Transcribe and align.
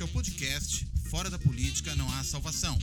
Este 0.00 0.08
é 0.08 0.10
o 0.10 0.14
podcast 0.14 0.86
Fora 1.10 1.28
da 1.28 1.38
Política 1.38 1.94
Não 1.94 2.08
Há 2.14 2.24
Salvação. 2.24 2.78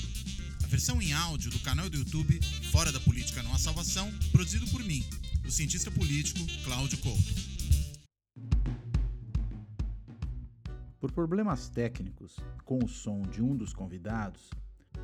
A 0.64 0.68
versão 0.68 1.02
em 1.02 1.14
áudio 1.14 1.50
do 1.50 1.58
canal 1.62 1.90
do 1.90 1.98
YouTube 1.98 2.40
Fora 2.72 2.92
da 2.92 3.00
Política 3.00 3.42
Não 3.42 3.52
Há 3.56 3.58
Salvação, 3.58 4.12
produzido 4.32 4.68
por 4.68 4.84
mim, 4.84 5.04
o 5.44 5.50
cientista 5.50 5.90
político 5.90 6.40
Cláudio 6.64 7.00
Couto. 7.00 7.34
Por 11.00 11.12
problemas 11.12 11.70
técnicos, 11.70 12.36
com 12.64 12.78
o 12.86 12.88
som 12.88 13.24
de 13.24 13.42
um 13.42 13.58
dos 13.58 13.74
convidados, 13.74 14.52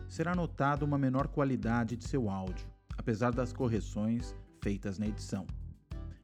será 0.07 0.35
notada 0.35 0.85
uma 0.85 0.99
menor 0.99 1.27
qualidade 1.29 1.97
de 1.97 2.07
seu 2.07 2.29
áudio, 2.29 2.67
apesar 2.95 3.31
das 3.31 3.51
correções 3.51 4.35
feitas 4.61 4.99
na 4.99 5.07
edição. 5.07 5.47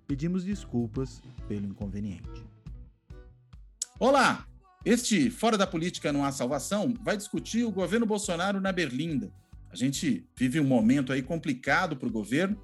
Pedimos 0.06 0.44
desculpas 0.44 1.20
pelo 1.48 1.66
inconveniente. 1.66 2.46
Olá! 3.98 4.46
Este 4.86 5.30
Fora 5.30 5.58
da 5.58 5.68
Política 5.68 6.14
Não 6.14 6.24
Há 6.24 6.32
Salvação 6.32 6.94
vai 7.02 7.18
discutir 7.18 7.66
o 7.66 7.72
governo 7.72 8.06
Bolsonaro 8.06 8.62
na 8.62 8.72
Berlinda. 8.72 9.30
A 9.70 9.76
gente 9.76 10.26
vive 10.38 10.60
um 10.60 10.64
momento 10.64 11.12
aí 11.12 11.22
complicado 11.22 11.98
para 11.98 12.08
o 12.08 12.12
governo. 12.12 12.58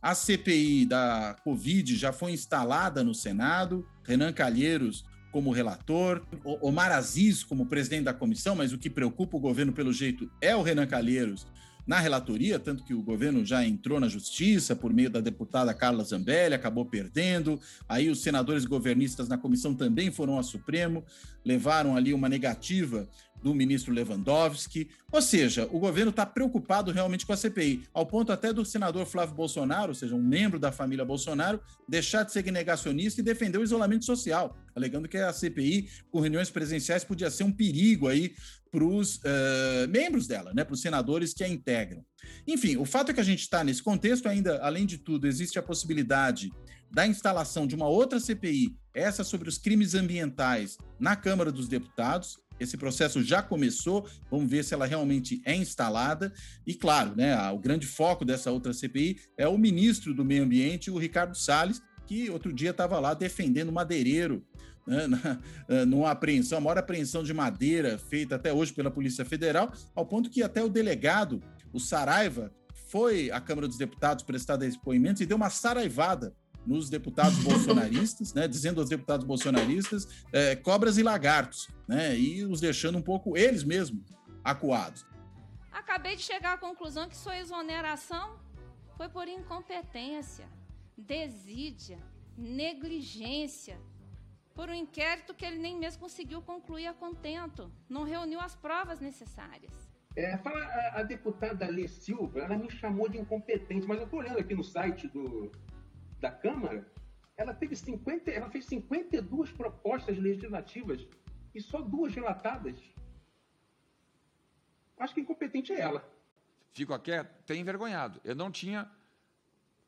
A 0.00 0.14
CPI 0.14 0.84
da 0.84 1.34
Covid 1.42 1.96
já 1.96 2.12
foi 2.12 2.32
instalada 2.32 3.02
no 3.02 3.14
Senado, 3.14 3.86
Renan 4.02 4.32
Calheiros 4.32 5.06
como 5.32 5.50
relator, 5.50 6.24
Omar 6.60 6.92
Aziz 6.92 7.42
como 7.42 7.66
presidente 7.66 8.04
da 8.04 8.14
comissão, 8.14 8.54
mas 8.54 8.72
o 8.72 8.78
que 8.78 8.90
preocupa 8.90 9.36
o 9.36 9.40
governo, 9.40 9.72
pelo 9.72 9.92
jeito, 9.92 10.30
é 10.40 10.54
o 10.54 10.62
Renan 10.62 10.86
Calheiros 10.86 11.46
na 11.86 11.98
relatoria, 11.98 12.58
tanto 12.58 12.84
que 12.84 12.94
o 12.94 13.02
governo 13.02 13.44
já 13.44 13.64
entrou 13.64 14.00
na 14.00 14.08
justiça 14.08 14.74
por 14.74 14.92
meio 14.92 15.10
da 15.10 15.20
deputada 15.20 15.74
Carla 15.74 16.04
Zambelli, 16.04 16.54
acabou 16.54 16.84
perdendo. 16.84 17.60
Aí 17.88 18.08
os 18.08 18.22
senadores 18.22 18.64
governistas 18.64 19.28
na 19.28 19.36
comissão 19.36 19.74
também 19.74 20.10
foram 20.10 20.34
ao 20.34 20.42
Supremo, 20.42 21.04
levaram 21.44 21.96
ali 21.96 22.14
uma 22.14 22.28
negativa 22.28 23.08
do 23.44 23.54
ministro 23.54 23.92
Lewandowski. 23.92 24.88
Ou 25.12 25.20
seja, 25.20 25.68
o 25.70 25.78
governo 25.78 26.08
está 26.08 26.24
preocupado 26.24 26.90
realmente 26.90 27.26
com 27.26 27.32
a 27.34 27.36
CPI, 27.36 27.82
ao 27.92 28.06
ponto 28.06 28.32
até 28.32 28.54
do 28.54 28.64
senador 28.64 29.04
Flávio 29.04 29.34
Bolsonaro, 29.34 29.90
ou 29.90 29.94
seja, 29.94 30.14
um 30.14 30.22
membro 30.22 30.58
da 30.58 30.72
família 30.72 31.04
Bolsonaro, 31.04 31.60
deixar 31.86 32.22
de 32.22 32.32
ser 32.32 32.50
negacionista 32.50 33.20
e 33.20 33.24
defender 33.24 33.58
o 33.58 33.62
isolamento 33.62 34.06
social, 34.06 34.56
alegando 34.74 35.06
que 35.06 35.18
a 35.18 35.30
CPI, 35.30 35.90
com 36.10 36.20
reuniões 36.20 36.48
presenciais, 36.48 37.04
podia 37.04 37.30
ser 37.30 37.44
um 37.44 37.52
perigo 37.52 38.08
aí 38.08 38.34
para 38.70 38.82
os 38.82 39.16
uh, 39.16 39.20
eh, 39.24 39.86
membros 39.88 40.26
dela, 40.26 40.52
né, 40.52 40.64
para 40.64 40.74
os 40.74 40.80
senadores 40.80 41.32
que 41.32 41.44
a 41.44 41.48
integram. 41.48 42.02
Enfim, 42.46 42.76
o 42.78 42.84
fato 42.86 43.10
é 43.10 43.14
que 43.14 43.20
a 43.20 43.24
gente 43.24 43.42
está 43.42 43.62
nesse 43.62 43.82
contexto, 43.82 44.26
ainda, 44.26 44.58
além 44.62 44.86
de 44.86 44.96
tudo, 44.98 45.28
existe 45.28 45.58
a 45.58 45.62
possibilidade 45.62 46.50
da 46.90 47.06
instalação 47.06 47.66
de 47.66 47.74
uma 47.74 47.88
outra 47.88 48.20
CPI, 48.20 48.76
essa 48.94 49.24
sobre 49.24 49.48
os 49.48 49.58
crimes 49.58 49.94
ambientais, 49.94 50.78
na 50.98 51.16
Câmara 51.16 51.50
dos 51.50 51.66
Deputados. 51.66 52.38
Esse 52.58 52.76
processo 52.76 53.22
já 53.22 53.42
começou, 53.42 54.08
vamos 54.30 54.50
ver 54.50 54.64
se 54.64 54.74
ela 54.74 54.86
realmente 54.86 55.42
é 55.44 55.54
instalada. 55.54 56.32
E, 56.66 56.74
claro, 56.74 57.14
né, 57.16 57.36
o 57.50 57.58
grande 57.58 57.86
foco 57.86 58.24
dessa 58.24 58.50
outra 58.50 58.72
CPI 58.72 59.18
é 59.36 59.48
o 59.48 59.58
ministro 59.58 60.14
do 60.14 60.24
Meio 60.24 60.44
Ambiente, 60.44 60.90
o 60.90 60.98
Ricardo 60.98 61.36
Salles, 61.36 61.82
que 62.06 62.30
outro 62.30 62.52
dia 62.52 62.70
estava 62.70 62.98
lá 63.00 63.14
defendendo 63.14 63.72
madeireiro 63.72 64.44
né, 64.86 65.06
na, 65.08 65.38
eh, 65.68 65.84
numa 65.84 66.10
apreensão, 66.10 66.58
a 66.58 66.60
maior 66.60 66.78
apreensão 66.78 67.22
de 67.22 67.32
madeira 67.32 67.98
feita 67.98 68.36
até 68.36 68.52
hoje 68.52 68.72
pela 68.72 68.90
Polícia 68.90 69.24
Federal, 69.24 69.72
ao 69.94 70.06
ponto 70.06 70.30
que 70.30 70.42
até 70.42 70.62
o 70.62 70.68
delegado, 70.68 71.42
o 71.72 71.80
Saraiva, 71.80 72.52
foi 72.88 73.30
à 73.30 73.40
Câmara 73.40 73.66
dos 73.66 73.78
Deputados 73.78 74.22
prestar 74.22 74.56
depoimentos 74.56 75.20
e 75.20 75.26
deu 75.26 75.36
uma 75.36 75.50
saraivada 75.50 76.34
nos 76.66 76.88
deputados 76.88 77.38
bolsonaristas, 77.38 78.32
né, 78.32 78.48
dizendo 78.48 78.80
aos 78.80 78.88
deputados 78.88 79.26
bolsonaristas 79.26 80.08
é, 80.32 80.56
cobras 80.56 80.98
e 80.98 81.02
lagartos, 81.02 81.68
né, 81.86 82.16
e 82.18 82.44
os 82.44 82.60
deixando 82.60 82.98
um 82.98 83.02
pouco 83.02 83.36
eles 83.36 83.64
mesmos 83.64 84.02
acuados. 84.42 85.06
Acabei 85.70 86.16
de 86.16 86.22
chegar 86.22 86.54
à 86.54 86.58
conclusão 86.58 87.08
que 87.08 87.16
sua 87.16 87.38
exoneração 87.38 88.38
foi 88.96 89.08
por 89.08 89.28
incompetência, 89.28 90.48
desídia, 90.96 91.98
negligência, 92.36 93.78
por 94.54 94.68
um 94.68 94.74
inquérito 94.74 95.34
que 95.34 95.44
ele 95.44 95.58
nem 95.58 95.76
mesmo 95.76 96.00
conseguiu 96.00 96.40
concluir 96.40 96.86
a 96.86 96.94
contento, 96.94 97.72
não 97.88 98.04
reuniu 98.04 98.40
as 98.40 98.54
provas 98.54 99.00
necessárias. 99.00 99.72
É, 100.16 100.36
fala, 100.38 100.60
a, 100.60 101.00
a, 101.00 101.02
deputada 101.02 101.66
Lê 101.66 101.88
Silva, 101.88 102.38
ela 102.38 102.56
me 102.56 102.70
chamou 102.70 103.08
de 103.08 103.18
incompetente, 103.18 103.86
mas 103.86 103.98
eu 103.98 104.04
estou 104.04 104.20
olhando 104.20 104.38
aqui 104.38 104.54
no 104.54 104.62
site 104.62 105.08
do, 105.08 105.50
da 106.24 106.30
Câmara, 106.30 106.90
ela, 107.36 107.52
teve 107.52 107.76
50, 107.76 108.30
ela 108.30 108.48
fez 108.48 108.64
52 108.64 109.52
propostas 109.52 110.16
legislativas 110.16 111.06
e 111.54 111.60
só 111.60 111.82
duas 111.82 112.14
relatadas. 112.14 112.78
Acho 114.98 115.12
que 115.12 115.20
incompetente 115.20 115.70
é 115.70 115.80
ela. 115.80 116.02
Fico 116.72 116.94
aqui 116.94 117.12
até 117.12 117.54
envergonhado. 117.54 118.22
Eu 118.24 118.34
não 118.34 118.50
tinha 118.50 118.90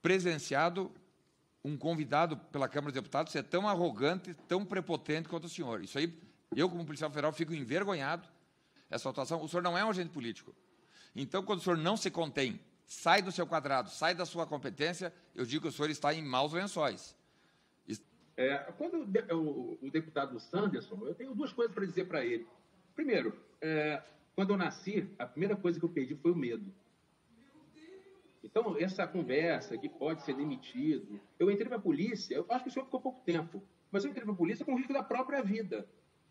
presenciado 0.02 0.92
um 1.64 1.74
convidado 1.76 2.36
pela 2.36 2.68
Câmara 2.68 2.92
dos 2.92 3.00
Deputados 3.00 3.32
ser 3.32 3.44
tão 3.44 3.66
arrogante, 3.66 4.34
tão 4.46 4.62
prepotente 4.62 5.26
quanto 5.26 5.44
o 5.44 5.48
senhor. 5.48 5.82
Isso 5.82 5.96
aí, 5.96 6.12
eu, 6.54 6.68
como 6.68 6.84
policial 6.84 7.08
federal, 7.08 7.32
fico 7.32 7.54
envergonhado 7.54 8.28
essa 8.90 9.08
atuação. 9.08 9.42
O 9.42 9.48
senhor 9.48 9.62
não 9.62 9.76
é 9.76 9.82
um 9.82 9.88
agente 9.88 10.10
político. 10.10 10.54
Então, 11.14 11.42
quando 11.42 11.60
o 11.60 11.62
senhor 11.62 11.78
não 11.78 11.96
se 11.96 12.10
contém, 12.10 12.60
sai 12.86 13.20
do 13.20 13.32
seu 13.32 13.46
quadrado, 13.46 13.90
sai 13.90 14.14
da 14.14 14.24
sua 14.24 14.46
competência, 14.46 15.12
eu 15.34 15.44
digo 15.44 15.62
que 15.62 15.68
o 15.68 15.72
senhor 15.72 15.90
está 15.90 16.14
em 16.14 16.22
maus 16.22 16.52
lençóis. 16.52 17.16
É, 18.36 18.58
quando 18.76 18.98
o, 19.34 19.78
o, 19.80 19.90
deputado 19.90 20.38
Sanderson, 20.38 21.06
eu 21.06 21.14
tenho 21.14 21.34
duas 21.34 21.52
coisas 21.52 21.74
para 21.74 21.86
dizer 21.86 22.06
para 22.06 22.24
ele. 22.24 22.46
Primeiro, 22.94 23.34
é, 23.62 24.02
quando 24.34 24.50
eu 24.50 24.58
nasci, 24.58 25.08
a 25.18 25.26
primeira 25.26 25.56
coisa 25.56 25.78
que 25.78 25.84
eu 25.84 25.88
perdi 25.88 26.14
foi 26.14 26.32
o 26.32 26.36
medo. 26.36 26.70
Então, 28.44 28.76
essa 28.78 29.06
conversa 29.06 29.76
que 29.78 29.88
pode 29.88 30.22
ser 30.22 30.34
demitido. 30.34 31.18
Eu 31.38 31.50
entrei 31.50 31.66
para 31.66 31.78
a 31.78 31.80
polícia, 31.80 32.34
eu 32.34 32.46
acho 32.50 32.64
que 32.64 32.70
o 32.70 32.72
senhor 32.72 32.84
ficou 32.84 33.00
pouco 33.00 33.24
tempo, 33.24 33.62
mas 33.90 34.04
eu 34.04 34.10
entrei 34.10 34.24
para 34.24 34.34
a 34.34 34.36
polícia 34.36 34.64
com 34.64 34.76
risco 34.76 34.92
da 34.92 35.02
própria 35.02 35.42
vida. 35.42 35.88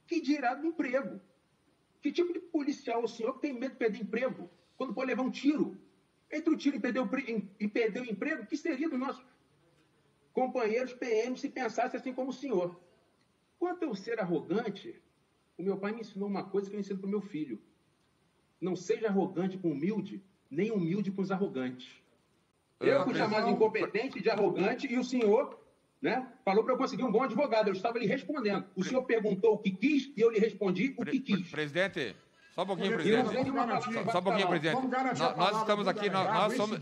Que 0.07 0.21
dirá 0.21 0.53
do 0.53 0.67
emprego? 0.67 1.19
Que 2.01 2.11
tipo 2.11 2.31
de 2.31 2.39
policial 2.39 3.03
o 3.03 3.07
senhor 3.07 3.39
tem 3.39 3.51
medo 3.51 3.71
de 3.71 3.77
perder 3.79 4.01
emprego? 4.01 4.49
Quando 4.77 4.93
pode 4.93 5.07
levar 5.07 5.23
um 5.23 5.31
tiro? 5.31 5.75
Entre 6.35 6.53
o 6.53 6.57
tiro 6.57 6.75
e 6.75 6.79
perder 6.81 6.99
o, 6.99 7.09
e 7.59 7.67
perder 7.67 8.01
o 8.01 8.11
emprego, 8.11 8.45
que 8.45 8.57
seria 8.57 8.89
dos 8.89 8.99
nossos 8.99 9.23
companheiros 10.33 10.93
PM 10.93 11.37
se 11.37 11.47
pensasse 11.47 11.95
assim 11.95 12.13
como 12.13 12.31
o 12.31 12.33
senhor? 12.33 12.77
Quanto 13.57 13.83
eu 13.83 13.95
ser 13.95 14.19
arrogante, 14.19 15.01
o 15.57 15.63
meu 15.63 15.77
pai 15.77 15.93
me 15.93 16.01
ensinou 16.01 16.27
uma 16.27 16.43
coisa 16.43 16.69
que 16.69 16.75
eu 16.75 16.79
ensino 16.79 16.99
para 16.99 17.07
o 17.07 17.09
meu 17.09 17.21
filho. 17.21 17.57
Não 18.59 18.75
seja 18.75 19.07
arrogante 19.07 19.57
com 19.57 19.71
humilde, 19.71 20.21
nem 20.51 20.71
humilde 20.71 21.09
com 21.09 21.21
os 21.21 21.31
arrogantes. 21.31 21.87
Eu 22.81 23.05
fui 23.05 23.15
chamado 23.15 23.45
de 23.45 23.51
incompetente, 23.51 24.21
de 24.21 24.29
arrogante, 24.29 24.91
e 24.91 24.97
o 24.97 25.05
senhor 25.05 25.57
né, 26.01 26.29
falou 26.43 26.65
para 26.65 26.73
eu 26.73 26.77
conseguir 26.77 27.03
um 27.03 27.11
bom 27.11 27.23
advogado. 27.23 27.69
Eu 27.69 27.73
estava 27.73 27.97
lhe 27.97 28.05
respondendo. 28.05 28.65
O 28.75 28.83
senhor 28.83 29.03
perguntou 29.03 29.53
o 29.53 29.57
que 29.57 29.71
quis 29.71 30.11
e 30.17 30.19
eu 30.19 30.29
lhe 30.29 30.39
respondi 30.39 30.93
o 30.97 31.05
que 31.05 31.19
quis. 31.21 31.49
Presidente, 31.49 32.13
só 32.55 32.63
um 32.63 32.65
pouquinho, 32.65 32.93
presidente. 32.93 33.25
Só, 33.25 34.11
só 34.11 34.19
um 34.19 34.23
pouquinho, 34.23 34.47
presidente. 34.47 34.87
Nós, 34.87 35.37
nós 35.37 35.59
estamos 35.59 35.87
aqui, 35.89 36.09
nós, 36.09 36.33
nós 36.33 36.55
somos. 36.55 36.79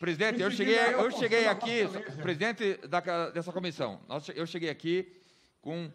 Presidente, 0.00 0.42
eu 0.42 0.50
cheguei, 0.50 0.76
eu 0.76 1.10
cheguei 1.12 1.46
aqui, 1.46 1.82
presidente 2.20 2.74
da, 2.88 3.30
dessa 3.30 3.52
comissão, 3.52 4.00
eu 4.34 4.44
cheguei 4.44 4.68
aqui 4.68 5.12
com 5.62 5.88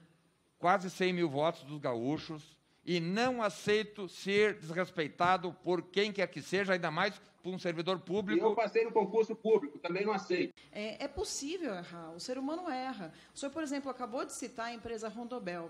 quase 0.58 0.90
100 0.90 1.12
mil 1.12 1.30
votos 1.30 1.64
dos 1.64 1.78
gaúchos 1.78 2.58
e 2.86 3.02
não 3.02 3.44
aceito 3.44 4.08
ser 4.08 4.54
desrespeitado 4.56 5.54
por 5.62 5.82
quem 5.82 6.14
quer 6.14 6.28
que 6.28 6.42
seja, 6.42 6.72
ainda 6.72 6.90
mais 6.90 7.20
por 7.44 7.54
um 7.54 7.60
servidor 7.60 8.00
público. 8.00 8.46
Eu 8.46 8.56
passei 8.56 8.86
no 8.86 8.92
concurso 8.92 9.36
público, 9.36 9.78
também 9.80 10.06
não 10.06 10.14
aceito. 10.14 10.54
É, 10.72 11.04
é 11.04 11.08
possível 11.10 11.74
errar, 11.76 12.12
o 12.12 12.20
ser 12.20 12.38
humano 12.38 12.70
erra. 12.70 13.12
O 13.36 13.38
senhor, 13.38 13.52
por 13.52 13.62
exemplo, 13.62 13.92
acabou 13.92 14.24
de 14.24 14.32
citar 14.32 14.68
a 14.68 14.74
empresa 14.74 15.10
Rondobel 15.10 15.70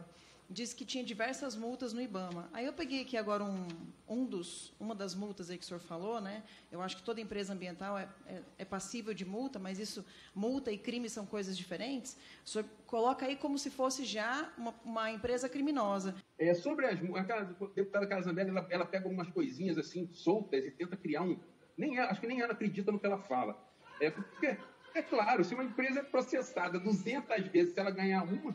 disse 0.52 0.76
que 0.76 0.86
tinha 0.86 1.04
diversas 1.04 1.56
multas 1.56 1.94
no 1.94 2.02
IBAMA. 2.02 2.50
Aí 2.52 2.66
eu 2.66 2.74
peguei 2.74 3.02
aqui 3.02 3.16
agora 3.16 3.44
um, 3.44 3.68
um 4.08 4.26
dos, 4.26 4.74
uma 4.80 4.94
das 4.94 5.16
multas 5.16 5.50
aí 5.50 5.58
que 5.58 5.64
o 5.64 5.68
senhor 5.68 5.80
falou, 5.80 6.20
né? 6.20 6.44
Eu 6.72 6.82
acho 6.82 6.98
que 6.98 7.04
toda 7.04 7.22
empresa 7.22 7.54
ambiental 7.54 7.98
é, 7.98 8.08
é, 8.28 8.42
é, 8.60 8.66
passível 8.66 9.14
de 9.14 9.26
multa, 9.26 9.58
mas 9.58 9.80
isso, 9.80 10.06
multa 10.36 10.72
e 10.72 10.78
crime 10.78 11.10
são 11.10 11.26
coisas 11.26 11.58
diferentes. 11.58 12.18
O 12.46 12.50
senhor 12.50 12.66
coloca 12.86 13.26
aí 13.26 13.36
como 13.36 13.58
se 13.58 13.70
fosse 13.70 14.04
já 14.04 14.52
uma, 14.58 14.76
uma 14.84 15.12
empresa 15.12 15.48
criminosa. 15.48 16.16
É, 16.38 16.54
sobre 16.54 16.86
as 16.86 17.00
aquela 17.16 17.44
deputada 17.44 18.06
Casamela, 18.06 18.50
ela, 18.50 18.68
ela 18.70 18.86
pega 18.86 19.06
algumas 19.06 19.30
coisinhas 19.30 19.78
assim, 19.78 20.10
soltas, 20.12 20.66
e 20.66 20.72
tenta 20.72 20.98
criar 20.98 21.22
um. 21.22 21.40
Nem 21.78 21.98
ela, 21.98 22.12
acho 22.12 22.20
que 22.20 22.28
nem 22.28 22.42
ela 22.42 22.54
acredita 22.54 22.92
no 22.92 23.00
que 23.00 23.06
ela 23.06 23.20
fala. 23.20 23.58
É, 24.02 24.12
porque, 24.12 24.58
é 24.94 25.02
claro, 25.02 25.44
se 25.44 25.54
uma 25.54 25.64
empresa 25.64 26.00
é 26.00 26.04
processada 26.04 26.80
200 26.80 27.48
vezes, 27.48 27.74
se 27.74 27.80
ela 27.80 27.92
ganhar 27.92 28.24
uma, 28.24 28.54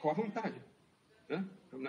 qual 0.00 0.14
a 0.14 0.16
vantagem? 0.16 0.62
Né? 1.28 1.44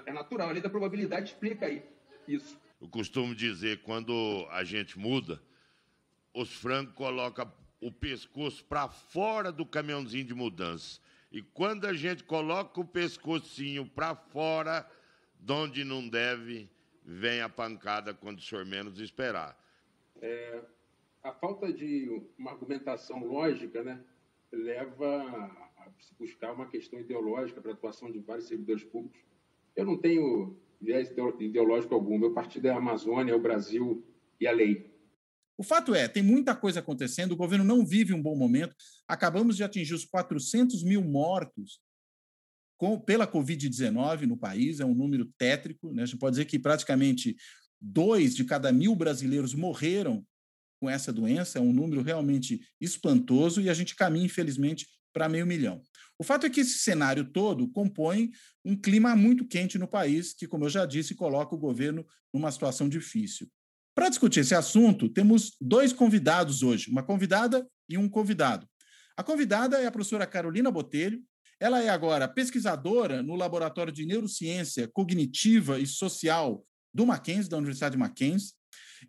É 0.05 0.13
natural, 0.13 0.49
a 0.49 0.51
lei 0.51 0.61
da 0.61 0.69
probabilidade 0.69 1.31
explica 1.31 1.65
aí 1.65 1.83
isso. 2.27 2.59
Eu 2.81 2.87
costumo 2.87 3.35
dizer, 3.35 3.81
quando 3.81 4.47
a 4.51 4.63
gente 4.63 4.97
muda, 4.97 5.41
os 6.33 6.53
frangos 6.53 6.93
colocam 6.93 7.51
o 7.81 7.91
pescoço 7.91 8.63
para 8.65 8.87
fora 8.87 9.51
do 9.51 9.65
caminhãozinho 9.65 10.25
de 10.25 10.33
mudança. 10.33 10.99
E 11.31 11.41
quando 11.41 11.85
a 11.85 11.93
gente 11.93 12.23
coloca 12.23 12.79
o 12.81 12.85
pescocinho 12.85 13.85
para 13.85 14.15
fora 14.15 14.89
de 15.39 15.53
onde 15.53 15.83
não 15.83 16.07
deve, 16.07 16.69
vem 17.03 17.41
a 17.41 17.49
pancada 17.49 18.13
quando 18.13 18.39
o 18.39 18.41
senhor 18.41 18.65
menos 18.65 18.99
esperar. 18.99 19.57
É, 20.21 20.61
a 21.23 21.31
falta 21.31 21.71
de 21.71 22.21
uma 22.37 22.51
argumentação 22.51 23.23
lógica 23.23 23.83
né, 23.83 24.03
leva 24.51 25.23
a 25.77 25.89
se 25.99 26.13
buscar 26.15 26.51
uma 26.53 26.67
questão 26.67 26.99
ideológica 26.99 27.61
para 27.61 27.71
a 27.71 27.73
atuação 27.73 28.11
de 28.11 28.19
vários 28.19 28.47
servidores 28.47 28.83
públicos. 28.83 29.28
Eu 29.75 29.85
não 29.85 29.97
tenho 29.97 30.57
viés 30.81 31.11
ideológico 31.39 31.93
algum. 31.93 32.17
Meu 32.17 32.33
partido 32.33 32.67
é 32.67 32.71
a 32.71 32.77
Amazônia, 32.77 33.31
é 33.31 33.35
o 33.35 33.41
Brasil 33.41 34.05
e 34.39 34.47
a 34.47 34.51
lei. 34.51 34.89
O 35.57 35.63
fato 35.63 35.93
é, 35.93 36.07
tem 36.07 36.23
muita 36.23 36.55
coisa 36.55 36.79
acontecendo, 36.79 37.33
o 37.33 37.37
governo 37.37 37.65
não 37.65 37.85
vive 37.85 38.13
um 38.13 38.21
bom 38.21 38.35
momento. 38.35 38.73
Acabamos 39.05 39.57
de 39.57 39.63
atingir 39.63 39.93
os 39.93 40.05
400 40.05 40.83
mil 40.83 41.03
mortos 41.03 41.81
com, 42.77 42.97
pela 42.97 43.27
Covid-19 43.27 44.21
no 44.21 44.37
país, 44.37 44.79
é 44.79 44.85
um 44.85 44.95
número 44.95 45.25
tétrico. 45.37 45.93
Né? 45.93 46.03
A 46.03 46.05
gente 46.05 46.17
pode 46.17 46.35
dizer 46.35 46.45
que 46.45 46.57
praticamente 46.57 47.35
dois 47.79 48.35
de 48.35 48.45
cada 48.45 48.71
mil 48.71 48.95
brasileiros 48.95 49.53
morreram 49.53 50.25
com 50.79 50.89
essa 50.89 51.11
doença, 51.11 51.59
é 51.59 51.61
um 51.61 51.73
número 51.73 52.01
realmente 52.01 52.61
espantoso 52.79 53.59
e 53.59 53.69
a 53.69 53.73
gente 53.73 53.97
caminha, 53.97 54.25
infelizmente, 54.25 54.87
para 55.13 55.29
meio 55.29 55.45
milhão. 55.45 55.81
O 56.17 56.23
fato 56.23 56.45
é 56.45 56.49
que 56.49 56.59
esse 56.59 56.79
cenário 56.79 57.23
todo 57.23 57.69
compõe 57.69 58.31
um 58.63 58.75
clima 58.75 59.15
muito 59.15 59.45
quente 59.45 59.77
no 59.77 59.87
país, 59.87 60.33
que, 60.33 60.47
como 60.47 60.65
eu 60.65 60.69
já 60.69 60.85
disse, 60.85 61.15
coloca 61.15 61.55
o 61.55 61.57
governo 61.57 62.05
numa 62.33 62.51
situação 62.51 62.89
difícil. 62.89 63.47
Para 63.95 64.09
discutir 64.09 64.41
esse 64.41 64.55
assunto, 64.55 65.09
temos 65.09 65.55
dois 65.59 65.91
convidados 65.91 66.61
hoje, 66.63 66.89
uma 66.89 67.03
convidada 67.03 67.67
e 67.87 67.97
um 67.97 68.07
convidado. 68.07 68.67
A 69.17 69.23
convidada 69.23 69.77
é 69.81 69.85
a 69.85 69.91
professora 69.91 70.25
Carolina 70.25 70.71
Botelho. 70.71 71.21
Ela 71.59 71.83
é 71.83 71.89
agora 71.89 72.27
pesquisadora 72.27 73.21
no 73.21 73.35
Laboratório 73.35 73.91
de 73.91 74.05
Neurociência 74.05 74.87
Cognitiva 74.87 75.79
e 75.79 75.85
Social 75.85 76.65
do 76.93 77.05
Mackenzie, 77.05 77.49
da 77.49 77.57
Universidade 77.57 77.93
de 77.93 77.99
Mackenzie. 77.99 78.53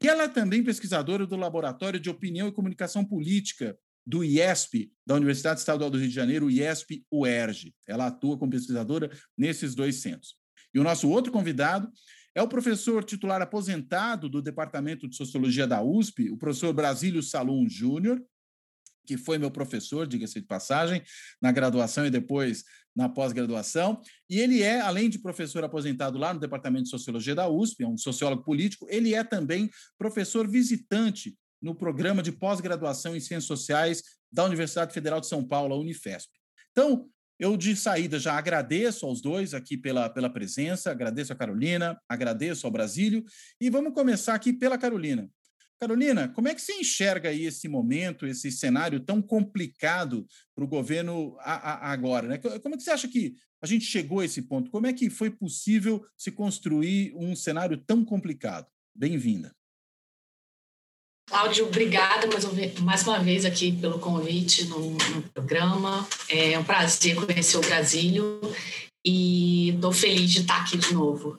E 0.02 0.08
ela 0.08 0.24
é 0.24 0.28
também 0.28 0.62
pesquisadora 0.62 1.26
do 1.26 1.36
Laboratório 1.36 2.00
de 2.00 2.10
Opinião 2.10 2.48
e 2.48 2.52
Comunicação 2.52 3.04
Política 3.04 3.76
do 4.06 4.24
IESP, 4.24 4.92
da 5.06 5.14
Universidade 5.14 5.60
Estadual 5.60 5.90
do 5.90 5.98
Rio 5.98 6.08
de 6.08 6.14
Janeiro, 6.14 6.50
IESP-UERJ. 6.50 7.74
Ela 7.86 8.06
atua 8.06 8.38
como 8.38 8.50
pesquisadora 8.50 9.10
nesses 9.36 9.74
dois 9.74 9.96
centros. 9.96 10.34
E 10.74 10.78
o 10.78 10.84
nosso 10.84 11.08
outro 11.08 11.32
convidado 11.32 11.90
é 12.34 12.42
o 12.42 12.48
professor 12.48 13.04
titular 13.04 13.42
aposentado 13.42 14.28
do 14.28 14.40
Departamento 14.40 15.08
de 15.08 15.16
Sociologia 15.16 15.66
da 15.66 15.82
USP, 15.82 16.30
o 16.30 16.36
professor 16.36 16.72
Brasílio 16.72 17.22
Salum 17.22 17.68
Júnior, 17.68 18.22
que 19.06 19.16
foi 19.16 19.38
meu 19.38 19.50
professor, 19.50 20.06
diga-se 20.06 20.40
de 20.40 20.46
passagem, 20.46 21.02
na 21.42 21.50
graduação 21.50 22.06
e 22.06 22.10
depois 22.10 22.64
na 22.94 23.08
pós-graduação. 23.08 24.00
E 24.28 24.38
ele 24.38 24.62
é, 24.62 24.80
além 24.80 25.08
de 25.08 25.18
professor 25.18 25.64
aposentado 25.64 26.18
lá 26.18 26.32
no 26.32 26.38
Departamento 26.38 26.84
de 26.84 26.90
Sociologia 26.90 27.34
da 27.34 27.48
USP, 27.48 27.82
é 27.82 27.88
um 27.88 27.98
sociólogo 27.98 28.44
político, 28.44 28.86
ele 28.88 29.14
é 29.14 29.24
também 29.24 29.68
professor 29.98 30.48
visitante 30.48 31.36
no 31.60 31.74
programa 31.74 32.22
de 32.22 32.32
pós-graduação 32.32 33.14
em 33.14 33.20
Ciências 33.20 33.44
Sociais 33.44 34.02
da 34.30 34.44
Universidade 34.44 34.94
Federal 34.94 35.20
de 35.20 35.26
São 35.26 35.46
Paulo, 35.46 35.74
a 35.74 35.78
Unifesp. 35.78 36.30
Então, 36.70 37.08
eu, 37.38 37.56
de 37.56 37.74
saída, 37.74 38.18
já 38.18 38.34
agradeço 38.34 39.06
aos 39.06 39.20
dois 39.20 39.54
aqui 39.54 39.76
pela, 39.76 40.10
pela 40.10 40.28
presença, 40.28 40.90
agradeço 40.90 41.32
a 41.32 41.36
Carolina, 41.36 41.98
agradeço 42.08 42.66
ao 42.66 42.72
Brasílio, 42.72 43.24
e 43.60 43.70
vamos 43.70 43.94
começar 43.94 44.34
aqui 44.34 44.52
pela 44.52 44.76
Carolina. 44.76 45.28
Carolina, 45.80 46.28
como 46.28 46.48
é 46.48 46.54
que 46.54 46.60
você 46.60 46.74
enxerga 46.74 47.30
aí 47.30 47.46
esse 47.46 47.66
momento, 47.66 48.26
esse 48.26 48.52
cenário 48.52 49.00
tão 49.00 49.22
complicado 49.22 50.26
para 50.54 50.62
o 50.62 50.68
governo 50.68 51.34
agora? 51.40 52.28
Né? 52.28 52.36
Como 52.36 52.74
é 52.74 52.76
que 52.76 52.82
você 52.82 52.90
acha 52.90 53.08
que 53.08 53.34
a 53.62 53.66
gente 53.66 53.86
chegou 53.86 54.20
a 54.20 54.24
esse 54.26 54.42
ponto? 54.42 54.70
Como 54.70 54.86
é 54.86 54.92
que 54.92 55.08
foi 55.08 55.30
possível 55.30 56.04
se 56.18 56.30
construir 56.30 57.14
um 57.16 57.34
cenário 57.34 57.78
tão 57.78 58.04
complicado? 58.04 58.66
Bem-vinda. 58.94 59.56
Cláudio, 61.30 61.68
obrigada 61.68 62.26
mais, 62.80 63.06
uma 63.06 63.20
vez 63.20 63.44
aqui 63.44 63.70
pelo 63.70 64.00
convite 64.00 64.64
no, 64.64 64.90
no 64.90 65.22
programa. 65.32 66.04
É 66.28 66.58
um 66.58 66.64
prazer 66.64 67.14
conhecer 67.14 67.56
o 67.56 67.60
Brasílio 67.60 68.40
e 69.06 69.70
estou 69.70 69.92
feliz 69.92 70.32
de 70.32 70.40
estar 70.40 70.60
aqui 70.60 70.76
de 70.76 70.92
novo. 70.92 71.38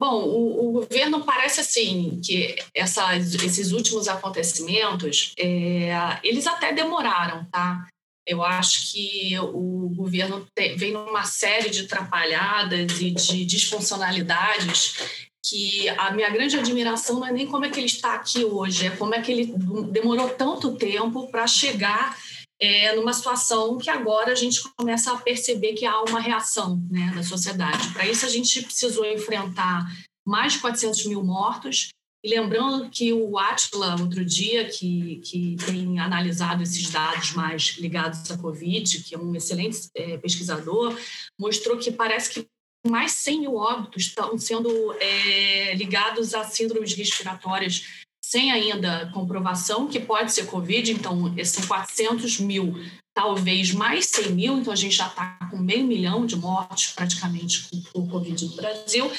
Bom, 0.00 0.24
o, 0.24 0.68
o 0.68 0.72
governo 0.72 1.24
parece 1.24 1.60
assim 1.60 2.20
que 2.24 2.56
essas, 2.74 3.34
esses 3.34 3.70
últimos 3.70 4.08
acontecimentos, 4.08 5.32
é, 5.38 5.92
eles 6.24 6.48
até 6.48 6.72
demoraram, 6.72 7.44
tá? 7.52 7.86
Eu 8.26 8.42
acho 8.42 8.90
que 8.90 9.38
o 9.38 9.92
governo 9.94 10.44
tem, 10.54 10.76
vem 10.76 10.92
numa 10.92 11.24
série 11.24 11.70
de 11.70 11.82
atrapalhadas 11.82 13.00
e 13.00 13.12
de 13.12 13.44
disfuncionalidades 13.44 15.20
que 15.44 15.88
a 15.88 16.12
minha 16.12 16.30
grande 16.30 16.58
admiração 16.58 17.20
não 17.20 17.26
é 17.26 17.32
nem 17.32 17.46
como 17.46 17.64
é 17.64 17.70
que 17.70 17.78
ele 17.78 17.86
está 17.86 18.14
aqui 18.14 18.44
hoje, 18.44 18.86
é 18.86 18.90
como 18.90 19.14
é 19.14 19.22
que 19.22 19.32
ele 19.32 19.54
demorou 19.90 20.28
tanto 20.30 20.76
tempo 20.76 21.28
para 21.28 21.46
chegar 21.46 22.16
é, 22.60 22.94
numa 22.94 23.12
situação 23.12 23.78
que 23.78 23.88
agora 23.88 24.32
a 24.32 24.34
gente 24.34 24.62
começa 24.76 25.12
a 25.12 25.16
perceber 25.16 25.72
que 25.72 25.86
há 25.86 26.02
uma 26.02 26.20
reação 26.20 26.78
né, 26.90 27.10
da 27.14 27.22
sociedade. 27.22 27.90
Para 27.92 28.06
isso, 28.06 28.26
a 28.26 28.28
gente 28.28 28.62
precisou 28.62 29.06
enfrentar 29.06 29.86
mais 30.26 30.52
de 30.52 30.58
400 30.58 31.06
mil 31.06 31.24
mortos. 31.24 31.88
E 32.22 32.28
lembrando 32.28 32.90
que 32.90 33.14
o 33.14 33.38
Atila, 33.38 33.98
outro 33.98 34.22
dia, 34.22 34.68
que, 34.68 35.22
que 35.24 35.56
tem 35.64 35.98
analisado 35.98 36.62
esses 36.62 36.90
dados 36.90 37.32
mais 37.32 37.78
ligados 37.78 38.30
à 38.30 38.36
Covid, 38.36 39.02
que 39.02 39.14
é 39.14 39.18
um 39.18 39.34
excelente 39.34 39.88
é, 39.96 40.18
pesquisador, 40.18 40.94
mostrou 41.40 41.78
que 41.78 41.90
parece 41.90 42.28
que 42.28 42.46
mais 42.86 43.12
100 43.12 43.40
mil 43.40 43.56
óbitos 43.56 44.04
estão 44.04 44.36
sendo 44.38 44.70
é, 44.94 45.74
ligados 45.74 46.34
a 46.34 46.44
síndromes 46.44 46.94
respiratórias 46.94 47.84
sem 48.22 48.52
ainda 48.52 49.10
comprovação 49.12 49.88
que 49.88 49.98
pode 49.98 50.32
ser 50.32 50.46
Covid, 50.46 50.92
então 50.92 51.34
são 51.44 51.66
400 51.66 52.38
mil, 52.38 52.74
talvez 53.12 53.72
mais 53.72 54.06
100 54.06 54.32
mil, 54.32 54.58
então 54.58 54.72
a 54.72 54.76
gente 54.76 54.94
já 54.94 55.08
está 55.08 55.36
com 55.50 55.56
meio 55.56 55.84
milhão 55.84 56.24
de 56.24 56.36
mortes 56.36 56.92
praticamente 56.92 57.68
por 57.92 58.08
Covid 58.08 58.44
no 58.44 58.56
Brasil, 58.56 59.10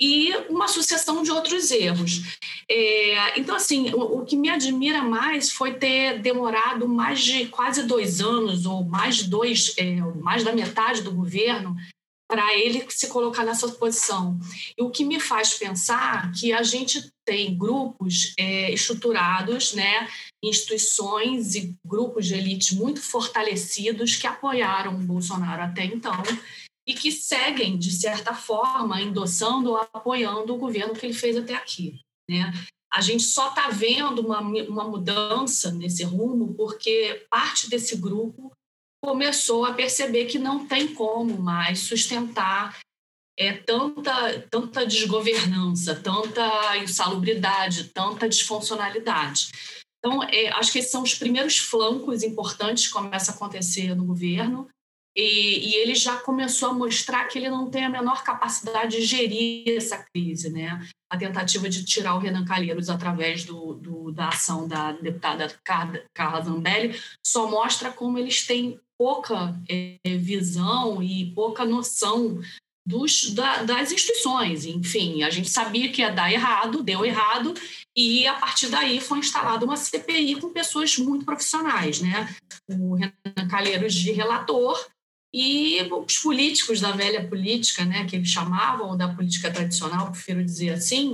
e 0.00 0.34
uma 0.48 0.66
sucessão 0.66 1.22
de 1.22 1.30
outros 1.30 1.70
erros. 1.70 2.22
É, 2.68 3.38
então, 3.38 3.54
assim, 3.54 3.92
o, 3.92 4.20
o, 4.20 4.24
que 4.24 4.34
me 4.34 4.48
admira 4.48 5.02
mais 5.02 5.50
foi 5.52 5.74
ter 5.74 6.18
demorado 6.20 6.88
mais 6.88 7.20
de 7.20 7.46
quase 7.46 7.82
dois 7.82 8.20
anos, 8.20 8.64
ou 8.64 8.82
mais 8.82 9.16
de 9.16 9.24
dois, 9.28 9.74
é, 9.76 9.96
mais 10.22 10.42
da 10.42 10.52
metade 10.52 11.02
do 11.02 11.12
governo, 11.12 11.76
para 12.30 12.56
ele 12.56 12.86
se 12.88 13.08
colocar 13.08 13.44
nessa 13.44 13.68
posição. 13.72 14.38
E 14.78 14.82
o 14.82 14.90
que 14.90 15.04
me 15.04 15.18
faz 15.18 15.54
pensar 15.54 16.30
que 16.32 16.52
a 16.52 16.62
gente 16.62 17.10
tem 17.26 17.58
grupos 17.58 18.32
é, 18.38 18.72
estruturados, 18.72 19.74
né, 19.74 20.08
instituições 20.42 21.56
e 21.56 21.74
grupos 21.84 22.26
de 22.26 22.34
elite 22.34 22.76
muito 22.76 23.02
fortalecidos 23.02 24.14
que 24.14 24.28
apoiaram 24.28 24.94
o 24.94 25.02
Bolsonaro 25.02 25.62
até 25.62 25.84
então 25.84 26.22
e 26.86 26.94
que 26.94 27.10
seguem, 27.10 27.76
de 27.76 27.90
certa 27.90 28.32
forma, 28.32 29.02
endossando 29.02 29.70
ou 29.70 29.76
apoiando 29.76 30.54
o 30.54 30.58
governo 30.58 30.94
que 30.94 31.04
ele 31.04 31.14
fez 31.14 31.36
até 31.36 31.54
aqui. 31.54 32.00
Né? 32.28 32.52
A 32.92 33.00
gente 33.00 33.24
só 33.24 33.48
está 33.48 33.68
vendo 33.70 34.20
uma, 34.20 34.40
uma 34.40 34.88
mudança 34.88 35.72
nesse 35.72 36.04
rumo 36.04 36.54
porque 36.54 37.26
parte 37.28 37.68
desse 37.68 37.96
grupo 37.96 38.52
começou 39.02 39.64
a 39.64 39.72
perceber 39.72 40.26
que 40.26 40.38
não 40.38 40.66
tem 40.66 40.94
como 40.94 41.38
mais 41.38 41.80
sustentar 41.80 42.78
é, 43.38 43.54
tanta, 43.54 44.46
tanta 44.50 44.86
desgovernança, 44.86 45.94
tanta 45.94 46.76
insalubridade, 46.76 47.84
tanta 47.84 48.28
disfuncionalidade. 48.28 49.50
Então, 49.98 50.22
é, 50.24 50.48
acho 50.48 50.72
que 50.72 50.78
esses 50.78 50.90
são 50.90 51.02
os 51.02 51.14
primeiros 51.14 51.58
flancos 51.58 52.22
importantes 52.22 52.86
que 52.86 52.92
começam 52.92 53.34
a 53.34 53.36
acontecer 53.36 53.94
no 53.94 54.04
governo. 54.04 54.68
E, 55.16 55.70
e, 55.70 55.74
ele 55.74 55.94
já 55.94 56.18
começou 56.18 56.70
a 56.70 56.72
mostrar 56.72 57.24
que 57.24 57.36
ele 57.36 57.50
não 57.50 57.68
tem 57.68 57.84
a 57.84 57.90
menor 57.90 58.22
capacidade 58.22 58.96
de 58.96 59.04
gerir 59.04 59.76
essa 59.76 59.98
crise. 59.98 60.50
Né? 60.50 60.80
A 61.10 61.18
tentativa 61.18 61.68
de 61.68 61.84
tirar 61.84 62.14
o 62.14 62.18
Renan 62.18 62.44
Calheiros 62.44 62.88
através 62.88 63.44
do, 63.44 63.74
do, 63.74 64.12
da 64.12 64.28
ação 64.28 64.68
da 64.68 64.92
deputada 64.92 65.52
Carla 66.14 66.42
Zambelli 66.42 66.98
só 67.26 67.50
mostra 67.50 67.90
como 67.90 68.18
eles 68.18 68.46
têm 68.46 68.78
pouca 69.00 69.58
é, 69.66 69.96
visão 70.18 71.02
e 71.02 71.32
pouca 71.34 71.64
noção 71.64 72.38
dos, 72.86 73.30
da, 73.30 73.62
das 73.62 73.90
instituições. 73.90 74.66
Enfim, 74.66 75.22
a 75.22 75.30
gente 75.30 75.48
sabia 75.48 75.90
que 75.90 76.02
ia 76.02 76.10
dar 76.10 76.30
errado, 76.30 76.82
deu 76.82 77.02
errado, 77.02 77.54
e 77.96 78.26
a 78.26 78.34
partir 78.34 78.68
daí 78.68 79.00
foi 79.00 79.20
instalada 79.20 79.64
uma 79.64 79.78
CPI 79.78 80.38
com 80.38 80.50
pessoas 80.50 80.98
muito 80.98 81.24
profissionais, 81.24 82.02
né? 82.02 82.28
O 82.68 82.94
Renan 82.94 83.48
Calheiros 83.48 83.94
de 83.94 84.12
relator 84.12 84.78
e 85.32 85.78
os 85.90 86.18
políticos 86.18 86.78
da 86.78 86.92
velha 86.92 87.26
política, 87.26 87.86
né, 87.86 88.04
que 88.04 88.16
eles 88.16 88.28
chamavam 88.28 88.98
da 88.98 89.08
política 89.08 89.50
tradicional, 89.50 90.10
prefiro 90.10 90.44
dizer 90.44 90.70
assim, 90.70 91.12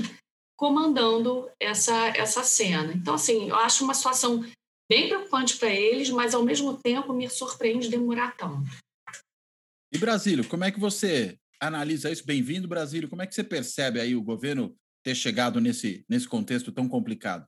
comandando 0.59 1.49
essa, 1.61 2.09
essa 2.16 2.43
cena. 2.43 2.93
Então, 2.95 3.14
assim, 3.14 3.50
eu 3.50 3.57
acho 3.57 3.85
uma 3.85 3.95
situação 3.95 4.45
bem 4.88 5.09
preocupante 5.09 5.57
para 5.57 5.71
eles, 5.71 6.11
mas 6.11 6.35
ao 6.35 6.45
mesmo 6.45 6.76
tempo 6.76 7.12
me 7.12 7.28
surpreende 7.28 7.88
demorar 7.88 8.37
tanto. 8.37 8.71
E 9.93 9.99
Brasílio, 9.99 10.47
como 10.47 10.64
é 10.64 10.71
que 10.71 10.81
você 10.81 11.38
analisa 11.61 12.11
isso? 12.11 12.25
Bem-vindo, 12.26 12.69
Brasílio. 12.69 13.09
Como 13.09 13.23
é 13.23 13.26
que 13.26 13.35
você 13.35 13.45
percebe 13.45 14.00
aí 14.00 14.14
o 14.14 14.23
governo 14.23 14.76
ter 15.02 15.14
chegado 15.14 15.61
nesse, 15.61 16.05
nesse 16.09 16.28
contexto 16.28 16.73
tão 16.73 16.88
complicado? 16.88 17.47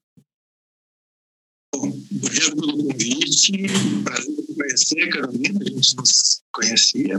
Obrigado 1.75 2.57
pelo 2.57 2.77
convite. 2.77 3.53
Prazer 4.03 4.39
conhecer, 4.59 5.09
Carolina. 5.09 5.61
A 5.61 5.69
gente 5.69 5.97
não 5.97 6.05
se 6.05 6.41
conhecia. 6.53 7.15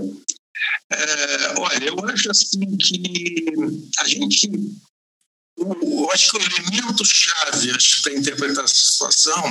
É, 0.91 1.59
olha, 1.59 1.85
eu 1.85 2.05
acho 2.05 2.31
assim 2.31 2.77
que 2.77 3.45
a 3.99 4.05
gente. 4.07 4.49
Eu 5.57 6.11
acho 6.11 6.31
que 6.31 6.37
o 6.37 6.41
elemento 6.41 7.05
chave 7.05 7.71
para 8.03 8.13
interpretar 8.13 8.63
essa 8.63 8.75
situação 8.75 9.43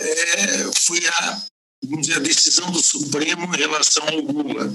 é, 0.00 0.72
foi 0.74 1.06
a, 1.06 1.42
dizer, 1.82 2.14
a 2.14 2.20
decisão 2.20 2.70
do 2.70 2.82
Supremo 2.82 3.54
em 3.54 3.58
relação 3.58 4.06
ao 4.08 4.20
Lula. 4.20 4.72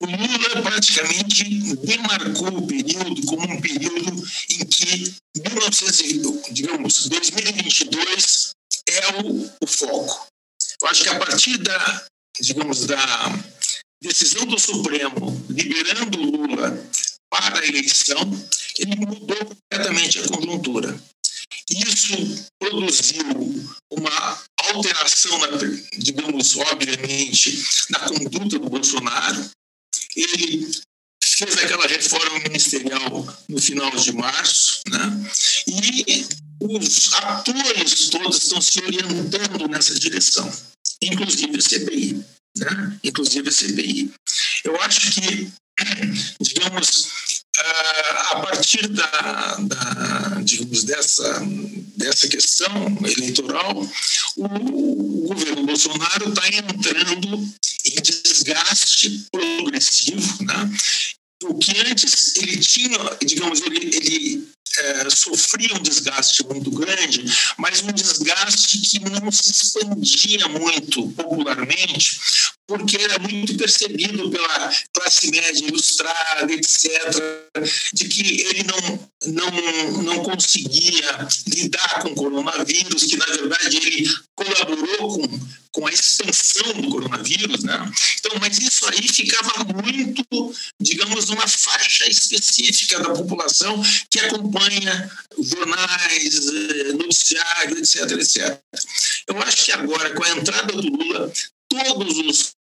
O 0.00 0.06
Lula 0.06 0.62
praticamente 0.62 1.44
demarcou 1.76 2.58
o 2.58 2.66
período 2.66 3.24
como 3.26 3.50
um 3.50 3.60
período 3.60 4.28
em 4.50 4.66
que 4.66 5.14
1900, 5.36 6.52
digamos, 6.52 7.08
2022 7.08 8.50
é 8.86 9.22
o, 9.22 9.50
o 9.62 9.66
foco. 9.66 10.26
Eu 10.82 10.88
acho 10.88 11.02
que 11.02 11.08
a 11.08 11.18
partir 11.18 11.58
da, 11.58 12.06
digamos, 12.40 12.86
da 12.86 13.28
decisão 14.02 14.44
do 14.46 14.58
Supremo 14.58 15.46
liberando 15.48 16.18
Lula 16.18 16.76
para 17.30 17.60
a 17.60 17.66
eleição, 17.66 18.20
ele 18.78 18.96
mudou 18.96 19.36
completamente 19.46 20.18
a 20.18 20.28
conjuntura. 20.28 21.00
Isso 21.74 22.46
produziu 22.58 23.68
uma 23.90 24.44
alteração, 24.68 25.38
na, 25.38 25.48
digamos, 25.98 26.56
obviamente, 26.56 27.64
na 27.90 27.98
conduta 28.00 28.58
do 28.58 28.70
Bolsonaro. 28.70 29.50
Ele 30.16 30.70
fez 31.24 31.58
aquela 31.58 31.86
reforma 31.86 32.38
ministerial 32.40 33.26
no 33.48 33.60
final 33.60 33.90
de 33.90 34.12
março, 34.12 34.80
né? 34.88 35.30
e 35.66 36.26
os 36.60 37.12
atores 37.14 38.08
todos 38.08 38.36
estão 38.36 38.60
se 38.60 38.80
orientando 38.80 39.68
nessa 39.68 39.98
direção, 39.98 40.50
inclusive 41.02 41.56
a 41.56 41.60
CPI. 41.60 42.24
Né? 42.56 42.98
Inclusive 43.02 43.48
a 43.48 43.52
CPI. 43.52 44.12
Eu 44.64 44.80
acho 44.82 45.10
que, 45.12 45.52
digamos, 46.40 47.08
a 47.60 48.40
partir 48.40 48.88
da, 48.88 49.56
da, 49.60 50.40
digamos, 50.42 50.84
dessa, 50.84 51.40
dessa 51.96 52.28
questão 52.28 52.98
eleitoral, 53.04 53.88
o, 54.36 55.28
governo 55.28 55.64
Bolsonaro 55.64 56.28
está 56.28 56.48
entrando 56.48 57.54
em 57.84 57.94
desgaste 58.02 59.26
progressivo, 59.30 60.44
né? 60.44 60.70
o 61.44 61.54
que 61.58 61.78
antes 61.80 62.36
ele 62.36 62.56
tinha, 62.58 62.98
digamos, 63.24 63.60
ele, 63.62 63.96
ele 63.96 64.48
é, 64.76 65.10
sofria 65.10 65.74
um 65.74 65.82
desgaste 65.82 66.44
muito 66.44 66.70
grande, 66.70 67.24
mas 67.56 67.82
um 67.82 67.92
desgaste 67.92 68.78
que 68.78 68.98
não 69.00 69.30
se 69.30 69.50
expandia 69.50 70.48
muito 70.48 71.08
popularmente, 71.10 72.18
porque 72.66 72.96
era 72.96 73.18
muito 73.18 73.56
percebido 73.56 74.30
pela 74.30 74.72
classe 74.92 75.30
média 75.30 75.66
ilustrada, 75.66 76.52
etc., 76.52 76.82
de 77.92 78.08
que 78.08 78.40
ele 78.40 78.64
não, 78.64 79.10
não, 79.26 80.02
não 80.02 80.22
conseguia 80.24 81.28
lidar 81.46 82.02
com 82.02 82.08
o 82.08 82.14
coronavírus, 82.14 83.04
que 83.04 83.16
na 83.16 83.26
verdade 83.26 83.76
ele 83.76 84.10
colaborou 84.34 85.18
com, 85.18 85.40
com 85.72 85.86
a 85.86 85.92
expansão 85.92 86.72
do 86.80 86.88
coronavírus, 86.88 87.62
né? 87.62 87.92
Então, 88.18 88.38
mas 88.40 88.58
isso 88.58 88.86
aí 88.86 89.06
ficava 89.08 89.64
muito, 89.64 90.54
digamos, 90.80 91.26
numa 91.26 91.46
faixa 91.46 92.08
específica 92.08 92.98
da 93.00 93.10
população 93.10 93.80
que 94.10 94.18
acompanha 94.20 94.53
jornais, 95.38 96.48
eh, 96.48 96.92
noticiário, 96.92 97.78
etc, 97.78 98.10
etc. 98.12 98.60
Eu 99.26 99.38
acho 99.42 99.64
que 99.64 99.72
agora, 99.72 100.14
com 100.14 100.24
a 100.24 100.30
entrada 100.30 100.72
do 100.72 100.88
Lula, 100.88 101.32
todos 101.68 102.18
os, 102.18 102.56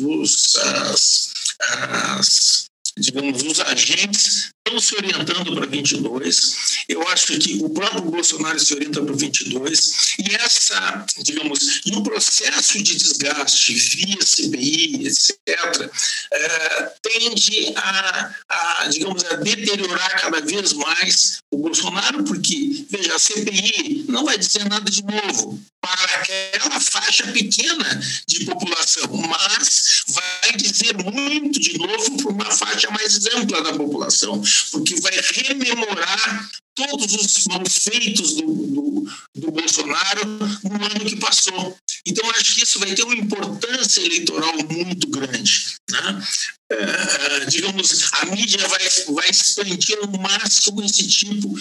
os 0.00 0.56
as, 0.56 1.32
as, 1.60 2.65
digamos, 2.98 3.42
os 3.42 3.60
agentes 3.60 4.50
estão 4.66 4.80
se 4.80 4.94
orientando 4.96 5.54
para 5.54 5.66
22. 5.66 6.56
Eu 6.88 7.06
acho 7.08 7.38
que 7.38 7.58
o 7.62 7.70
próprio 7.70 8.02
Bolsonaro 8.02 8.58
se 8.58 8.74
orienta 8.74 9.02
para 9.02 9.14
22. 9.14 10.16
E 10.18 10.34
essa, 10.34 11.04
digamos, 11.18 11.82
e 11.84 11.92
o 11.92 12.02
processo 12.02 12.82
de 12.82 12.96
desgaste 12.96 13.74
via 13.74 14.22
CPI, 14.22 15.06
etc., 15.06 15.90
é, 16.32 16.92
tende 17.02 17.72
a, 17.76 18.34
a, 18.48 18.86
digamos, 18.88 19.24
a 19.24 19.36
deteriorar 19.36 20.20
cada 20.20 20.40
vez 20.40 20.72
mais 20.72 21.38
o 21.52 21.58
Bolsonaro, 21.58 22.24
porque, 22.24 22.86
veja, 22.90 23.14
a 23.14 23.18
CPI 23.18 24.06
não 24.08 24.24
vai 24.24 24.38
dizer 24.38 24.64
nada 24.68 24.90
de 24.90 25.02
novo 25.02 25.60
para 25.80 26.14
aquela 26.16 26.80
faixa 26.80 27.26
pequena 27.28 28.00
de 28.26 28.44
população, 28.44 29.08
mas 29.12 29.95
vai 30.08 30.52
dizer 30.56 30.96
muito 31.02 31.58
de 31.58 31.78
novo 31.78 32.16
para 32.16 32.32
uma 32.32 32.50
faixa 32.50 32.90
mais 32.90 33.26
ampla 33.34 33.62
da 33.62 33.72
população 33.72 34.40
porque 34.70 35.00
vai 35.00 35.12
rememorar 35.34 36.50
todos 36.76 37.14
os 37.14 37.46
malfeitos 37.46 38.34
do, 38.34 38.46
do, 38.46 39.10
do, 39.34 39.50
Bolsonaro 39.50 40.26
no 40.62 40.74
ano 40.74 41.04
que 41.06 41.16
passou. 41.16 41.76
Então, 42.06 42.30
acho 42.32 42.54
que 42.54 42.62
isso 42.62 42.78
vai 42.78 42.94
ter 42.94 43.02
uma 43.02 43.16
importância 43.16 44.02
eleitoral 44.02 44.52
muito 44.70 45.08
grande. 45.08 45.74
Né? 45.90 46.22
É, 46.70 47.44
digamos, 47.46 48.12
a 48.12 48.26
mídia 48.26 48.68
vai, 48.68 48.88
vai 49.14 49.30
expandir 49.30 49.98
ao 50.02 50.20
máximo 50.20 50.84
esse 50.84 51.08
tipo 51.08 51.56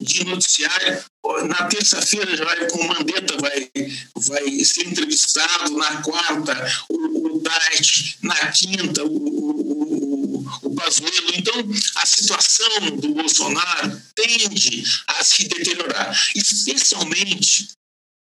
de 0.00 0.24
noticiário. 0.24 1.04
Na 1.46 1.66
terça-feira 1.68 2.36
já 2.36 2.44
vai, 2.44 2.66
com 2.68 2.78
o 2.78 2.88
Mandetta 2.88 3.36
vai, 3.38 3.70
vai 4.16 4.64
ser 4.64 4.86
entrevistado, 4.86 5.76
na 5.76 6.02
quarta 6.02 6.84
o, 6.88 7.36
o 7.36 7.42
Tite, 7.42 8.18
na 8.22 8.34
quinta 8.50 9.04
o, 9.04 9.16
o, 9.16 10.46
o 10.62 10.74
Pazuello. 10.74 11.32
Então, 11.34 11.54
a 11.96 12.06
situação 12.06 12.96
do 12.96 13.14
Bolsonaro 13.14 14.00
tende 14.14 14.82
a 15.06 15.22
se 15.22 15.44
deteriorar, 15.44 16.18
especialmente 16.34 17.68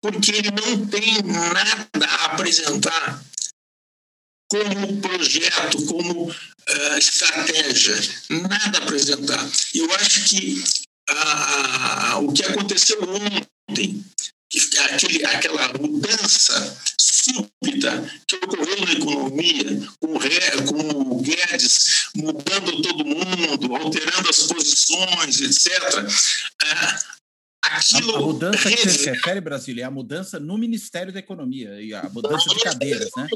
porque 0.02 0.32
ele 0.32 0.52
não 0.52 0.86
tem 0.88 1.22
nada 1.24 2.06
a 2.06 2.26
apresentar 2.26 3.24
como 4.50 5.02
projeto, 5.02 5.86
como 5.86 6.30
uh, 6.30 6.98
estratégia, 6.98 7.96
nada 8.30 8.80
a 8.80 8.84
apresentar. 8.84 9.50
Eu 9.74 9.94
acho 9.96 10.24
que 10.26 10.64
a, 11.10 12.20
o 12.20 12.32
que 12.34 12.44
aconteceu 12.44 13.00
ontem, 13.04 14.04
que, 14.50 14.80
aquele, 14.80 15.26
aquela 15.26 15.74
mudança 15.74 16.78
súbita 17.00 18.10
que 18.28 18.36
ocorreu 18.38 18.86
na 18.86 18.94
economia, 18.94 19.64
com 20.00 20.16
o, 20.16 20.20
com 20.66 21.16
o 21.16 21.22
Guedes 21.22 22.10
mudando 22.16 22.82
todo 22.82 23.06
mundo, 23.06 23.76
alterando 23.76 24.30
as 24.30 24.44
posições, 24.44 25.42
etc. 25.42 25.74
Aquilo 27.64 28.16
a, 28.16 28.20
a 28.20 28.22
mudança 28.22 28.70
que 28.70 28.78
você 28.78 29.12
refere, 29.12 29.42
Brasília, 29.42 29.84
é 29.84 29.86
a 29.86 29.92
mudança 29.92 30.40
no 30.40 30.58
Ministério 30.58 31.12
da 31.12 31.20
Economia, 31.20 31.82
e 31.82 31.94
a 31.94 32.04
mudança 32.10 32.50
de 32.50 32.60
cadeiras, 32.60 33.10
né? 33.18 33.28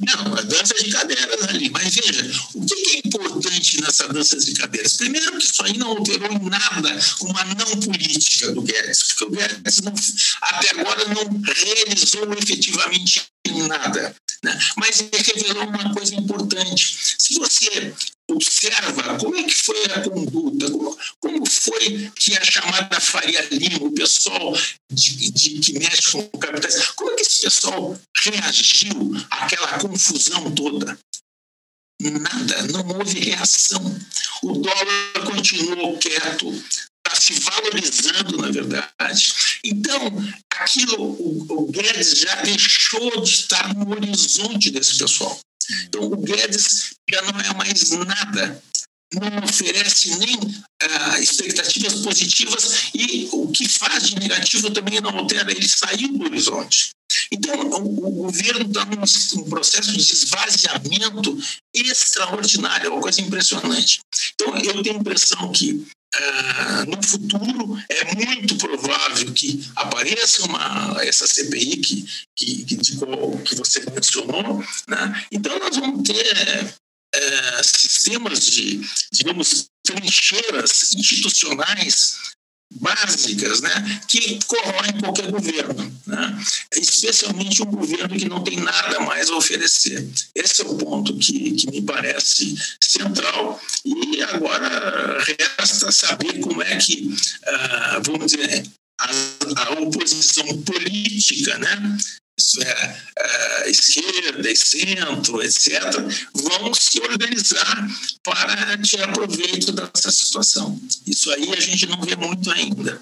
Não, 0.00 0.34
a 0.34 0.42
dança 0.42 0.74
de 0.74 0.90
cadeiras 0.90 1.42
ali. 1.48 1.70
Mas 1.70 1.94
veja, 1.94 2.30
o 2.54 2.66
que 2.66 2.74
é 2.74 2.98
importante 3.06 3.80
nessa 3.80 4.08
dança 4.08 4.36
de 4.38 4.52
cadeiras? 4.54 4.96
Primeiro 4.96 5.38
que 5.38 5.44
isso 5.44 5.64
aí 5.64 5.78
não 5.78 5.90
alterou 5.90 6.32
em 6.32 6.50
nada 6.50 6.98
uma 7.20 7.44
não 7.44 7.80
política 7.80 8.50
do 8.52 8.62
Guedes, 8.62 9.02
porque 9.04 9.24
o 9.24 9.30
Guedes 9.30 9.80
não, 9.82 9.94
até 10.42 10.70
agora 10.70 11.04
não 11.08 11.42
realizou 11.42 12.32
efetivamente 12.34 13.22
nada. 13.68 14.14
Né? 14.44 14.58
Mas 14.76 15.00
revelou 15.00 15.64
uma 15.64 15.94
coisa 15.94 16.14
importante. 16.14 17.16
Se 17.18 17.34
você 17.38 17.94
observa 18.30 19.18
como 19.18 19.34
é 19.36 19.42
que 19.42 19.54
foi 19.54 19.84
a 19.86 20.02
conduta, 20.02 20.70
como, 20.70 20.98
como 21.18 21.46
foi 21.46 22.12
que 22.14 22.36
a 22.36 22.44
chamada 22.44 23.00
Faria 23.00 23.40
Lima, 23.50 23.86
o 23.86 23.92
pessoal 23.92 24.54
de, 24.92 25.30
de, 25.30 25.60
que 25.60 25.78
mexe 25.78 26.12
com 26.12 26.28
capitais, 26.38 26.90
como 26.90 27.12
é 27.12 27.14
que 27.14 27.22
esse 27.22 27.40
pessoal 27.40 27.98
reagiu 28.18 29.12
àquela 29.30 29.78
confusão 29.78 30.54
toda? 30.54 30.98
Nada, 32.02 32.62
não 32.70 32.98
houve 32.98 33.20
reação. 33.20 33.82
O 34.42 34.52
dólar 34.52 35.24
continuou 35.24 35.96
quieto, 35.96 36.52
se 37.14 37.34
valorizando, 37.40 38.36
na 38.38 38.50
verdade. 38.50 39.34
Então, 39.64 40.00
aquilo, 40.50 41.02
o, 41.02 41.46
o 41.48 41.66
Guedes 41.70 42.18
já 42.18 42.34
deixou 42.42 43.20
de 43.22 43.30
estar 43.30 43.74
no 43.74 43.90
horizonte 43.90 44.70
desse 44.70 44.98
pessoal. 44.98 45.38
Então, 45.84 46.02
o 46.02 46.16
Guedes 46.16 46.94
já 47.10 47.22
não 47.22 47.40
é 47.40 47.54
mais 47.54 47.90
nada, 47.90 48.62
não 49.12 49.44
oferece 49.44 50.16
nem 50.16 50.38
ah, 50.82 51.20
expectativas 51.20 51.94
positivas 52.00 52.90
e 52.94 53.28
o 53.32 53.48
que 53.48 53.68
faz 53.68 54.08
de 54.08 54.18
negativo 54.18 54.70
também 54.70 55.00
não 55.00 55.16
altera, 55.16 55.50
ele 55.50 55.68
saiu 55.68 56.08
do 56.18 56.24
horizonte. 56.24 56.90
Então, 57.30 57.54
o, 57.60 58.06
o 58.06 58.10
governo 58.10 58.66
está 58.66 58.84
num, 58.84 59.02
num 59.34 59.48
processo 59.48 59.92
de 59.92 60.00
esvaziamento 60.00 61.38
extraordinário, 61.72 62.86
é 62.86 62.90
uma 62.90 63.00
coisa 63.00 63.20
impressionante. 63.20 64.00
Então, 64.34 64.56
eu 64.58 64.82
tenho 64.82 64.96
a 64.96 65.00
impressão 65.00 65.52
que 65.52 65.86
Uh, 66.16 66.90
no 66.90 67.02
futuro 67.02 67.76
é 67.88 68.14
muito 68.14 68.56
provável 68.56 69.32
que 69.32 69.68
apareça 69.74 70.44
uma, 70.44 70.96
essa 71.02 71.26
CPI 71.26 71.76
que, 71.78 72.06
que, 72.36 72.64
que, 72.64 72.76
que 72.76 73.54
você 73.56 73.84
mencionou. 73.90 74.64
Né? 74.86 75.26
Então, 75.32 75.58
nós 75.58 75.76
vamos 75.76 76.08
ter 76.08 76.64
uh, 77.16 77.64
sistemas 77.64 78.46
de, 78.46 78.80
digamos, 79.10 79.66
trincheiras 79.82 80.94
institucionais 80.94 82.34
básicas 82.72 83.60
né, 83.60 84.00
que 84.08 84.38
corroem 84.46 84.98
qualquer 85.00 85.30
governo, 85.30 86.00
né? 86.06 86.44
especialmente 86.72 87.62
um 87.62 87.70
governo 87.70 88.16
que 88.16 88.28
não 88.28 88.42
tem 88.42 88.58
nada 88.58 89.00
mais 89.00 89.30
a 89.30 89.36
oferecer. 89.36 90.06
Esse 90.34 90.62
é 90.62 90.64
o 90.64 90.76
ponto 90.76 91.16
que, 91.18 91.52
que 91.52 91.70
me 91.70 91.82
parece 91.82 92.54
central 92.80 93.60
e 93.84 94.22
agora 94.22 95.18
resta 95.58 95.92
saber 95.92 96.40
como 96.40 96.62
é 96.62 96.76
que, 96.76 97.14
uh, 97.46 98.02
vamos 98.04 98.32
dizer, 98.32 98.64
a, 99.00 99.10
a, 99.62 99.80
oposição 99.80 100.62
política 100.62 101.58
né, 101.58 101.98
isso 102.38 102.60
é, 102.62 103.00
é, 103.18 103.70
esquerda 103.70 104.50
e 104.50 104.56
centro, 104.56 105.42
etc., 105.42 105.80
vão 106.34 106.74
se 106.74 107.00
organizar 107.00 107.88
para 108.22 108.78
tirar 108.78 109.12
proveito 109.12 109.72
dessa 109.72 110.10
situação. 110.10 110.80
Isso 111.06 111.30
aí 111.30 111.52
a 111.52 111.60
gente 111.60 111.86
não 111.86 112.00
vê 112.00 112.16
muito 112.16 112.50
ainda. 112.50 113.00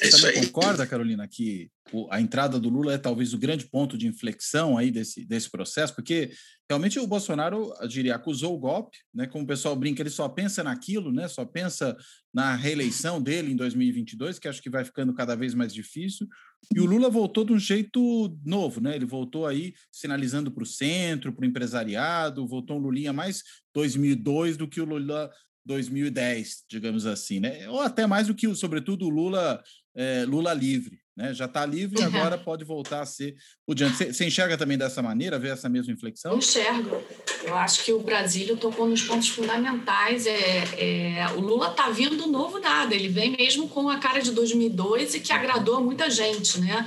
É 0.00 0.10
Você 0.10 0.20
também 0.20 0.46
concorda, 0.46 0.86
Carolina, 0.86 1.28
que 1.28 1.70
a 2.10 2.20
entrada 2.20 2.58
do 2.58 2.68
Lula 2.68 2.94
é 2.94 2.98
talvez 2.98 3.32
o 3.32 3.38
grande 3.38 3.66
ponto 3.66 3.96
de 3.96 4.06
inflexão 4.06 4.76
aí 4.76 4.90
desse, 4.90 5.24
desse 5.24 5.50
processo? 5.50 5.94
Porque 5.94 6.32
realmente 6.68 6.98
o 6.98 7.06
Bolsonaro, 7.06 7.72
eu 7.80 7.86
diria, 7.86 8.16
acusou 8.16 8.54
o 8.54 8.58
golpe, 8.58 8.96
né? 9.14 9.26
Como 9.26 9.44
o 9.44 9.46
pessoal 9.46 9.76
brinca, 9.76 10.02
ele 10.02 10.10
só 10.10 10.28
pensa 10.28 10.64
naquilo, 10.64 11.12
né? 11.12 11.28
Só 11.28 11.44
pensa 11.44 11.96
na 12.32 12.56
reeleição 12.56 13.22
dele 13.22 13.52
em 13.52 13.56
2022, 13.56 14.38
que 14.38 14.48
acho 14.48 14.62
que 14.62 14.70
vai 14.70 14.84
ficando 14.84 15.14
cada 15.14 15.36
vez 15.36 15.54
mais 15.54 15.72
difícil. 15.72 16.26
E 16.74 16.80
o 16.80 16.86
Lula 16.86 17.10
voltou 17.10 17.44
de 17.44 17.52
um 17.52 17.58
jeito 17.58 18.36
novo, 18.44 18.80
né? 18.80 18.94
Ele 18.94 19.06
voltou 19.06 19.46
aí 19.46 19.74
sinalizando 19.90 20.50
para 20.50 20.62
o 20.62 20.66
centro, 20.66 21.32
para 21.32 21.44
o 21.44 21.46
empresariado, 21.46 22.46
voltou 22.46 22.76
um 22.76 22.80
Lulinha 22.80 23.12
mais 23.12 23.42
2002 23.74 24.56
do 24.56 24.68
que 24.68 24.80
o 24.80 24.84
Lula 24.84 25.30
2010, 25.64 26.64
digamos 26.68 27.06
assim, 27.06 27.40
né? 27.40 27.68
Ou 27.68 27.80
até 27.80 28.06
mais 28.06 28.26
do 28.26 28.34
que, 28.34 28.52
sobretudo, 28.54 29.06
o 29.06 29.10
Lula, 29.10 29.62
é, 29.94 30.24
Lula 30.24 30.52
livre, 30.52 30.98
né? 31.16 31.32
Já 31.32 31.44
está 31.44 31.64
livre 31.64 32.00
e 32.00 32.04
agora 32.04 32.36
pode 32.36 32.64
voltar 32.64 33.02
a 33.02 33.06
ser 33.06 33.36
o 33.66 33.74
diante. 33.74 34.12
Você 34.12 34.26
enxerga 34.26 34.58
também 34.58 34.76
dessa 34.76 35.02
maneira, 35.02 35.38
vê 35.38 35.48
essa 35.48 35.68
mesma 35.68 35.92
inflexão? 35.92 36.32
Eu 36.32 36.38
enxergo. 36.38 37.02
Eu 37.42 37.56
acho 37.56 37.84
que 37.84 37.92
o 37.92 38.00
Brasil 38.00 38.56
tocou 38.56 38.86
nos 38.88 39.02
pontos 39.02 39.28
fundamentais. 39.28 40.26
É, 40.26 41.20
é 41.20 41.26
o 41.36 41.40
Lula 41.40 41.70
está 41.70 41.90
vindo 41.90 42.26
novo 42.26 42.58
nada. 42.58 42.94
Ele 42.94 43.08
vem 43.08 43.36
mesmo 43.36 43.68
com 43.68 43.88
a 43.88 43.98
cara 43.98 44.20
de 44.20 44.32
2002 44.32 45.14
e 45.14 45.20
que 45.20 45.32
agradou 45.32 45.82
muita 45.82 46.10
gente, 46.10 46.60
né? 46.60 46.86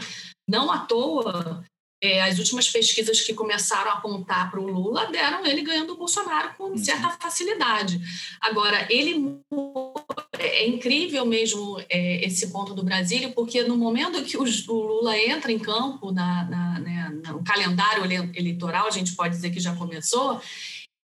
Não 0.49 0.71
à 0.71 0.79
toa, 0.79 1.63
é, 2.01 2.21
as 2.21 2.37
últimas 2.37 2.69
pesquisas 2.69 3.21
que 3.21 3.33
começaram 3.33 3.89
a 3.89 3.95
apontar 3.95 4.51
para 4.51 4.59
o 4.59 4.67
Lula 4.67 5.07
deram 5.07 5.45
ele 5.45 5.61
ganhando 5.61 5.93
o 5.93 5.97
Bolsonaro 5.97 6.53
com 6.55 6.65
uhum. 6.65 6.77
certa 6.77 7.09
facilidade. 7.19 7.99
Agora, 8.39 8.85
ele 8.89 9.39
é 10.39 10.67
incrível 10.67 11.25
mesmo 11.25 11.79
é, 11.89 12.25
esse 12.25 12.51
ponto 12.51 12.73
do 12.73 12.83
Brasil, 12.83 13.31
porque 13.33 13.63
no 13.63 13.77
momento 13.77 14.23
que 14.23 14.37
o, 14.37 14.43
o 14.43 14.73
Lula 14.73 15.17
entra 15.17 15.51
em 15.51 15.59
campo, 15.59 16.11
na, 16.11 16.43
na, 16.45 16.79
né, 16.79 17.21
no 17.25 17.43
calendário 17.43 18.03
eleitoral, 18.35 18.87
a 18.87 18.91
gente 18.91 19.15
pode 19.15 19.35
dizer 19.35 19.49
que 19.49 19.59
já 19.59 19.75
começou, 19.75 20.41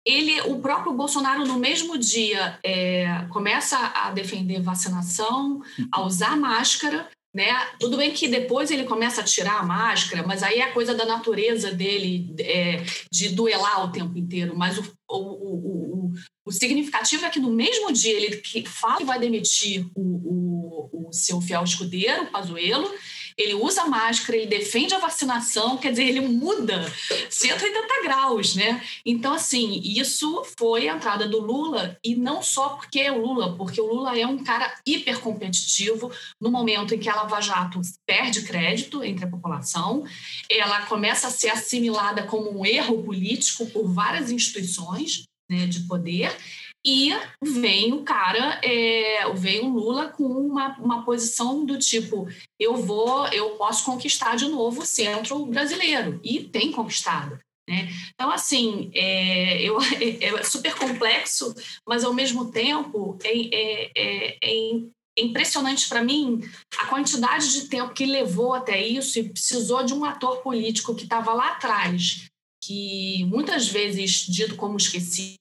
ele, 0.05 0.41
o 0.41 0.59
próprio 0.59 0.93
Bolsonaro, 0.93 1.45
no 1.45 1.59
mesmo 1.59 1.98
dia, 1.98 2.57
é, 2.63 3.25
começa 3.29 3.77
a 3.77 4.12
defender 4.12 4.62
vacinação, 4.62 5.61
a 5.92 6.01
usar 6.01 6.35
máscara, 6.37 7.07
né? 7.33 7.53
Tudo 7.79 7.98
bem 7.98 8.11
que 8.11 8.27
depois 8.27 8.72
ele 8.72 8.85
começa 8.85 9.22
a 9.22 9.24
tirar 9.24 9.59
a 9.59 9.63
máscara, 9.63 10.25
mas 10.25 10.42
aí 10.42 10.59
é 10.59 10.63
a 10.63 10.74
coisa 10.74 10.96
da 10.96 11.05
natureza 11.05 11.72
dele 11.72 12.33
é, 12.39 12.83
de 13.11 13.29
duelar 13.29 13.85
o 13.85 13.92
tempo 13.92 14.18
inteiro. 14.18 14.57
Mas 14.57 14.79
o, 14.79 14.92
o, 15.07 15.18
o, 15.18 15.89
o, 16.45 16.51
significativo 16.51 17.25
é 17.25 17.29
que 17.29 17.39
no 17.39 17.51
mesmo 17.51 17.91
dia 17.91 18.13
ele 18.13 18.41
fala 18.65 18.98
que 18.98 19.05
vai 19.05 19.19
demitir 19.19 19.85
o, 19.95 20.01
o, 20.01 21.07
o 21.09 21.13
seu 21.13 21.41
fiel 21.41 21.63
escudeiro, 21.63 22.24
o 22.24 22.31
Pazuello, 22.31 22.91
ele 23.39 23.53
usa 23.53 23.85
máscara, 23.85 24.37
ele 24.37 24.48
defende 24.48 24.93
a 24.93 25.00
vacinação, 25.00 25.77
quer 25.77 25.91
dizer, 25.91 26.03
ele 26.03 26.19
muda 26.19 26.93
180 27.29 28.03
graus, 28.03 28.53
né? 28.53 28.83
Então, 29.05 29.33
assim, 29.33 29.81
isso 29.81 30.43
foi 30.57 30.89
a 30.89 30.95
entrada 30.95 31.25
do 31.25 31.39
Lula, 31.39 31.98
e 32.03 32.17
não 32.17 32.43
só 32.43 32.69
porque 32.69 33.00
é 33.00 33.09
o 33.09 33.22
Lula, 33.22 33.55
porque 33.55 33.79
o 33.79 33.87
Lula 33.87 34.17
é 34.19 34.27
um 34.27 34.43
cara 34.43 34.75
hiper 34.85 35.22
competitivo 35.22 36.11
no 36.39 36.51
momento 36.51 36.93
em 36.93 37.00
que 37.00 37.07
a 37.07 37.15
Lava 37.15 37.39
Jato 37.39 37.79
perde 38.05 38.41
crédito 38.41 39.01
entre 39.05 39.24
a 39.24 39.29
população, 39.29 40.03
ela 40.51 40.85
começa 40.87 41.27
a 41.27 41.31
ser 41.31 41.50
assimilada 41.50 42.24
como 42.24 42.59
um 42.59 42.65
erro 42.65 43.01
político 43.03 43.65
por 43.67 43.87
várias 43.87 44.31
instituições 44.31 45.28
né, 45.50 45.66
de 45.68 45.81
poder, 45.81 46.35
e 46.85 47.12
vem 47.42 47.92
o 47.94 48.03
cara, 48.03 48.59
é, 48.64 49.29
vem 49.33 49.62
o 49.62 49.70
Lula 49.70 50.07
com 50.07 50.24
uma, 50.24 50.77
uma 50.77 51.03
posição 51.03 51.66
do 51.66 51.77
tipo: 51.77 52.27
eu 52.57 52.77
vou, 52.77 53.27
eu 53.27 53.51
posso 53.51 53.83
conquistar 53.83 54.38
de 54.38 54.48
novo 54.48 54.81
o 54.81 54.85
centro 54.85 55.46
brasileiro. 55.46 56.20
E 56.24 56.46
tem 56.46 56.72
conquistado. 56.72 57.38
Né? 57.68 57.90
Então, 58.14 58.31
assim, 58.31 58.90
é, 58.96 59.62
eu, 59.62 59.77
é, 60.00 60.25
é 60.25 60.44
super 60.44 60.74
complexo, 60.75 61.53
mas 61.88 62.03
ao 62.03 62.14
mesmo 62.14 62.50
tempo 62.50 63.18
é, 63.24 63.38
é, 63.55 63.92
é, 63.96 64.38
é 64.42 65.22
impressionante 65.22 65.90
para 65.90 66.01
mim 66.01 66.40
a 66.79 66.85
quantidade 66.85 67.51
de 67.51 67.68
tempo 67.68 67.94
que 67.94 68.05
levou 68.05 68.53
até 68.53 68.81
isso 68.81 69.20
e 69.20 69.29
precisou 69.29 69.83
de 69.83 69.94
um 69.94 70.05
ator 70.05 70.38
político 70.38 70.96
que 70.96 71.03
estava 71.03 71.33
lá 71.33 71.50
atrás, 71.50 72.29
que 72.64 73.25
muitas 73.25 73.68
vezes 73.68 74.25
dito 74.25 74.55
como 74.55 74.77
esquecido 74.77 75.39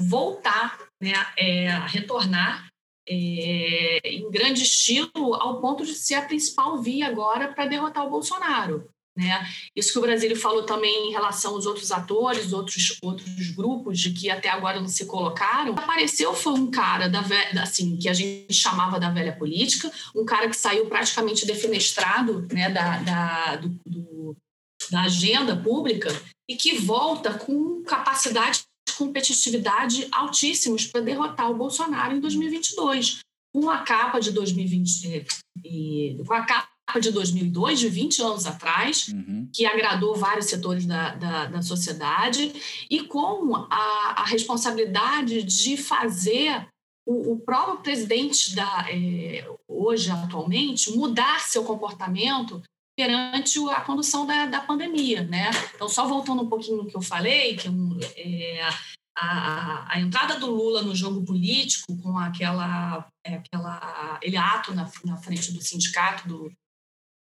voltar, 0.00 0.78
né, 1.00 1.12
é, 1.36 1.68
retornar 1.86 2.68
é, 3.08 4.00
em 4.04 4.30
grande 4.30 4.62
estilo, 4.62 5.34
ao 5.34 5.60
ponto 5.60 5.84
de 5.84 5.94
ser 5.94 6.14
a 6.14 6.22
principal 6.22 6.80
via 6.80 7.06
agora 7.06 7.52
para 7.52 7.66
derrotar 7.66 8.06
o 8.06 8.10
Bolsonaro. 8.10 8.88
Né? 9.16 9.46
Isso 9.76 9.92
que 9.92 9.98
o 9.98 10.02
Brasil 10.02 10.34
falou 10.34 10.64
também 10.64 11.08
em 11.08 11.12
relação 11.12 11.54
aos 11.54 11.66
outros 11.66 11.92
atores, 11.92 12.52
outros, 12.52 12.98
outros 13.00 13.50
grupos 13.50 14.00
de 14.00 14.12
que 14.12 14.28
até 14.28 14.48
agora 14.48 14.80
não 14.80 14.88
se 14.88 15.06
colocaram. 15.06 15.74
Apareceu 15.74 16.34
foi 16.34 16.54
um 16.54 16.68
cara 16.70 17.08
da 17.08 17.20
velha, 17.20 17.62
assim 17.62 17.96
que 17.96 18.08
a 18.08 18.12
gente 18.12 18.52
chamava 18.52 18.98
da 18.98 19.10
velha 19.10 19.36
política, 19.36 19.90
um 20.16 20.24
cara 20.24 20.48
que 20.48 20.56
saiu 20.56 20.86
praticamente 20.86 21.46
defenestrado 21.46 22.48
né, 22.52 22.68
da, 22.70 22.98
da, 22.98 23.56
do, 23.56 23.68
do, 23.86 24.36
da 24.90 25.02
agenda 25.02 25.56
pública 25.56 26.08
e 26.48 26.56
que 26.56 26.78
volta 26.78 27.34
com 27.34 27.84
capacidade 27.84 28.64
competitividade 28.94 30.08
altíssimos 30.10 30.86
para 30.86 31.00
derrotar 31.00 31.50
o 31.50 31.56
Bolsonaro 31.56 32.16
em 32.16 32.20
2022. 32.20 33.20
Com 33.54 33.70
a 33.70 33.78
capa 33.78 34.18
de 34.20 34.32
2020, 34.32 35.14
é, 35.14 35.24
e, 35.64 36.16
com 36.26 36.34
a 36.34 36.44
capa 36.44 36.68
de 37.00 37.10
2002, 37.12 37.80
de 37.80 37.88
20 37.88 38.22
anos 38.22 38.46
atrás, 38.46 39.08
uhum. 39.08 39.48
que 39.52 39.64
agradou 39.64 40.16
vários 40.16 40.46
setores 40.46 40.86
da, 40.86 41.14
da, 41.14 41.46
da 41.46 41.62
sociedade, 41.62 42.52
e 42.90 43.04
com 43.04 43.54
a, 43.70 44.14
a, 44.16 44.24
responsabilidade 44.24 45.42
de 45.44 45.76
fazer 45.76 46.66
o, 47.06 47.38
próprio 47.38 47.80
presidente 47.80 48.54
da, 48.56 48.86
é, 48.90 49.46
hoje, 49.68 50.10
atualmente, 50.10 50.90
mudar 50.96 51.40
seu 51.40 51.62
comportamento 51.64 52.62
perante 52.96 53.58
a 53.70 53.80
condução 53.80 54.26
da, 54.26 54.46
da 54.46 54.60
pandemia, 54.60 55.24
né? 55.24 55.50
Então, 55.74 55.88
só 55.88 56.06
voltando 56.06 56.42
um 56.42 56.48
pouquinho 56.48 56.78
no 56.78 56.86
que 56.86 56.96
eu 56.96 57.02
falei, 57.02 57.56
que 57.56 57.68
é, 58.16 58.60
a, 59.16 59.94
a, 59.94 60.00
entrada 60.00 60.38
do 60.38 60.50
Lula 60.50 60.82
no 60.82 60.94
jogo 60.94 61.24
político 61.24 61.96
com 62.02 62.18
aquela, 62.18 63.08
é, 63.26 63.34
aquela 63.34 64.18
ele 64.22 64.36
ato 64.36 64.74
na, 64.74 64.90
na 65.04 65.16
frente 65.16 65.52
do 65.52 65.60
sindicato 65.60 66.28
do, 66.28 66.52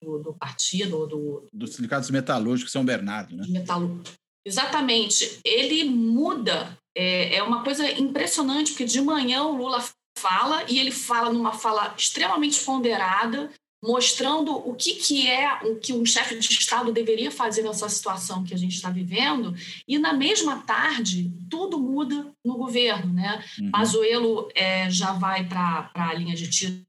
do, 0.01 0.19
do 0.19 0.33
partido 0.33 1.07
do 1.07 1.47
dos 1.53 1.75
sindicatos 1.75 2.09
metalúrgicos 2.09 2.71
São 2.71 2.85
Bernardo, 2.85 3.35
né? 3.35 3.45
Metalú 3.47 4.01
Exatamente. 4.45 5.39
Ele 5.43 5.83
muda. 5.83 6.77
É, 6.97 7.35
é 7.35 7.43
uma 7.43 7.63
coisa 7.63 7.89
impressionante 7.91 8.71
porque 8.71 8.85
de 8.85 8.99
manhã 8.99 9.43
o 9.43 9.55
Lula 9.55 9.83
fala 10.17 10.65
e 10.67 10.79
ele 10.79 10.91
fala 10.91 11.31
numa 11.31 11.53
fala 11.53 11.93
extremamente 11.97 12.59
ponderada 12.63 13.51
mostrando 13.83 14.51
o 14.55 14.75
que, 14.75 14.95
que 14.95 15.27
é 15.27 15.61
o 15.63 15.75
que 15.77 15.93
um 15.93 16.05
chefe 16.05 16.37
de 16.37 16.47
Estado 16.47 16.91
deveria 16.91 17.31
fazer 17.31 17.61
nessa 17.61 17.87
situação 17.87 18.43
que 18.43 18.53
a 18.53 18.57
gente 18.57 18.75
está 18.75 18.89
vivendo, 18.89 19.55
e 19.87 19.97
na 19.97 20.13
mesma 20.13 20.61
tarde 20.63 21.31
tudo 21.49 21.79
muda 21.79 22.31
no 22.45 22.57
governo. 22.57 23.13
Né? 23.13 23.43
Uhum. 23.59 23.71
Pazuello 23.71 24.49
é, 24.53 24.89
já 24.89 25.13
vai 25.13 25.47
para 25.47 25.89
a 25.93 26.13
linha 26.13 26.35
de 26.35 26.49
tiro 26.49 26.83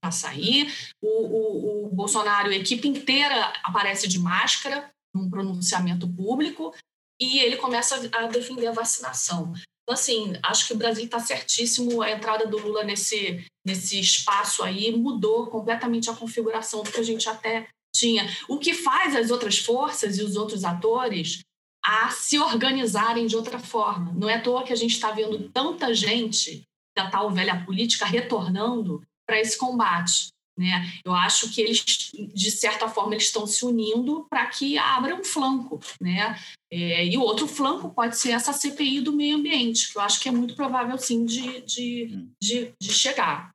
para 0.00 0.10
sair, 0.10 0.72
o, 1.02 1.08
o, 1.08 1.86
o 1.86 1.94
Bolsonaro, 1.94 2.48
a 2.48 2.56
equipe 2.56 2.88
inteira 2.88 3.52
aparece 3.62 4.08
de 4.08 4.18
máscara 4.18 4.90
num 5.14 5.28
pronunciamento 5.28 6.08
público, 6.08 6.74
e 7.20 7.38
ele 7.38 7.56
começa 7.56 8.10
a 8.12 8.26
defender 8.26 8.66
a 8.66 8.72
vacinação. 8.72 9.52
Então, 9.82 9.94
assim, 9.94 10.32
acho 10.42 10.66
que 10.66 10.72
o 10.72 10.76
Brasil 10.76 11.04
está 11.04 11.20
certíssimo. 11.20 12.02
A 12.02 12.10
entrada 12.10 12.46
do 12.46 12.58
Lula 12.58 12.82
nesse, 12.82 13.44
nesse 13.64 13.98
espaço 13.98 14.62
aí 14.62 14.94
mudou 14.94 15.46
completamente 15.46 16.10
a 16.10 16.14
configuração 16.14 16.82
do 16.82 16.90
que 16.90 17.00
a 17.00 17.04
gente 17.04 17.28
até 17.28 17.68
tinha. 17.94 18.28
O 18.48 18.58
que 18.58 18.74
faz 18.74 19.14
as 19.14 19.30
outras 19.30 19.58
forças 19.58 20.18
e 20.18 20.22
os 20.22 20.36
outros 20.36 20.64
atores 20.64 21.40
a 21.84 22.10
se 22.10 22.38
organizarem 22.38 23.26
de 23.26 23.36
outra 23.36 23.58
forma. 23.58 24.12
Não 24.14 24.28
é 24.28 24.34
à 24.34 24.40
toa 24.40 24.64
que 24.64 24.72
a 24.72 24.76
gente 24.76 24.92
está 24.92 25.10
vendo 25.10 25.50
tanta 25.50 25.94
gente 25.94 26.62
da 26.96 27.10
tal 27.10 27.30
velha 27.30 27.64
política 27.64 28.06
retornando 28.06 29.02
para 29.26 29.40
esse 29.40 29.58
combate. 29.58 30.28
Né? 30.56 30.92
Eu 31.04 31.12
acho 31.12 31.50
que 31.50 31.60
eles, 31.60 31.84
de 32.32 32.50
certa 32.50 32.88
forma, 32.88 33.14
eles 33.14 33.24
estão 33.24 33.46
se 33.46 33.64
unindo 33.64 34.24
para 34.30 34.46
que 34.46 34.78
abra 34.78 35.14
um 35.14 35.24
flanco. 35.24 35.80
Né? 36.00 36.38
É, 36.72 37.04
e 37.04 37.18
o 37.18 37.22
outro 37.22 37.46
flanco 37.46 37.90
pode 37.90 38.16
ser 38.16 38.30
essa 38.30 38.52
CPI 38.52 39.00
do 39.00 39.12
meio 39.12 39.36
ambiente, 39.36 39.92
que 39.92 39.98
eu 39.98 40.02
acho 40.02 40.20
que 40.20 40.28
é 40.28 40.32
muito 40.32 40.54
provável, 40.54 40.96
sim, 40.96 41.24
de, 41.24 41.60
de, 41.62 42.08
hum. 42.12 42.30
de, 42.40 42.72
de 42.80 42.92
chegar. 42.92 43.53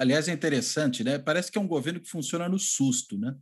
Aliás, 0.00 0.28
é 0.28 0.32
interessante, 0.32 1.04
né? 1.04 1.18
Parece 1.18 1.52
que 1.52 1.58
é 1.58 1.60
um 1.60 1.68
governo 1.68 2.00
que 2.00 2.08
funciona 2.08 2.48
no 2.48 2.58
susto, 2.58 3.18
né? 3.18 3.34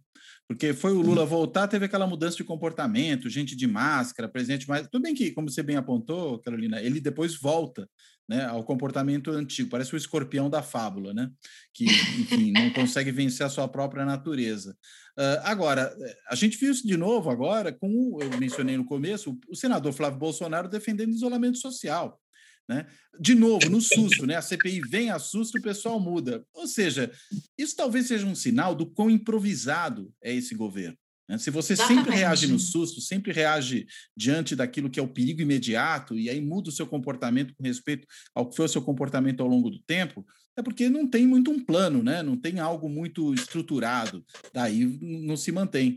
Porque 0.49 0.75
foi 0.75 0.91
o 0.91 1.01
Lula 1.01 1.25
voltar, 1.25 1.69
teve 1.69 1.85
aquela 1.85 2.05
mudança 2.05 2.37
de 2.37 2.43
comportamento, 2.43 3.31
gente 3.31 3.55
de 3.55 3.65
máscara, 3.65 4.29
presidente 4.29 4.67
mais. 4.67 4.89
Tudo 4.89 5.03
bem 5.03 5.15
que, 5.15 5.31
como 5.31 5.49
você 5.49 5.63
bem 5.63 5.77
apontou, 5.77 6.41
Carolina, 6.41 6.83
ele 6.83 7.01
depois 7.01 7.37
volta 7.37 7.89
né, 8.29 8.45
ao 8.45 8.65
comportamento 8.65 9.31
antigo, 9.31 9.71
parece 9.71 9.95
o 9.95 9.97
escorpião 9.97 10.51
da 10.51 10.61
fábula, 10.61 11.15
né? 11.15 11.31
Que, 11.73 11.85
enfim, 11.85 12.51
não 12.53 12.73
consegue 12.73 13.13
vencer 13.13 13.47
a 13.47 13.49
sua 13.49 13.69
própria 13.69 14.05
natureza. 14.05 14.77
Uh, 15.17 15.39
agora, 15.45 15.95
a 16.29 16.35
gente 16.35 16.59
viu 16.59 16.73
isso 16.73 16.85
de 16.85 16.97
novo 16.97 17.31
agora 17.31 17.73
com, 17.73 18.19
eu 18.21 18.37
mencionei 18.37 18.77
no 18.77 18.85
começo, 18.85 19.31
o, 19.31 19.53
o 19.53 19.55
senador 19.55 19.93
Flávio 19.93 20.19
Bolsonaro 20.19 20.69
defendendo 20.69 21.13
isolamento 21.13 21.59
social. 21.59 22.21
Né? 22.69 22.87
De 23.19 23.35
novo, 23.35 23.69
no 23.71 23.81
susto, 23.83 24.27
né? 24.27 24.37
A 24.37 24.43
CPI 24.43 24.81
vem, 24.81 25.11
assusta, 25.11 25.59
o 25.59 25.63
pessoal 25.63 25.99
muda. 25.99 26.45
Ou 26.53 26.67
seja, 26.67 27.11
isso 27.57 27.75
talvez 27.75 28.07
seja 28.07 28.27
um 28.27 28.35
sinal 28.35 28.75
do 28.75 28.87
quão 28.87 29.11
improvisado 29.11 30.13
é 30.23 30.35
esse 30.35 30.55
governo. 30.55 30.97
Né? 31.29 31.39
Se 31.39 31.51
você 31.51 31.75
Exatamente. 31.75 32.05
sempre 32.05 32.17
reage 32.17 32.47
no 32.47 32.59
susto, 32.59 33.01
sempre 33.01 33.33
reage 33.33 33.87
diante 34.17 34.57
daquilo 34.57 34.91
que 34.91 34.99
é 34.99 35.03
o 35.03 35.13
perigo 35.13 35.43
imediato, 35.43 36.19
e 36.19 36.31
aí 36.31 36.41
muda 36.41 36.71
o 36.71 36.73
seu 36.73 36.87
comportamento 36.87 37.55
com 37.55 37.63
respeito 37.63 38.07
ao 38.35 38.49
que 38.49 38.57
foi 38.57 38.65
o 38.65 38.69
seu 38.69 38.83
comportamento 38.83 39.43
ao 39.43 39.49
longo 39.49 39.71
do 39.71 39.81
tempo, 39.87 40.25
é 40.57 40.63
porque 40.63 40.89
não 40.89 41.07
tem 41.07 41.25
muito 41.25 41.53
um 41.53 41.65
plano, 41.65 42.03
né? 42.03 42.21
não 42.23 42.37
tem 42.37 42.59
algo 42.59 42.89
muito 42.89 43.33
estruturado, 43.33 44.25
daí 44.53 44.85
não 45.01 45.37
se 45.37 45.53
mantém. 45.53 45.97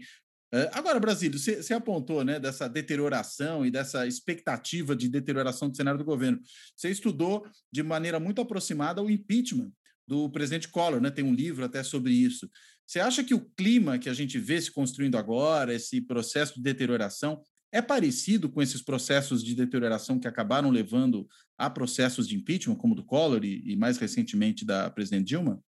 Agora, 0.73 0.99
você, 0.99 1.29
você, 1.61 1.73
apontou 1.73 2.25
né, 2.25 2.37
dessa 2.39 2.67
deterioração 2.67 3.65
e 3.65 3.71
dessa 3.71 4.05
expectativa 4.05 4.93
de 4.93 5.07
deterioração 5.07 5.69
do 5.69 5.77
cenário 5.77 5.97
do 5.97 6.05
governo. 6.05 6.39
Você 6.75 6.89
estudou 6.89 7.45
de 7.71 7.81
maneira 7.81 8.19
muito 8.19 8.41
aproximada 8.41 9.01
o 9.01 9.09
impeachment 9.09 9.71
do 10.05 10.29
presidente 10.29 10.67
Collor, 10.67 10.99
né? 10.99 11.09
tem 11.09 11.23
um 11.23 11.33
livro 11.33 11.63
até 11.63 11.81
sobre 11.83 12.11
isso. 12.11 12.49
Você 12.85 12.99
acha 12.99 13.23
que 13.23 13.33
o 13.33 13.49
clima 13.55 13.97
que 13.97 14.09
a 14.09 14.13
gente 14.13 14.37
vê 14.37 14.59
se 14.59 14.69
construindo 14.69 15.17
agora, 15.17 15.73
esse 15.73 16.01
processo 16.01 16.55
de 16.55 16.61
deterioração, 16.61 17.41
é 17.71 17.81
parecido 17.81 18.49
com 18.49 18.61
esses 18.61 18.81
processos 18.81 19.41
de 19.41 19.55
deterioração 19.55 20.19
que 20.19 20.27
acabaram 20.27 20.69
levando 20.69 21.25
a 21.57 21.69
processos 21.69 22.27
de 22.27 22.35
impeachment, 22.35 22.75
como 22.75 22.93
do 22.93 23.05
Collor 23.05 23.45
e, 23.45 23.63
e 23.71 23.77
mais 23.77 23.97
recentemente 23.97 24.65
da 24.65 24.89
presidente 24.89 25.27
Dilma? 25.27 25.63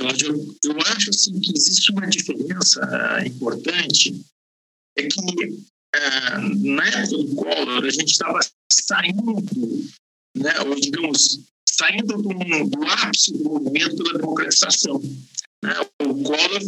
Olha 0.00 0.26
eu, 0.64 0.80
acho 0.94 1.10
assim, 1.10 1.40
que 1.40 1.52
existe 1.56 1.92
uma 1.92 2.06
diferença 2.06 2.80
uh, 2.80 3.26
importante, 3.26 4.24
é 4.96 5.02
que 5.02 5.20
uh, 5.20 6.74
na 6.74 6.86
época 6.86 7.16
do 7.22 7.34
Collor 7.34 7.84
a 7.84 7.90
gente 7.90 8.10
estava 8.10 8.40
saindo, 8.72 9.34
né, 10.36 10.60
ou 10.60 10.74
digamos, 10.74 11.40
saindo 11.78 12.16
do, 12.16 12.22
do 12.22 12.84
ápice 12.84 13.32
do 13.32 13.44
movimento 13.44 13.96
pela 13.96 14.18
democratização. 14.18 15.00
Né? 15.62 15.74
O 16.02 16.22
Collor, 16.22 16.60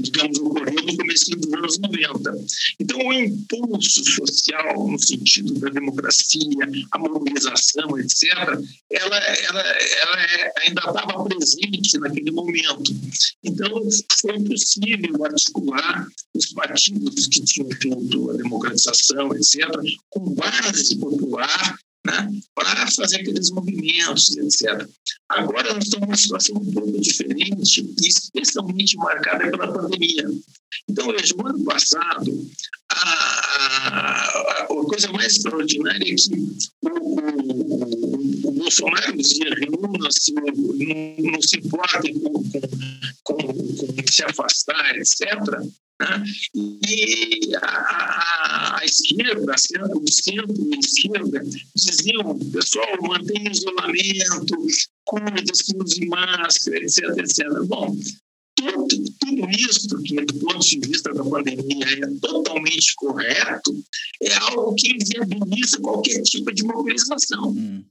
digamos, 0.00 0.38
ocorreu 0.38 0.82
no 0.82 0.96
começo 0.96 1.30
dos 1.30 1.52
anos 1.52 1.78
90. 1.78 2.34
Então, 2.80 2.98
o 2.98 3.12
impulso 3.12 4.04
social, 4.04 4.88
no 4.88 4.98
sentido 4.98 5.54
da 5.60 5.68
democracia, 5.68 6.40
a 6.92 6.98
mobilização, 6.98 7.98
etc., 7.98 8.32
ela, 8.90 9.16
ela, 9.16 9.60
ela 9.60 10.22
é, 10.22 10.52
ainda 10.60 10.80
estava 10.80 11.24
presente 11.24 11.98
naquele 11.98 12.30
momento. 12.30 12.94
Então, 13.44 13.82
foi 14.20 14.40
possível 14.44 15.24
articular 15.24 16.06
os 16.34 16.46
partidos 16.52 17.26
que 17.26 17.42
tinham 17.42 17.68
feito 17.70 18.30
a 18.30 18.34
democratização, 18.34 19.34
etc., 19.34 19.68
com 20.10 20.34
base 20.34 20.96
popular 20.96 21.78
né, 22.06 22.30
para 22.54 22.90
fazer 22.92 23.16
aqueles 23.16 23.50
movimentos, 23.50 24.36
etc. 24.36 24.88
Agora 25.28 25.74
nós 25.74 25.84
estamos 25.84 26.06
numa 26.06 26.16
situação 26.16 26.56
um 26.56 26.72
pouco 26.72 27.00
diferente 27.00 27.80
e 28.00 28.08
especialmente 28.08 28.96
marcada 28.96 29.50
pela 29.50 29.72
pandemia. 29.72 30.24
Então, 30.88 31.10
veja, 31.12 31.34
no 31.36 31.48
ano 31.48 31.64
passado, 31.64 32.50
a, 32.92 33.00
a, 33.00 34.62
a, 34.62 34.66
coisa 34.66 35.10
mais 35.12 35.32
extraordinária 35.32 36.04
é 36.04 36.14
que 36.14 36.32
o, 36.82 36.88
o, 36.88 38.48
o 38.48 38.52
Bolsonaro 38.52 39.16
dizia 39.16 39.50
reúna-se, 39.54 40.32
não, 40.32 40.44
não, 41.32 41.42
se 41.42 41.58
importem 41.58 42.18
com, 42.20 42.32
com, 42.32 42.60
com, 43.24 43.36
com 43.36 44.12
se 44.12 44.22
afastar, 44.22 44.96
etc. 44.96 45.22
Né? 46.00 46.24
E 46.54 47.56
a, 47.56 47.66
a, 47.66 48.78
a 48.80 48.84
esquerda, 48.84 49.52
o 49.98 50.12
centro 50.12 50.68
e 50.70 50.74
a 50.74 50.78
esquerda 50.78 51.42
diziam, 51.74 52.38
pessoal, 52.50 52.86
mantenha 53.02 53.50
isolamento, 53.50 54.56
cuide-se, 55.04 55.74
use 55.76 56.06
máscara, 56.06 56.78
etc, 56.78 57.18
etc. 57.18 57.46
Bom, 57.66 57.96
tudo, 58.56 58.86
tudo 59.20 59.50
isso, 59.50 60.02
que 60.02 60.20
do 60.22 60.34
ponto 60.34 60.58
de 60.60 60.80
vista 60.80 61.12
da 61.12 61.24
pandemia 61.24 61.86
é 61.86 62.06
totalmente 62.20 62.94
correto, 62.96 63.84
é 64.22 64.34
algo 64.34 64.74
que 64.74 64.96
viabiliza 64.98 65.80
qualquer 65.80 66.22
tipo 66.22 66.52
de 66.52 66.62
mobilização. 66.64 67.50
Hum. 67.50 67.84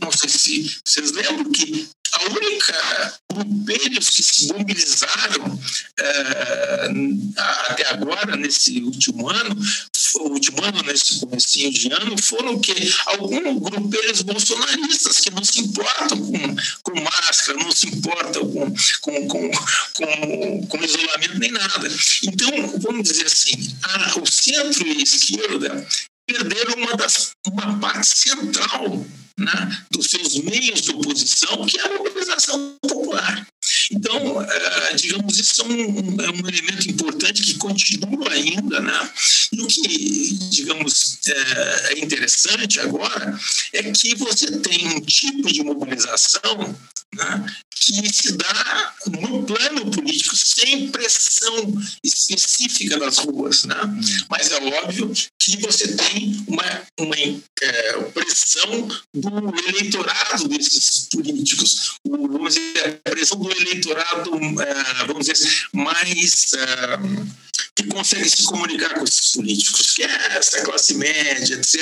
Não 0.00 0.12
sei 0.12 0.28
se 0.28 0.80
vocês 0.84 1.12
lembram 1.12 1.50
que 1.50 1.88
a 2.12 2.30
única 2.30 3.18
grupelhos 3.32 4.08
que 4.10 4.22
se 4.22 4.48
mobilizaram 4.48 5.60
é, 5.98 6.88
até 7.68 7.88
agora, 7.90 8.36
nesse 8.36 8.82
último 8.82 9.28
ano, 9.28 9.56
o 10.16 10.30
último 10.30 10.64
ano, 10.64 10.82
nesse 10.82 11.20
começo 11.20 11.58
de 11.58 11.92
ano, 11.92 12.20
foram 12.20 12.58
que 12.58 12.72
alguns 13.06 13.60
grupelhos 13.60 14.22
bolsonaristas 14.22 15.18
que 15.18 15.30
não 15.30 15.44
se 15.44 15.60
importam 15.60 16.18
com, 16.18 16.56
com 16.82 17.00
máscara, 17.00 17.58
não 17.58 17.70
se 17.70 17.88
importam 17.88 18.50
com, 18.50 18.74
com, 19.00 19.28
com, 19.28 19.50
com, 19.94 20.66
com 20.66 20.84
isolamento 20.84 21.38
nem 21.38 21.52
nada. 21.52 21.88
Então, 22.24 22.78
vamos 22.78 23.08
dizer 23.08 23.26
assim, 23.26 23.76
a, 23.82 24.18
o 24.18 24.26
centro 24.26 24.86
e 24.86 24.98
a 24.98 25.02
esquerda 25.02 25.86
perderam 26.28 26.74
uma, 26.74 26.94
das, 26.96 27.30
uma 27.46 27.78
parte 27.78 28.06
central 28.06 29.06
né, 29.38 29.86
dos 29.90 30.10
seus 30.10 30.36
meios 30.36 30.82
de 30.82 30.90
oposição, 30.90 31.64
que 31.64 31.78
é 31.78 31.86
a 31.86 31.98
mobilização 31.98 32.76
popular. 32.82 33.46
Então, 33.90 34.42
eh, 34.42 34.94
digamos, 34.96 35.38
isso 35.38 35.62
é 35.62 35.64
um, 35.64 36.20
é 36.20 36.30
um 36.30 36.48
elemento 36.48 36.90
importante 36.90 37.42
que 37.42 37.54
continua 37.54 38.30
ainda, 38.30 38.80
né? 38.80 39.10
E 39.52 39.60
o 39.62 39.66
que, 39.66 40.34
digamos, 40.50 41.18
é, 41.26 41.92
é 41.92 41.98
interessante 42.00 42.80
agora 42.80 43.38
é 43.72 43.82
que 43.90 44.14
você 44.14 44.58
tem 44.58 44.88
um 44.88 45.00
tipo 45.00 45.52
de 45.52 45.62
mobilização 45.62 46.76
né, 47.14 47.46
que 47.80 48.12
se 48.12 48.32
dá 48.32 48.94
no 49.06 49.44
plano 49.44 49.90
político 49.90 50.36
sem 50.36 50.90
pressão 50.90 51.74
específica 52.02 52.98
das 52.98 53.18
ruas, 53.18 53.64
né? 53.64 53.76
Mas 54.28 54.50
é 54.50 54.56
óbvio 54.56 55.12
que 55.38 55.56
você 55.58 55.96
tem 55.96 56.44
uma, 56.46 56.82
uma 56.98 57.16
é, 57.16 57.92
pressão 58.14 58.88
do 59.14 59.54
eleitorado 59.68 60.48
desses 60.48 61.08
políticos, 61.10 61.98
o, 62.04 62.28
vamos 62.28 62.54
dizer, 62.54 63.00
a 63.04 63.10
pressão 63.10 63.38
do 63.38 63.50
eleitorado, 63.50 64.30
é, 64.60 65.06
vamos 65.06 65.26
dizer, 65.26 65.68
mais 65.72 66.52
é, 66.54 66.98
que 67.78 67.84
consegue 67.84 68.28
se 68.28 68.42
comunicar 68.44 68.94
com 68.94 69.04
esses 69.04 69.32
políticos, 69.32 69.92
que 69.92 70.02
é 70.02 70.36
essa 70.36 70.62
classe 70.62 70.94
média, 70.94 71.54
etc., 71.54 71.78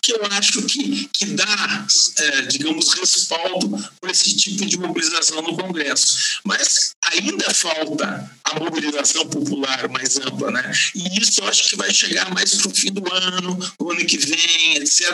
que 0.00 0.12
eu 0.12 0.20
acho 0.30 0.62
que, 0.62 1.08
que 1.12 1.26
dá, 1.26 1.86
é, 2.16 2.42
digamos, 2.42 2.94
respaldo 2.94 3.68
para 4.00 4.10
esse 4.10 4.34
tipo 4.36 4.64
de 4.64 4.78
mobilização 4.78 5.33
no 5.42 5.56
Congresso. 5.56 6.40
Mas 6.44 6.92
ainda 7.12 7.52
falta 7.52 8.30
a 8.44 8.58
mobilização 8.58 9.26
popular 9.28 9.88
mais 9.88 10.16
ampla, 10.16 10.50
né? 10.50 10.72
E 10.94 11.20
isso 11.20 11.40
eu 11.40 11.48
acho 11.48 11.68
que 11.68 11.76
vai 11.76 11.92
chegar 11.92 12.32
mais 12.32 12.54
para 12.54 12.68
o 12.68 12.74
fim 12.74 12.92
do 12.92 13.12
ano, 13.12 13.58
o 13.78 13.90
ano 13.90 14.06
que 14.06 14.18
vem, 14.18 14.76
etc. 14.76 15.10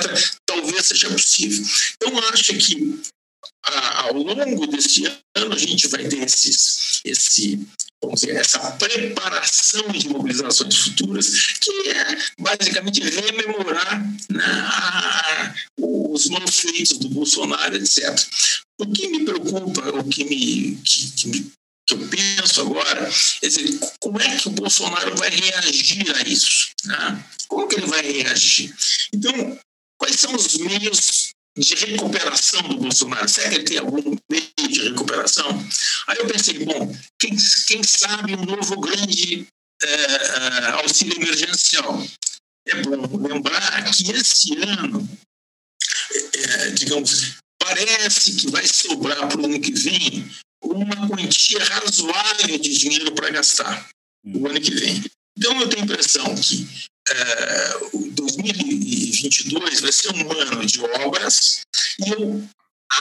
Talvez 0.46 0.86
seja 0.86 1.08
possível. 1.10 1.64
Então, 1.96 2.18
eu 2.18 2.28
acho 2.30 2.54
que 2.54 3.00
ao 3.62 4.14
longo 4.14 4.66
deste 4.66 5.06
ano 5.36 5.54
a 5.54 5.58
gente 5.58 5.88
vai 5.88 6.06
ter 6.08 6.22
esses, 6.22 7.00
esse, 7.04 7.60
vamos 8.02 8.20
dizer, 8.20 8.36
essa 8.36 8.58
preparação 8.72 9.88
de 9.88 10.08
mobilizações 10.08 10.76
futuras, 10.76 11.28
que 11.60 11.90
é 11.90 12.18
basicamente 12.38 13.00
rememorar 13.00 14.02
né, 14.30 14.44
a, 14.44 15.54
os 16.12 16.28
maus 16.28 16.58
feitos 16.58 16.98
do 16.98 17.08
Bolsonaro, 17.08 17.76
etc. 17.76 18.18
O 18.80 18.86
que 18.90 19.08
me 19.08 19.24
preocupa, 19.24 19.88
o 19.90 20.04
que 20.04 20.24
me, 20.24 20.76
que, 20.76 21.10
que 21.12 21.28
me 21.28 21.52
que 21.86 21.94
eu 21.94 22.08
penso 22.08 22.60
agora, 22.60 23.10
é 23.42 23.48
dizer, 23.48 23.78
como 23.98 24.20
é 24.20 24.36
que 24.36 24.48
o 24.48 24.52
Bolsonaro 24.52 25.16
vai 25.16 25.28
reagir 25.28 26.14
a 26.14 26.22
isso? 26.22 26.70
Né? 26.84 27.24
Como 27.48 27.66
que 27.66 27.76
ele 27.76 27.86
vai 27.86 28.02
reagir? 28.02 28.72
Então, 29.12 29.58
quais 29.98 30.20
são 30.20 30.34
os 30.34 30.56
meios 30.58 31.32
de 31.58 31.74
recuperação 31.74 32.62
do 32.62 32.76
Bolsonaro? 32.76 33.28
Será 33.28 33.48
que 33.48 33.54
ele 33.56 33.64
tem 33.64 33.78
algum 33.78 34.16
meio 34.30 34.68
de 34.68 34.88
recuperação? 34.88 35.48
Aí 36.06 36.18
eu 36.18 36.26
pensei, 36.28 36.64
bom, 36.64 36.96
quem, 37.18 37.36
quem 37.66 37.82
sabe 37.82 38.36
um 38.36 38.44
novo 38.44 38.80
grande 38.80 39.48
é, 39.82 40.66
auxílio 40.82 41.16
emergencial? 41.16 42.06
É 42.68 42.82
bom 42.82 43.16
lembrar 43.16 43.90
que 43.90 44.12
esse 44.12 44.54
ano, 44.58 45.08
é, 46.12 46.70
digamos, 46.70 47.36
parece 47.58 48.36
que 48.36 48.50
vai 48.50 48.66
sobrar 48.66 49.28
para 49.28 49.40
o 49.40 49.44
ano 49.44 49.60
que 49.60 49.72
vem 49.72 50.30
uma 50.62 51.08
quantia 51.08 51.62
razoável 51.64 52.58
de 52.58 52.78
dinheiro 52.78 53.12
para 53.12 53.30
gastar 53.30 53.88
o 54.24 54.46
ano 54.46 54.60
que 54.60 54.74
vem. 54.74 55.02
Então, 55.36 55.60
eu 55.60 55.68
tenho 55.68 55.82
a 55.82 55.84
impressão 55.84 56.34
que 56.34 56.68
é, 57.08 57.70
2022 58.12 59.80
vai 59.80 59.92
ser 59.92 60.14
um 60.14 60.32
ano 60.32 60.66
de 60.66 60.80
obras 60.80 61.62
e 62.04 62.10
eu 62.10 62.48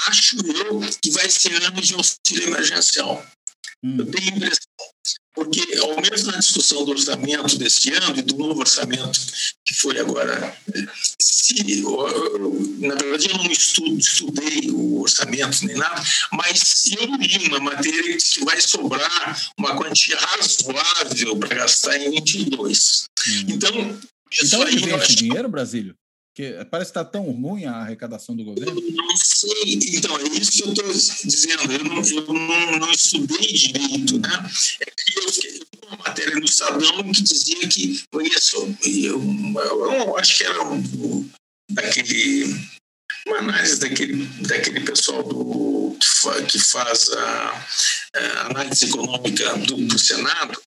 acho 0.07 0.37
eu 0.37 0.79
que 1.01 1.11
vai 1.11 1.29
ser 1.29 1.61
ano 1.63 1.81
de 1.81 1.93
auxílio 1.93 2.47
emergencial. 2.47 3.25
Hum. 3.83 3.97
Eu 3.99 4.05
tenho 4.11 4.33
a 4.33 4.37
impressão 4.37 4.69
porque, 5.39 5.77
ao 5.77 5.95
menos 6.01 6.23
na 6.23 6.37
discussão 6.37 6.83
do 6.83 6.91
orçamento 6.91 7.57
deste 7.57 7.93
ano 7.93 8.17
e 8.17 8.21
do 8.21 8.35
novo 8.35 8.59
orçamento 8.59 9.17
que 9.65 9.73
foi 9.73 9.97
agora, 9.97 10.53
se, 11.17 11.81
na 12.79 12.95
verdade 12.95 13.29
eu 13.29 13.37
não 13.37 13.49
estudo, 13.49 13.97
estudei 13.97 14.69
o 14.69 14.99
orçamento 15.01 15.65
nem 15.65 15.77
nada, 15.77 16.03
mas 16.33 16.91
eu 16.91 17.05
li 17.15 17.47
uma 17.47 17.59
matéria 17.61 18.17
que 18.17 18.43
vai 18.43 18.59
sobrar 18.59 19.51
uma 19.57 19.77
quantia 19.77 20.17
razoável 20.17 21.37
para 21.37 21.55
gastar 21.55 21.95
em 21.95 22.11
22. 22.11 23.05
Hum. 23.25 23.45
Então, 23.47 23.99
então 24.43 24.61
ele 24.67 24.77
vem 24.77 24.95
esse 24.95 25.15
dinheiro, 25.15 25.47
Brasílio? 25.47 25.95
Porque 26.39 26.65
parece 26.71 26.93
que 26.93 26.97
está 26.97 27.03
tão 27.03 27.29
ruim 27.31 27.65
a 27.65 27.73
arrecadação 27.73 28.33
do 28.33 28.45
governo. 28.45 28.79
Eu 28.79 28.91
não 28.93 29.17
sei. 29.17 29.73
Então, 29.73 30.17
é 30.17 30.23
isso 30.39 30.51
que 30.53 30.63
eu 30.63 30.71
estou 30.71 30.87
dizendo. 31.25 31.69
Eu 31.69 31.83
não, 31.83 32.01
eu 32.01 32.33
não, 32.33 32.79
não 32.79 32.91
estudei 32.91 33.51
direito. 33.51 34.17
Né? 34.19 34.49
É 34.79 34.85
que 34.85 35.19
eu 35.19 35.33
fiquei 35.33 35.61
uma 35.85 35.97
matéria 35.97 36.35
no 36.35 36.45
Estadão 36.45 37.11
que 37.11 37.23
dizia 37.23 37.67
que 37.67 38.01
isso, 38.23 38.55
eu, 38.85 39.21
eu, 39.21 39.91
eu 39.91 40.17
acho 40.17 40.37
que 40.37 40.43
era 40.45 40.63
um, 40.63 41.29
daquele 41.71 42.55
uma 43.27 43.39
análise 43.39 43.77
daquele, 43.77 44.25
daquele 44.47 44.79
pessoal 44.79 45.21
do, 45.23 45.97
que, 45.99 46.07
fa, 46.07 46.41
que 46.43 46.57
faz 46.57 47.09
a, 47.11 47.67
a, 48.15 48.45
análise 48.45 48.85
econômica 48.85 49.57
do, 49.57 49.75
do 49.75 49.99
Senado, 49.99 50.59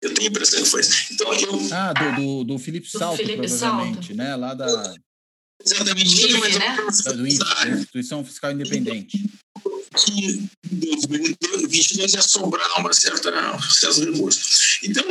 eu 0.00 0.14
tenho 0.14 0.28
a 0.28 0.30
impressão 0.30 0.62
que 0.62 0.68
foi 0.68 0.80
isso. 0.82 1.12
Então, 1.12 1.32
eu... 1.34 1.68
Ah, 1.72 1.92
do, 1.92 2.16
do, 2.16 2.44
do 2.44 2.58
Felipe 2.58 2.88
Salto, 2.88 3.16
Felipe 3.16 3.48
provavelmente, 3.48 4.06
Salto. 4.06 4.16
né? 4.16 4.36
Lá 4.36 4.54
da... 4.54 4.94
Exatamente. 5.64 6.20
Do 6.20 6.46
IFE, 6.46 6.58
né? 6.58 6.76
Do 7.14 7.26
IFE, 7.26 7.70
Instituição 7.70 8.24
Fiscal 8.24 8.52
Independente. 8.52 9.24
Que 9.96 10.48
em 10.70 10.76
2022 10.78 12.14
ia 12.14 12.22
sobrar 12.22 12.78
uma 12.78 12.92
certa, 12.92 13.32
certos 13.70 14.04
recursos. 14.04 14.78
Então, 14.82 15.04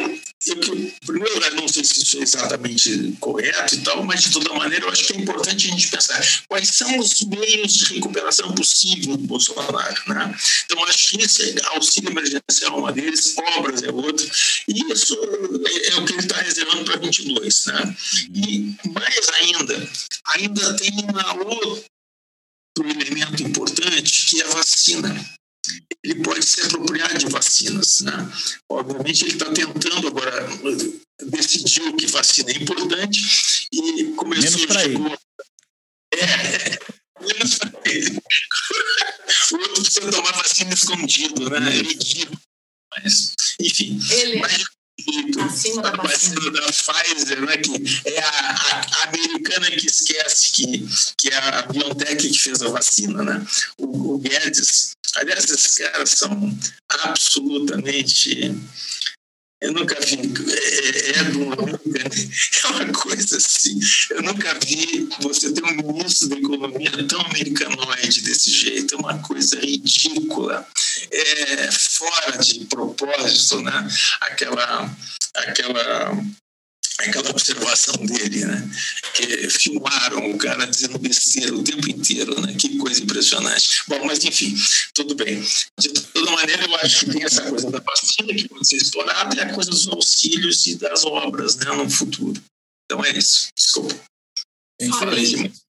eu, 0.47 0.75
em 0.75 0.93
primeiro 1.05 1.33
lugar, 1.33 1.51
não 1.53 1.67
sei 1.67 1.83
se 1.83 2.03
isso 2.03 2.19
é 2.19 2.21
exatamente 2.21 3.15
correto 3.19 3.73
e 3.73 3.79
tal, 3.79 4.03
mas 4.03 4.21
de 4.21 4.31
toda 4.31 4.53
maneira 4.53 4.85
eu 4.85 4.89
acho 4.89 5.05
que 5.05 5.13
é 5.13 5.17
importante 5.17 5.67
a 5.67 5.71
gente 5.71 5.87
pensar 5.87 6.23
quais 6.47 6.69
são 6.69 6.99
os 6.99 7.21
meios 7.21 7.73
de 7.73 7.95
recuperação 7.95 8.53
possível 8.53 9.17
do 9.17 9.25
Bolsonaro. 9.25 10.01
Né? 10.07 10.35
Então, 10.65 10.83
acho 10.85 11.09
que 11.09 11.23
esse 11.23 11.55
auxílio 11.73 12.11
emergencial 12.11 12.43
é 12.63 12.69
uma 12.69 12.91
deles, 12.91 13.33
obras 13.57 13.81
é 13.81 13.91
outra, 13.91 14.25
e 14.67 14.93
isso 14.93 15.17
é, 15.65 15.87
é 15.89 15.95
o 15.95 16.05
que 16.05 16.13
ele 16.13 16.21
está 16.21 16.37
reservando 16.37 16.85
para 16.85 16.99
22. 16.99 17.65
Né? 17.65 17.97
E 18.35 18.75
mais 18.89 19.29
ainda, 19.41 19.89
ainda 20.35 20.75
tem 20.77 20.91
uma 21.09 21.33
outro 21.43 21.85
elemento 22.77 23.43
importante 23.43 24.25
que 24.27 24.41
é 24.41 24.45
a 24.45 24.49
vacina. 24.49 25.37
Ele 26.03 26.21
pode 26.21 26.45
se 26.45 26.61
apropriar 26.61 27.17
de 27.17 27.27
vacinas. 27.27 28.01
Né? 28.01 28.11
Obviamente, 28.69 29.23
ele 29.23 29.33
está 29.33 29.51
tentando 29.51 30.07
agora 30.07 30.47
decidiu 31.23 31.95
que 31.95 32.07
vacina 32.07 32.51
é 32.51 32.57
importante 32.57 33.67
e 33.71 34.13
começou 34.15 34.51
menos 34.51 34.65
para 34.65 34.83
ele. 34.83 34.97
É, 36.13 36.79
menos 37.21 37.57
para 37.57 37.81
ele. 37.85 38.19
o 39.51 39.55
outro 39.55 39.81
precisa 39.81 40.11
tomar 40.11 40.33
vacina 40.33 40.73
escondido, 40.73 41.49
né? 41.49 41.69
É 41.69 41.81
ridículo. 41.81 42.39
Mas, 42.91 43.33
enfim. 43.59 43.99
Ele, 44.11 44.39
mas, 44.39 44.63
acima 45.45 45.81
da 45.81 45.91
vacina. 45.91 46.51
da 46.51 46.61
Pfizer, 46.61 47.41
né, 47.41 47.57
que 47.57 48.09
é 48.09 48.19
a, 48.19 48.29
a, 48.29 48.81
a, 48.81 49.03
americana 49.07 49.69
que 49.71 49.87
esquece 49.87 50.51
que, 50.51 50.87
que 51.17 51.29
é 51.29 51.37
a 51.37 51.61
BioNTech 51.63 52.29
que 52.29 52.39
fez 52.39 52.61
a 52.61 52.69
vacina, 52.69 53.23
né? 53.23 53.45
O, 53.77 54.13
o 54.13 54.17
Guedes. 54.19 54.95
Aliás, 55.15 55.45
esses 55.45 55.77
caras 55.77 56.09
são 56.09 56.57
absolutamente 56.89 58.53
eu 59.61 59.71
nunca 59.71 59.95
vi. 60.01 60.15
É, 60.51 61.11
é, 61.11 61.19
é 61.19 62.67
uma 62.67 62.93
coisa 62.93 63.37
assim. 63.37 63.79
Eu 64.11 64.21
nunca 64.21 64.53
vi 64.65 65.07
você 65.21 65.51
ter 65.53 65.63
um 65.63 65.75
ministro 65.75 66.29
da 66.29 66.37
economia 66.37 66.91
tão 67.07 67.21
americanoide 67.21 68.21
desse 68.21 68.49
jeito. 68.49 68.95
É 68.95 68.97
uma 68.97 69.17
coisa 69.19 69.59
ridícula. 69.59 70.67
É 71.11 71.71
fora 71.71 72.37
de 72.37 72.65
propósito, 72.65 73.61
né? 73.61 73.87
Aquela. 74.21 74.95
aquela 75.35 76.44
aquela 76.99 77.29
observação 77.29 77.95
dele, 78.05 78.45
né? 78.45 78.69
Que 79.13 79.49
filmaram 79.49 80.31
o 80.31 80.37
cara 80.37 80.65
dizendo 80.65 80.97
besteira 80.97 81.53
o 81.53 81.63
tempo 81.63 81.89
inteiro, 81.89 82.39
né? 82.41 82.53
Que 82.53 82.77
coisa 82.77 83.01
impressionante. 83.01 83.83
Bom, 83.87 84.05
mas 84.05 84.23
enfim, 84.23 84.55
tudo 84.93 85.15
bem. 85.15 85.43
De 85.79 85.89
toda 85.89 86.31
maneira, 86.31 86.63
eu 86.63 86.75
acho 86.77 87.05
que 87.05 87.11
tem 87.11 87.23
essa 87.23 87.41
coisa 87.49 87.69
da 87.69 87.79
vacina 87.79 88.33
que 88.33 88.47
pode 88.47 88.67
ser 88.67 88.77
explorada 88.77 89.35
e 89.35 89.39
a 89.39 89.53
coisa 89.53 89.69
dos 89.69 89.87
auxílios 89.87 90.65
e 90.67 90.75
das 90.75 91.03
obras, 91.05 91.55
né? 91.57 91.71
No 91.71 91.89
futuro. 91.89 92.41
Então 92.85 93.03
é 93.03 93.17
isso. 93.17 93.49
Desculpa. 93.55 93.95
É 94.79 94.85
isso 94.85 95.64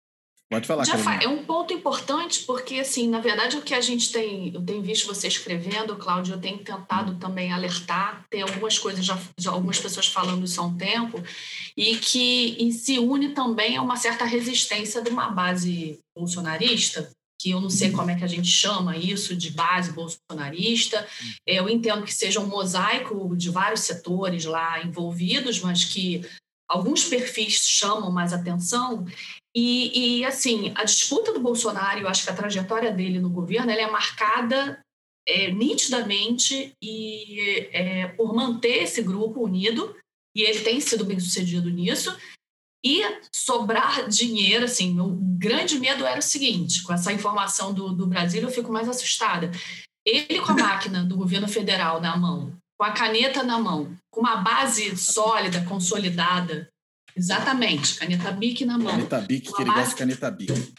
Pode 0.51 0.67
falar, 0.67 0.83
Já 0.83 0.97
É 1.23 1.29
um 1.29 1.45
ponto 1.45 1.73
importante, 1.73 2.43
porque, 2.43 2.75
assim, 2.75 3.07
na 3.07 3.21
verdade, 3.21 3.55
o 3.55 3.61
que 3.61 3.73
a 3.73 3.79
gente 3.79 4.11
tem, 4.11 4.53
eu 4.53 4.61
tenho 4.61 4.81
visto 4.81 5.07
você 5.07 5.29
escrevendo, 5.29 5.95
Cláudio, 5.95 6.33
eu 6.33 6.41
tenho 6.41 6.57
tentado 6.57 7.15
também 7.15 7.53
alertar, 7.53 8.25
tem 8.29 8.41
algumas 8.41 8.77
coisas, 8.77 9.05
já, 9.05 9.17
já 9.39 9.49
algumas 9.49 9.79
pessoas 9.79 10.07
falando 10.07 10.43
isso 10.43 10.59
há 10.59 10.65
um 10.65 10.75
tempo, 10.75 11.23
e 11.77 11.95
que 11.95 12.57
e 12.59 12.69
se 12.73 12.99
une 12.99 13.29
também 13.29 13.77
a 13.77 13.81
uma 13.81 13.95
certa 13.95 14.25
resistência 14.25 15.01
de 15.01 15.09
uma 15.09 15.29
base 15.29 15.97
bolsonarista, 16.13 17.09
que 17.39 17.51
eu 17.51 17.61
não 17.61 17.69
sei 17.69 17.91
como 17.91 18.11
é 18.11 18.15
que 18.15 18.25
a 18.25 18.27
gente 18.27 18.49
chama 18.49 18.97
isso, 18.97 19.33
de 19.33 19.51
base 19.51 19.93
bolsonarista. 19.93 21.07
Eu 21.47 21.69
entendo 21.69 22.03
que 22.03 22.13
seja 22.13 22.41
um 22.41 22.45
mosaico 22.45 23.35
de 23.37 23.49
vários 23.49 23.79
setores 23.79 24.43
lá 24.43 24.83
envolvidos, 24.83 25.61
mas 25.61 25.85
que 25.85 26.23
alguns 26.69 27.05
perfis 27.05 27.67
chamam 27.67 28.11
mais 28.11 28.31
atenção 28.31 29.07
e, 29.55 30.19
e, 30.19 30.25
assim, 30.25 30.71
a 30.75 30.83
disputa 30.83 31.33
do 31.33 31.39
Bolsonaro, 31.39 31.99
eu 31.99 32.07
acho 32.07 32.23
que 32.23 32.29
a 32.29 32.35
trajetória 32.35 32.91
dele 32.91 33.19
no 33.19 33.29
governo, 33.29 33.69
ela 33.69 33.81
é 33.81 33.91
marcada 33.91 34.79
é, 35.27 35.51
nitidamente 35.51 36.73
e 36.81 37.69
é, 37.73 38.07
por 38.07 38.33
manter 38.33 38.83
esse 38.83 39.01
grupo 39.01 39.43
unido, 39.43 39.95
e 40.35 40.41
ele 40.41 40.61
tem 40.61 40.79
sido 40.79 41.03
bem 41.03 41.19
sucedido 41.19 41.69
nisso, 41.69 42.15
e 42.83 43.01
sobrar 43.33 44.07
dinheiro, 44.07 44.65
assim, 44.65 44.99
o 44.99 45.09
grande 45.37 45.79
medo 45.79 46.05
era 46.05 46.19
o 46.19 46.23
seguinte, 46.23 46.81
com 46.81 46.93
essa 46.93 47.13
informação 47.13 47.73
do, 47.73 47.93
do 47.93 48.07
Brasil 48.07 48.41
eu 48.41 48.49
fico 48.49 48.71
mais 48.71 48.89
assustada. 48.89 49.51
Ele 50.05 50.39
com 50.39 50.53
a 50.53 50.55
máquina 50.57 51.03
do 51.03 51.15
governo 51.15 51.47
federal 51.47 52.01
na 52.01 52.17
mão, 52.17 52.55
com 52.79 52.85
a 52.85 52.91
caneta 52.91 53.43
na 53.43 53.59
mão, 53.59 53.95
com 54.09 54.21
uma 54.21 54.37
base 54.37 54.97
sólida, 54.97 55.63
consolidada. 55.65 56.67
Exatamente, 57.21 57.95
caneta 57.99 58.31
BIC 58.31 58.65
na 58.65 58.79
mão. 58.79 58.93
Caneta 58.93 59.19
BIC, 59.21 59.53
que 59.53 59.61
ele 59.61 59.69
base... 59.69 59.79
gosta 59.79 59.89
de 59.89 59.95
caneta 59.95 60.31
BIC. 60.31 60.73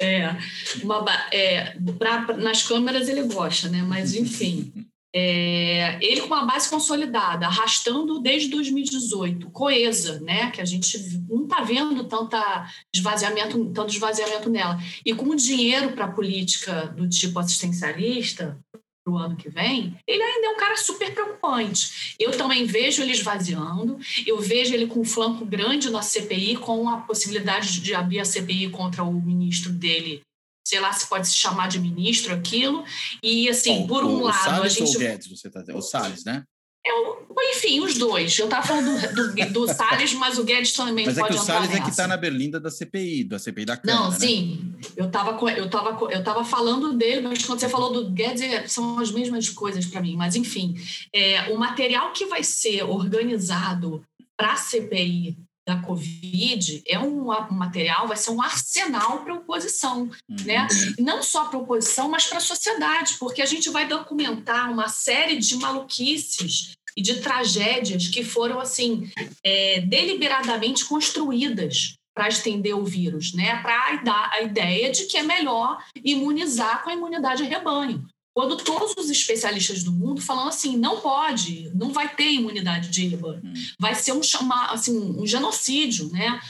É, 0.00 0.36
uma, 0.82 1.04
é 1.32 1.76
pra, 1.96 2.36
nas 2.36 2.64
câmeras 2.64 3.08
ele 3.08 3.22
gosta, 3.22 3.68
né? 3.68 3.82
Mas, 3.82 4.14
enfim. 4.14 4.72
É, 5.14 5.98
ele 6.04 6.20
com 6.20 6.26
uma 6.26 6.44
base 6.44 6.68
consolidada, 6.68 7.46
arrastando 7.46 8.20
desde 8.20 8.50
2018, 8.50 9.50
coesa, 9.50 10.20
né? 10.20 10.50
Que 10.50 10.60
a 10.60 10.64
gente 10.64 10.98
não 11.28 11.44
está 11.44 11.62
vendo 11.62 12.04
tanta 12.04 12.68
esvaziamento, 12.92 13.70
tanto 13.70 13.92
esvaziamento 13.92 14.50
nela. 14.50 14.78
E 15.06 15.14
com 15.14 15.34
dinheiro 15.34 15.92
para 15.92 16.08
política 16.08 16.88
do 16.88 17.08
tipo 17.08 17.38
assistencialista, 17.38 18.58
para 19.08 19.10
o 19.10 19.16
ano 19.16 19.36
que 19.36 19.48
vem, 19.48 19.98
ele 20.06 20.22
ainda 20.22 20.46
é 20.46 20.50
um 20.50 20.56
cara 20.56 20.76
super 20.76 21.12
preocupante. 21.12 22.14
Eu 22.18 22.36
também 22.36 22.66
vejo 22.66 23.02
ele 23.02 23.12
esvaziando, 23.12 23.98
eu 24.26 24.38
vejo 24.38 24.74
ele 24.74 24.86
com 24.86 25.00
um 25.00 25.04
flanco 25.04 25.44
grande 25.46 25.90
na 25.90 26.02
CPI, 26.02 26.56
com 26.56 26.88
a 26.88 26.98
possibilidade 26.98 27.80
de 27.80 27.94
abrir 27.94 28.20
a 28.20 28.24
CPI 28.24 28.70
contra 28.70 29.02
o 29.02 29.20
ministro 29.20 29.72
dele, 29.72 30.20
sei 30.66 30.80
lá 30.80 30.92
se 30.92 31.08
pode 31.08 31.26
se 31.28 31.36
chamar 31.36 31.68
de 31.68 31.80
ministro 31.80 32.34
aquilo. 32.34 32.84
E 33.22 33.48
assim, 33.48 33.80
Bom, 33.80 33.86
por 33.86 34.04
um 34.04 34.16
o, 34.16 34.24
lado. 34.24 34.44
Salles 34.44 34.72
a 34.72 34.78
gente... 34.78 34.88
ou 34.88 34.94
o 34.94 34.98
Guedes, 34.98 35.28
você 35.28 35.48
está 35.48 35.60
dizendo? 35.60 35.78
O 35.78 35.82
Salles, 35.82 36.24
né? 36.24 36.44
É, 36.86 36.90
enfim, 37.50 37.80
os 37.80 37.98
dois. 37.98 38.38
Eu 38.38 38.46
estava 38.46 38.66
falando 38.66 39.14
do, 39.14 39.34
do, 39.34 39.52
do, 39.52 39.68
Salles, 39.72 40.14
mas 40.14 40.38
o 40.38 40.44
Guedes 40.44 40.72
também 40.72 41.06
mas 41.06 41.16
pode 41.16 41.20
Mas 41.20 41.30
é 41.30 41.36
que 41.36 41.42
o 41.42 41.46
Salles 41.46 41.74
é 41.74 41.80
que 41.80 41.90
está 41.90 42.06
na 42.06 42.16
berlinda 42.16 42.58
da 42.58 42.70
CPI, 42.70 43.24
da 43.24 43.38
CPI 43.38 43.64
da 43.64 43.76
Câmara. 43.76 44.04
Não, 44.04 44.10
né? 44.10 44.18
sim. 44.18 44.74
Eu 44.96 45.06
estava 45.06 45.30
eu 45.50 45.68
tava, 45.68 46.12
eu 46.12 46.24
tava 46.24 46.44
falando 46.44 46.92
dele, 46.92 47.22
mas 47.22 47.44
quando 47.44 47.60
você 47.60 47.68
falou 47.68 47.92
do 47.92 48.10
Guedes, 48.10 48.42
é, 48.42 48.66
são 48.66 48.98
as 48.98 49.10
mesmas 49.10 49.48
coisas 49.48 49.86
para 49.86 50.00
mim. 50.00 50.16
Mas, 50.16 50.36
enfim, 50.36 50.76
é, 51.12 51.52
o 51.52 51.58
material 51.58 52.12
que 52.12 52.26
vai 52.26 52.42
ser 52.42 52.84
organizado 52.84 54.04
para 54.36 54.52
a 54.52 54.56
CPI 54.56 55.36
da 55.68 55.76
Covid 55.82 56.82
é 56.86 56.98
um, 56.98 57.26
material, 57.50 58.08
vai 58.08 58.16
ser 58.16 58.30
um 58.30 58.40
arsenal 58.40 59.22
para 59.22 59.34
a 59.34 59.36
oposição, 59.36 60.10
uhum. 60.26 60.36
né? 60.46 60.66
Não 60.98 61.22
só 61.22 61.44
para 61.44 61.58
a 61.58 61.62
oposição, 61.62 62.08
mas 62.08 62.26
para 62.26 62.38
a 62.38 62.40
sociedade, 62.40 63.16
porque 63.20 63.42
a 63.42 63.46
gente 63.46 63.68
vai 63.68 63.86
documentar 63.86 64.72
uma 64.72 64.88
série 64.88 65.36
de 65.36 65.56
maluquices 65.56 66.72
e 66.96 67.02
de 67.02 67.20
tragédias 67.20 68.08
que 68.08 68.24
foram 68.24 68.58
assim 68.58 69.10
é, 69.44 69.82
deliberadamente 69.82 70.86
construídas 70.86 71.96
para 72.14 72.28
estender 72.28 72.74
o 72.74 72.84
vírus, 72.84 73.34
né? 73.34 73.60
Para 73.60 73.96
dar 73.96 74.30
a 74.32 74.40
ideia 74.40 74.90
de 74.90 75.04
que 75.04 75.18
é 75.18 75.22
melhor 75.22 75.84
imunizar 76.02 76.82
com 76.82 76.88
a 76.88 76.94
imunidade 76.94 77.44
rebanho. 77.44 78.08
Quando 78.38 78.56
todos 78.56 78.94
os 78.96 79.10
especialistas 79.10 79.82
do 79.82 79.90
mundo 79.90 80.20
falam 80.20 80.46
assim, 80.46 80.76
não 80.76 81.00
pode, 81.00 81.72
não 81.74 81.92
vai 81.92 82.08
ter 82.14 82.30
imunidade 82.30 82.88
de 82.88 83.08
rebanho, 83.08 83.42
hum. 83.44 83.52
vai 83.80 83.96
ser 83.96 84.12
um 84.12 84.22
chamar 84.22 84.70
assim 84.70 84.96
um 84.96 85.26
genocídio, 85.26 86.08
né? 86.12 86.40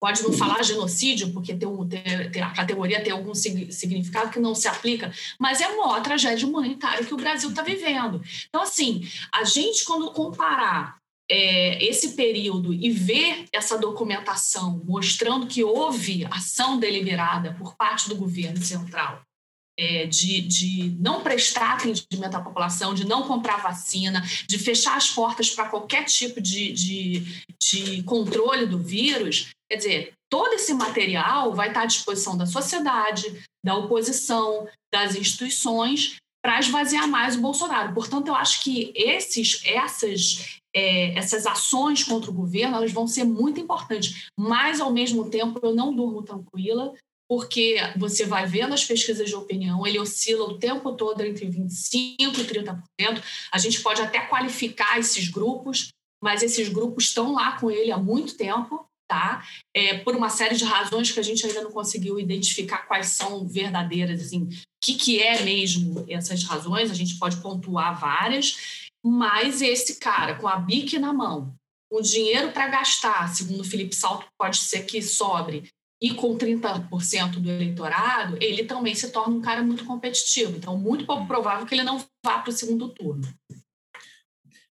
Pode 0.00 0.24
não 0.24 0.32
falar 0.32 0.64
genocídio 0.64 1.32
porque 1.32 1.54
tem, 1.54 1.68
um, 1.68 1.86
tem, 1.86 2.02
tem 2.32 2.42
a 2.42 2.50
categoria 2.50 3.00
tem 3.00 3.12
algum 3.12 3.32
significado 3.32 4.32
que 4.32 4.40
não 4.40 4.56
se 4.56 4.66
aplica, 4.66 5.14
mas 5.38 5.60
é 5.60 5.66
a 5.66 5.76
maior 5.76 6.02
tragédia 6.02 6.48
humanitária 6.48 7.04
que 7.04 7.14
o 7.14 7.16
Brasil 7.16 7.50
está 7.50 7.62
vivendo. 7.62 8.20
Então 8.48 8.62
assim, 8.62 9.08
a 9.32 9.44
gente 9.44 9.84
quando 9.84 10.10
comparar 10.10 10.96
é, 11.30 11.84
esse 11.84 12.16
período 12.16 12.74
e 12.74 12.90
ver 12.90 13.44
essa 13.52 13.78
documentação 13.78 14.82
mostrando 14.84 15.46
que 15.46 15.62
houve 15.62 16.26
ação 16.28 16.76
deliberada 16.76 17.54
por 17.54 17.76
parte 17.76 18.08
do 18.08 18.16
governo 18.16 18.60
central 18.60 19.25
é, 19.78 20.06
de, 20.06 20.40
de 20.40 20.96
não 20.98 21.22
prestar 21.22 21.74
atendimento 21.74 22.34
à 22.34 22.40
população, 22.40 22.94
de 22.94 23.06
não 23.06 23.24
comprar 23.24 23.62
vacina, 23.62 24.24
de 24.48 24.58
fechar 24.58 24.96
as 24.96 25.10
portas 25.10 25.50
para 25.50 25.68
qualquer 25.68 26.04
tipo 26.04 26.40
de, 26.40 26.72
de, 26.72 27.42
de 27.60 28.02
controle 28.04 28.66
do 28.66 28.78
vírus, 28.78 29.50
quer 29.70 29.76
dizer, 29.76 30.12
todo 30.30 30.54
esse 30.54 30.72
material 30.72 31.54
vai 31.54 31.68
estar 31.68 31.82
à 31.82 31.86
disposição 31.86 32.36
da 32.36 32.46
sociedade, 32.46 33.42
da 33.64 33.76
oposição, 33.76 34.66
das 34.92 35.14
instituições, 35.14 36.16
para 36.42 36.60
esvaziar 36.60 37.08
mais 37.08 37.36
o 37.36 37.40
Bolsonaro. 37.40 37.92
Portanto, 37.92 38.28
eu 38.28 38.34
acho 38.34 38.62
que 38.62 38.92
esses, 38.94 39.60
essas, 39.64 40.60
é, 40.74 41.18
essas 41.18 41.44
ações 41.44 42.04
contra 42.04 42.30
o 42.30 42.34
governo 42.34 42.76
elas 42.76 42.92
vão 42.92 43.06
ser 43.08 43.24
muito 43.24 43.58
importantes, 43.58 44.28
mas, 44.38 44.80
ao 44.80 44.92
mesmo 44.92 45.28
tempo, 45.28 45.58
eu 45.62 45.74
não 45.74 45.92
durmo 45.92 46.22
tranquila, 46.22 46.94
porque 47.28 47.76
você 47.96 48.24
vai 48.24 48.46
vendo 48.46 48.72
as 48.72 48.84
pesquisas 48.84 49.28
de 49.28 49.34
opinião, 49.34 49.86
ele 49.86 49.98
oscila 49.98 50.44
o 50.44 50.58
tempo 50.58 50.92
todo 50.92 51.22
entre 51.22 51.46
25% 51.46 52.16
e 52.20 52.44
30%. 52.44 53.22
A 53.52 53.58
gente 53.58 53.80
pode 53.82 54.00
até 54.00 54.20
qualificar 54.20 54.98
esses 54.98 55.28
grupos, 55.28 55.88
mas 56.22 56.42
esses 56.42 56.68
grupos 56.68 57.04
estão 57.04 57.34
lá 57.34 57.58
com 57.58 57.70
ele 57.70 57.90
há 57.90 57.98
muito 57.98 58.36
tempo, 58.36 58.86
tá? 59.08 59.44
É, 59.74 59.98
por 59.98 60.14
uma 60.14 60.28
série 60.28 60.56
de 60.56 60.64
razões 60.64 61.10
que 61.10 61.20
a 61.20 61.22
gente 61.22 61.46
ainda 61.46 61.62
não 61.62 61.72
conseguiu 61.72 62.18
identificar 62.18 62.86
quais 62.86 63.08
são 63.08 63.46
verdadeiras, 63.46 64.20
assim, 64.20 64.42
o 64.44 64.48
que, 64.82 64.94
que 64.94 65.22
é 65.22 65.42
mesmo 65.42 66.04
essas 66.08 66.44
razões, 66.44 66.90
a 66.90 66.94
gente 66.94 67.18
pode 67.18 67.36
pontuar 67.38 67.98
várias, 67.98 68.88
mas 69.04 69.62
esse 69.62 69.96
cara 69.96 70.34
com 70.36 70.48
a 70.48 70.56
bique 70.56 70.98
na 70.98 71.12
mão, 71.12 71.54
o 71.90 72.00
dinheiro 72.00 72.50
para 72.52 72.68
gastar, 72.68 73.28
segundo 73.34 73.60
o 73.60 73.64
Felipe 73.64 73.94
Salto, 73.94 74.26
pode 74.38 74.58
ser 74.58 74.84
que 74.84 75.00
sobre, 75.00 75.68
e 76.00 76.12
com 76.14 76.36
30% 76.36 77.40
do 77.40 77.50
eleitorado, 77.50 78.36
ele 78.40 78.64
também 78.64 78.94
se 78.94 79.10
torna 79.10 79.34
um 79.34 79.40
cara 79.40 79.62
muito 79.62 79.84
competitivo. 79.84 80.56
Então, 80.56 80.76
muito 80.76 81.06
pouco 81.06 81.26
provável 81.26 81.66
que 81.66 81.74
ele 81.74 81.82
não 81.82 81.98
vá 82.24 82.38
para 82.38 82.50
o 82.50 82.52
segundo 82.52 82.88
turno. 82.88 83.26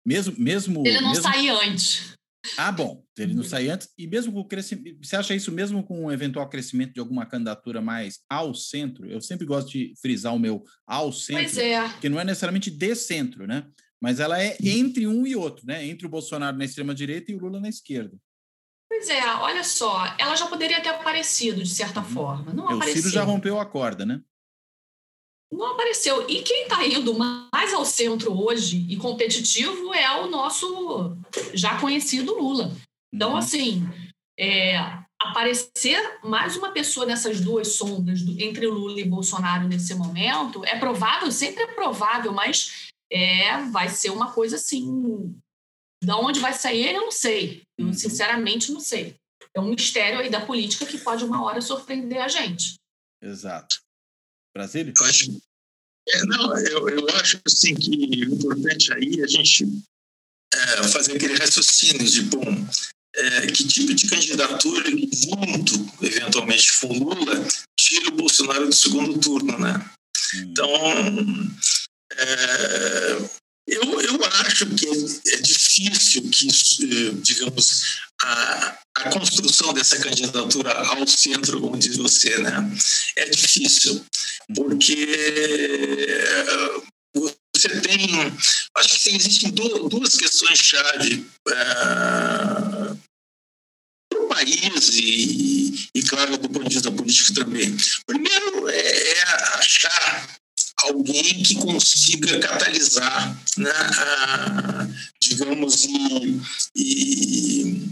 Mesmo, 0.04 0.34
mesmo. 0.38 0.86
Ele 0.86 1.00
não 1.00 1.12
mesmo... 1.12 1.60
antes. 1.62 2.14
Ah, 2.58 2.70
bom. 2.70 3.02
Ele 3.16 3.32
não 3.32 3.42
sair 3.42 3.70
antes. 3.70 3.88
E 3.96 4.06
mesmo 4.06 4.32
com 4.32 4.40
o 4.40 4.44
crescimento. 4.44 4.98
Você 5.02 5.16
acha 5.16 5.34
isso 5.34 5.50
mesmo 5.50 5.82
com 5.82 6.04
um 6.04 6.12
eventual 6.12 6.48
crescimento 6.48 6.92
de 6.92 7.00
alguma 7.00 7.24
candidatura 7.24 7.80
mais 7.80 8.20
ao 8.28 8.54
centro? 8.54 9.06
Eu 9.06 9.20
sempre 9.20 9.46
gosto 9.46 9.70
de 9.70 9.94
frisar 10.00 10.34
o 10.34 10.38
meu 10.38 10.62
ao 10.86 11.10
centro. 11.10 11.42
Pois 11.42 11.56
é. 11.56 11.88
Que 12.00 12.08
não 12.08 12.20
é 12.20 12.24
necessariamente 12.24 12.70
de 12.70 12.94
centro, 12.94 13.46
né? 13.46 13.66
Mas 13.98 14.20
ela 14.20 14.42
é 14.42 14.58
entre 14.60 15.06
um 15.06 15.26
e 15.26 15.34
outro, 15.34 15.64
né? 15.66 15.86
Entre 15.86 16.06
o 16.06 16.10
Bolsonaro 16.10 16.58
na 16.58 16.66
extrema-direita 16.66 17.32
e 17.32 17.34
o 17.34 17.38
Lula 17.38 17.60
na 17.60 17.70
esquerda. 17.70 18.14
Pois 18.94 19.08
é, 19.08 19.26
olha 19.38 19.64
só, 19.64 20.04
ela 20.16 20.36
já 20.36 20.46
poderia 20.46 20.80
ter 20.80 20.90
aparecido 20.90 21.64
de 21.64 21.68
certa 21.68 21.98
uhum. 21.98 22.06
forma. 22.06 22.52
Não 22.52 22.68
apareceu. 22.68 23.00
O 23.00 23.02
Ciro 23.02 23.10
já 23.12 23.24
rompeu 23.24 23.58
a 23.58 23.66
corda, 23.66 24.06
né? 24.06 24.20
Não 25.52 25.72
apareceu. 25.72 26.30
E 26.30 26.42
quem 26.42 26.62
está 26.62 26.86
indo 26.86 27.12
mais 27.12 27.74
ao 27.74 27.84
centro 27.84 28.32
hoje 28.32 28.86
e 28.88 28.96
competitivo 28.96 29.92
é 29.92 30.20
o 30.20 30.28
nosso 30.28 31.16
já 31.52 31.80
conhecido 31.80 32.38
Lula. 32.38 32.70
Então, 33.12 33.32
uhum. 33.32 33.36
assim, 33.36 33.82
é, 34.38 34.78
aparecer 35.20 36.20
mais 36.22 36.56
uma 36.56 36.70
pessoa 36.70 37.04
nessas 37.04 37.40
duas 37.40 37.74
sombras 37.74 38.22
do, 38.22 38.40
entre 38.40 38.64
Lula 38.68 39.00
e 39.00 39.08
Bolsonaro 39.08 39.66
nesse 39.66 39.92
momento 39.96 40.64
é 40.64 40.78
provável, 40.78 41.32
sempre 41.32 41.64
é 41.64 41.74
provável, 41.74 42.32
mas 42.32 42.90
é, 43.10 43.60
vai 43.72 43.88
ser 43.88 44.10
uma 44.10 44.30
coisa 44.30 44.54
assim 44.54 45.34
da 46.04 46.16
onde 46.16 46.40
vai 46.40 46.52
sair 46.52 46.86
ele, 46.86 46.98
eu 46.98 47.02
não 47.02 47.10
sei. 47.10 47.62
Eu, 47.78 47.86
uhum. 47.86 47.92
sinceramente, 47.92 48.72
não 48.72 48.80
sei. 48.80 49.16
É 49.54 49.60
um 49.60 49.70
mistério 49.70 50.20
aí 50.20 50.30
da 50.30 50.44
política 50.44 50.86
que 50.86 50.98
pode 50.98 51.24
uma 51.24 51.42
hora 51.42 51.60
surpreender 51.60 52.20
a 52.20 52.28
gente. 52.28 52.74
Exato. 53.22 53.80
Brasília? 54.54 54.92
Eu 54.96 55.06
acho, 55.06 55.40
é, 56.08 56.24
não, 56.26 56.58
eu, 56.58 56.88
eu 56.88 57.08
acho 57.16 57.40
assim 57.46 57.74
que 57.74 57.90
o 57.90 58.34
importante 58.34 58.92
aí 58.92 59.20
é 59.20 59.24
a 59.24 59.26
gente 59.26 59.64
é, 60.52 60.82
fazer 60.88 61.16
aquele 61.16 61.34
raciocínio 61.34 62.04
de, 62.04 62.22
bom, 62.22 62.66
é, 63.16 63.46
que 63.46 63.66
tipo 63.66 63.94
de 63.94 64.08
candidatura 64.08 64.90
junto, 64.90 66.04
eventualmente, 66.04 66.80
com 66.80 66.92
Lula, 66.92 67.46
tira 67.78 68.08
o 68.08 68.16
Bolsonaro 68.16 68.66
do 68.66 68.74
segundo 68.74 69.18
turno, 69.18 69.58
né? 69.58 69.74
Hum. 70.34 70.40
Então, 70.42 70.70
é, 72.12 73.43
eu, 73.66 74.00
eu 74.00 74.24
acho 74.24 74.66
que 74.66 74.86
é, 74.86 75.36
difícil 75.40 76.22
que, 76.30 76.48
eh, 76.48 77.12
digamos, 77.22 77.98
a, 78.22 78.78
a 78.96 79.10
construção 79.10 79.72
dessa 79.72 79.98
candidatura 79.98 80.72
ao 80.72 81.06
centro, 81.06 81.60
como 81.60 81.78
diz 81.78 81.96
você, 81.96 82.36
né? 82.38 82.76
É 83.16 83.28
difícil, 83.28 84.04
porque 84.54 85.06
você 87.56 87.80
tem. 87.80 87.98
Acho 88.76 89.00
que 89.00 89.16
existem 89.16 89.50
duas 89.50 90.16
questões-chave 90.16 91.26
para 91.44 92.96
o 94.14 94.26
país 94.28 94.88
e, 94.92 95.88
e, 95.94 96.02
claro, 96.02 96.36
do 96.36 96.50
ponto 96.50 96.68
de 96.68 96.74
vista 96.74 96.92
político 96.92 97.32
também. 97.34 97.74
Primeiro 98.06 98.68
é, 98.68 99.12
é 99.12 99.22
achar 99.54 100.28
alguém 100.84 101.42
que 101.42 101.54
consiga 101.56 102.38
catalisar, 102.40 103.36
né, 103.56 103.70
a, 103.70 104.86
digamos, 105.20 105.84
e, 105.84 106.40
e, 106.76 107.90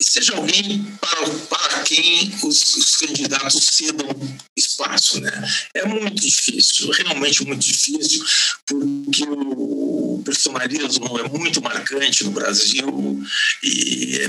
seja 0.00 0.36
alguém 0.36 0.84
para, 1.00 1.28
para 1.48 1.82
quem 1.82 2.32
os, 2.42 2.76
os, 2.76 2.96
candidatos 2.96 3.62
cedam 3.64 4.08
espaço. 4.56 5.20
Né? 5.20 5.30
É 5.74 5.84
muito 5.86 6.20
difícil, 6.20 6.90
realmente 6.90 7.44
muito 7.44 7.64
difícil, 7.66 8.24
porque 8.66 9.24
o 9.24 9.97
personalismo 10.22 11.18
é 11.18 11.28
muito 11.28 11.62
marcante 11.62 12.24
no 12.24 12.30
Brasil 12.30 13.22
e 13.62 14.20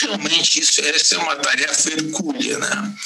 realmente 0.00 0.60
isso 0.60 0.80
essa 0.80 1.16
é 1.16 1.18
uma 1.18 1.36
tarefa 1.36 1.90
hercúlea, 1.90 2.58
né? 2.58 2.96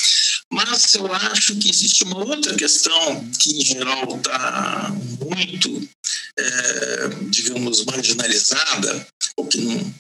Mas 0.53 0.95
eu 0.95 1.13
acho 1.13 1.55
que 1.57 1.71
existe 1.71 2.05
uma 2.05 2.25
outra 2.25 2.55
questão 2.55 3.31
que 3.39 3.51
em 3.51 3.65
geral 3.65 4.17
está 4.17 4.91
muito, 5.21 5.89
é, 6.37 7.09
digamos, 7.29 7.85
marginalizada 7.85 9.07
ou 9.37 9.47
que 9.47 9.61
não, 9.61 9.95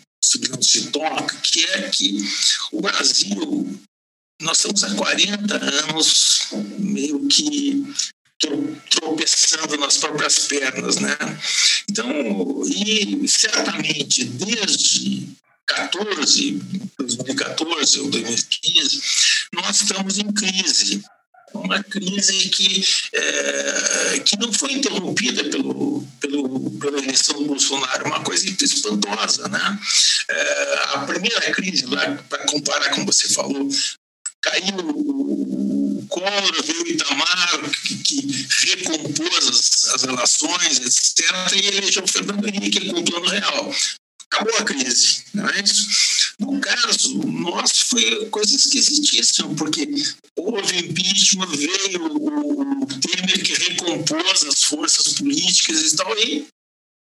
não 0.51 0.63
se 0.63 0.91
toca, 0.91 1.37
que 1.37 1.65
é 1.67 1.89
que 1.89 2.19
o 2.73 2.81
Brasil 2.81 3.81
nós 4.43 4.57
estamos 4.57 4.83
há 4.83 4.95
40 4.95 5.55
anos 5.55 6.49
meio 6.79 7.29
que 7.29 7.85
tropeçando 8.89 9.77
nas 9.77 9.99
próprias 9.99 10.39
pernas, 10.47 10.97
né? 10.97 11.17
Então, 11.91 12.09
e 12.67 13.27
certamente 13.27 14.25
desde 14.25 15.29
14, 15.67 16.63
2014 16.97 18.01
ou 18.01 18.11
2015, 18.11 19.03
nós 19.53 19.81
estamos 19.81 20.19
em 20.19 20.33
crise. 20.33 21.03
Uma 21.53 21.83
crise 21.83 22.49
que, 22.49 22.85
é, 23.13 24.21
que 24.21 24.39
não 24.39 24.53
foi 24.53 24.75
interrompida 24.75 25.43
pelo, 25.51 26.07
pelo, 26.21 26.71
pela 26.79 26.99
eleição 26.99 27.35
do 27.39 27.47
Bolsonaro, 27.47 28.07
uma 28.07 28.23
coisa 28.23 28.49
espantosa. 28.49 29.49
Né? 29.49 29.81
É, 30.31 30.81
a 30.95 30.99
primeira 31.01 31.51
crise, 31.51 31.87
para 32.29 32.47
comparar 32.47 32.91
como 32.91 33.07
você 33.07 33.29
falou, 33.31 33.69
caiu 34.43 34.77
o 34.79 36.07
Collor, 36.09 36.65
veio 36.65 36.83
o 36.83 36.89
Itamar, 36.89 37.71
que, 37.83 37.95
que 38.03 38.47
recompôs 38.67 39.49
as, 39.49 39.95
as, 39.95 40.03
relações, 40.03 40.81
etc., 40.81 41.31
e 41.57 41.67
elegeu 41.67 42.03
o 42.03 42.09
Fernando 42.09 42.49
Henrique 42.49 42.91
com 42.91 43.01
o 43.01 43.29
real. 43.29 43.75
Acabou 44.33 44.57
a 44.59 44.65
crise, 44.65 45.25
não 45.35 45.49
é 45.49 45.61
isso? 45.61 46.35
No 46.39 46.61
caso 46.61 47.19
nosso, 47.27 47.85
foi 47.87 48.27
coisa 48.27 48.55
esquisitíssima, 48.55 49.55
porque 49.57 49.89
houve 50.37 50.79
impeachment, 50.79 51.49
veio 51.49 52.07
o 52.07 52.87
Temer 52.87 53.43
que 53.43 53.53
recompôs 53.53 54.45
as 54.45 54.63
forças 54.63 55.15
políticas 55.15 55.93
e 55.93 55.97
tal, 55.97 56.17
e 56.19 56.47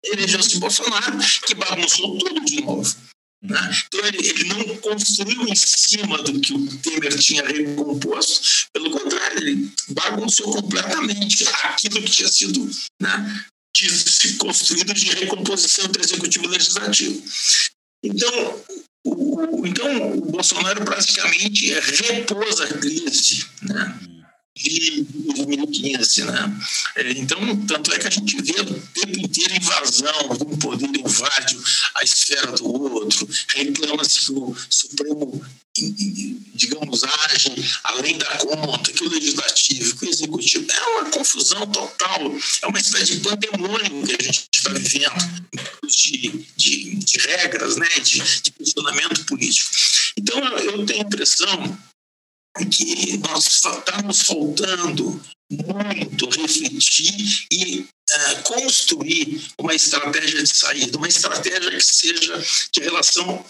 elegeu-se 0.05 0.59
Bolsonaro, 0.59 1.19
que 1.47 1.55
bagunçou 1.55 2.19
tudo 2.19 2.45
de 2.45 2.61
novo. 2.61 2.97
Né? 3.45 3.83
Então, 3.87 4.07
ele, 4.07 4.27
ele, 4.27 4.45
não 4.45 4.77
construiu 4.79 5.47
em 5.47 5.55
cima 5.55 6.23
do 6.23 6.41
que 6.41 6.55
o 6.55 6.77
Temer 6.79 7.19
tinha 7.19 7.47
recomposto, 7.47 8.71
pelo 8.73 8.91
contrário, 8.91 9.39
ele 9.39 9.71
bagunçou 9.91 10.51
completamente 10.51 11.47
aquilo 11.63 12.01
que 12.03 12.11
tinha 12.11 12.29
sido 12.29 12.71
né, 13.03 13.45
construído 14.39 14.95
de 14.95 15.11
recomposição 15.11 15.85
entre 15.85 16.03
executivo 16.03 16.47
e 16.47 16.49
legislativo. 16.49 17.23
Então, 18.03 18.65
o, 19.07 19.67
então, 19.67 20.13
o 20.13 20.21
Bolsonaro 20.31 20.83
praticamente 20.83 21.75
repôs 21.75 22.61
a 22.63 22.69
crise. 22.79 23.47
Né? 23.61 24.24
De 24.57 25.03
2015, 25.03 26.25
né? 26.25 26.61
É, 26.97 27.11
então, 27.13 27.39
tanto 27.67 27.93
é 27.93 27.99
que 27.99 28.07
a 28.07 28.11
gente 28.11 28.41
vê 28.41 28.61
o 28.61 28.65
tempo 28.65 29.19
inteiro 29.19 29.57
invasão, 29.57 30.31
um 30.47 30.57
poder 30.59 30.87
invade 30.97 31.59
a 31.97 32.05
esfera 32.05 32.53
do 32.53 32.65
outro, 32.65 33.29
reclama-se 33.49 34.27
que 34.27 34.33
o 34.33 34.57
Supremo, 34.71 35.45
digamos, 36.55 37.03
age 37.03 37.53
além 37.83 38.17
da 38.17 38.39
conta, 38.39 38.93
que 38.93 39.03
o 39.03 39.09
Legislativo, 39.09 39.97
que 39.97 40.07
o 40.07 40.09
Executivo, 40.09 40.67
é 40.71 40.81
uma 41.01 41.11
confusão 41.11 41.67
total, 41.67 42.21
é 42.63 42.67
uma 42.69 42.79
espécie 42.79 43.17
de 43.17 43.29
pandemônio 43.29 44.07
que 44.07 44.17
a 44.21 44.25
gente 44.25 44.49
está 44.55 44.71
vivendo, 44.71 45.51
de, 45.85 46.47
de, 46.57 46.95
de 46.97 47.19
regras, 47.19 47.77
né? 47.77 47.89
de, 48.03 48.23
de 48.43 48.53
político. 49.25 49.71
Então, 50.17 50.39
eu 50.59 50.87
tenho 50.87 51.03
a 51.03 51.07
impressão 51.07 51.79
que 52.71 53.17
nós 53.19 53.47
estamos 53.47 54.23
faltando 54.23 55.21
muito 55.51 56.29
refletir 56.31 57.47
e 57.51 57.81
uh, 57.81 58.43
construir 58.45 59.43
uma 59.59 59.75
estratégia 59.75 60.43
de 60.43 60.49
saída, 60.49 60.97
uma 60.97 61.09
estratégia 61.09 61.71
que 61.71 61.85
seja 61.85 62.43
de 62.73 62.81
relação. 62.81 63.45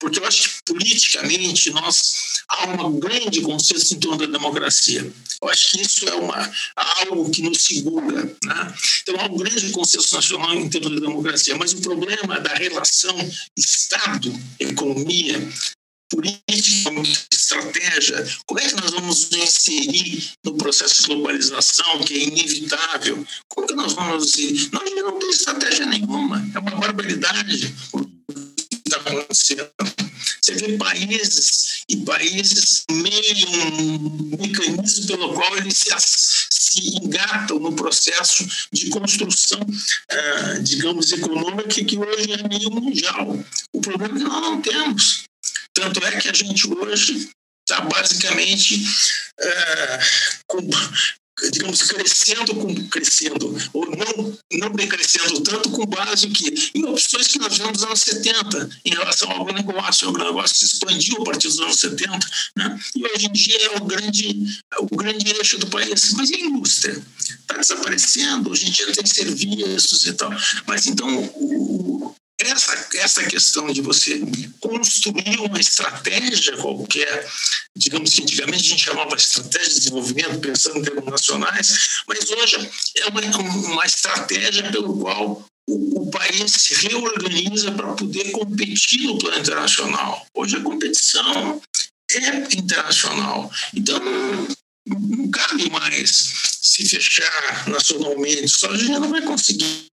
Porque 0.00 0.18
eu 0.18 0.26
acho 0.26 0.48
que 0.48 0.54
politicamente 0.66 1.70
nós 1.70 2.42
há 2.48 2.66
um 2.66 2.98
grande 2.98 3.40
consenso 3.40 3.94
em 3.94 4.00
torno 4.00 4.18
da 4.18 4.38
democracia. 4.38 5.10
Eu 5.40 5.48
acho 5.48 5.70
que 5.70 5.80
isso 5.82 6.08
é 6.08 6.14
uma, 6.14 6.52
algo 6.76 7.30
que 7.30 7.42
nos 7.42 7.62
segura. 7.62 8.24
Né? 8.24 8.74
Então 9.02 9.14
há 9.20 9.26
um 9.26 9.36
grande 9.36 9.70
consenso 9.70 10.14
nacional 10.14 10.54
em 10.54 10.68
torno 10.68 11.00
da 11.00 11.06
democracia, 11.06 11.56
mas 11.56 11.72
o 11.72 11.80
problema 11.80 12.40
da 12.40 12.54
relação 12.54 13.16
Estado-economia 13.56 15.48
política, 16.10 16.90
estratégia, 17.32 18.26
como 18.46 18.60
é 18.60 18.68
que 18.68 18.80
nós 18.80 18.90
vamos 18.90 19.30
nos 19.30 19.32
inserir 19.32 20.32
no 20.44 20.54
processo 20.56 21.02
de 21.02 21.08
globalização, 21.08 21.98
que 22.00 22.14
é 22.14 22.22
inevitável? 22.24 23.26
Como 23.48 23.66
que 23.66 23.74
nós 23.74 23.92
vamos 23.92 24.36
ir? 24.36 24.70
Nós 24.72 24.84
não 24.94 25.18
temos 25.18 25.36
estratégia 25.36 25.86
nenhuma, 25.86 26.44
é 26.54 26.58
uma 26.58 26.70
barbaridade 26.72 27.74
o 27.92 28.04
que 28.04 28.82
está 28.86 28.98
acontecendo. 28.98 29.70
Você 30.40 30.54
vê 30.54 30.78
países 30.78 31.84
e 31.88 31.96
países 31.98 32.84
meio 32.90 33.48
um 33.48 34.36
mecanismo 34.38 35.06
pelo 35.06 35.34
qual 35.34 35.56
eles 35.58 35.76
se, 35.76 35.90
se 36.50 36.96
engatam 36.96 37.58
no 37.58 37.72
processo 37.74 38.46
de 38.72 38.88
construção, 38.88 39.60
uh, 39.60 40.62
digamos, 40.62 41.12
econômica 41.12 41.84
que 41.84 41.98
hoje 41.98 42.32
é 42.32 42.48
meio 42.48 42.70
mundial. 42.70 43.38
O 43.72 43.80
problema 43.80 44.16
é 44.16 44.18
que 44.18 44.24
nós 44.24 44.42
não 44.42 44.62
temos. 44.62 45.27
Tanto 45.78 46.04
é 46.04 46.20
que 46.20 46.28
a 46.28 46.32
gente 46.32 46.68
hoje 46.68 47.30
está 47.64 47.80
basicamente 47.82 48.82
é, 49.38 49.98
com, 50.48 50.58
digamos, 51.52 51.82
crescendo, 51.82 52.52
com, 52.56 52.88
crescendo, 52.88 53.56
ou 53.72 53.86
não, 53.88 54.38
não 54.54 54.70
decrescendo 54.72 55.40
tanto 55.40 55.70
com 55.70 55.86
base 55.86 56.28
que, 56.30 56.72
em 56.74 56.84
opções 56.84 57.28
que 57.28 57.38
nós 57.38 57.56
vimos 57.56 57.74
nos 57.74 57.84
anos 57.84 58.00
70 58.00 58.70
em 58.84 58.90
relação 58.90 59.30
ao 59.30 59.46
negócio. 59.46 60.08
O 60.08 60.18
negócio 60.18 60.56
se 60.56 60.64
expandiu 60.64 61.22
a 61.22 61.24
partir 61.26 61.46
dos 61.46 61.60
anos 61.60 61.78
70, 61.78 62.18
né? 62.56 62.80
e 62.96 63.04
hoje 63.06 63.26
em 63.26 63.32
dia 63.32 63.66
é 63.66 63.76
o 63.76 63.84
grande, 63.84 64.60
o 64.80 64.96
grande 64.96 65.30
eixo 65.30 65.58
do 65.58 65.68
país. 65.68 66.12
Mas 66.14 66.30
e 66.30 66.34
a 66.34 66.40
indústria? 66.40 67.00
Está 67.28 67.56
desaparecendo, 67.56 68.50
hoje 68.50 68.66
em 68.66 68.70
dia 68.72 68.92
tem 68.92 69.06
serviços 69.06 70.04
e 70.06 70.12
tal. 70.14 70.32
Mas 70.66 70.88
então 70.88 71.08
o, 71.36 72.16
essa, 72.40 72.88
essa 72.94 73.24
questão 73.24 73.66
de 73.72 73.80
você 73.80 74.20
construir 74.60 75.40
uma 75.40 75.58
estratégia 75.58 76.56
qualquer, 76.56 77.28
digamos 77.76 78.14
que 78.14 78.22
antigamente 78.22 78.66
a 78.66 78.70
gente 78.70 78.84
chamava 78.84 79.16
estratégia 79.16 79.68
de 79.68 79.74
desenvolvimento, 79.74 80.38
pensando 80.40 80.78
em 80.78 80.82
termos 80.82 81.04
nacionais, 81.04 82.02
mas 82.06 82.30
hoje 82.30 82.70
é 82.96 83.06
uma, 83.06 83.20
uma 83.20 83.84
estratégia 83.84 84.70
pelo 84.70 84.98
qual 85.00 85.44
o, 85.68 86.02
o 86.02 86.10
país 86.10 86.52
se 86.52 86.88
reorganiza 86.88 87.72
para 87.72 87.92
poder 87.94 88.30
competir 88.30 89.02
no 89.02 89.18
plano 89.18 89.38
internacional. 89.38 90.26
Hoje 90.34 90.56
a 90.56 90.62
competição 90.62 91.60
é 92.10 92.28
internacional. 92.56 93.50
Então, 93.74 94.00
não 94.88 95.30
cabe 95.30 95.70
mais 95.70 96.32
se 96.60 96.88
fechar 96.88 97.68
nacionalmente, 97.68 98.48
só 98.48 98.70
a 98.70 98.76
gente 98.76 98.92
não 98.92 99.10
vai 99.10 99.22
conseguir. 99.22 99.88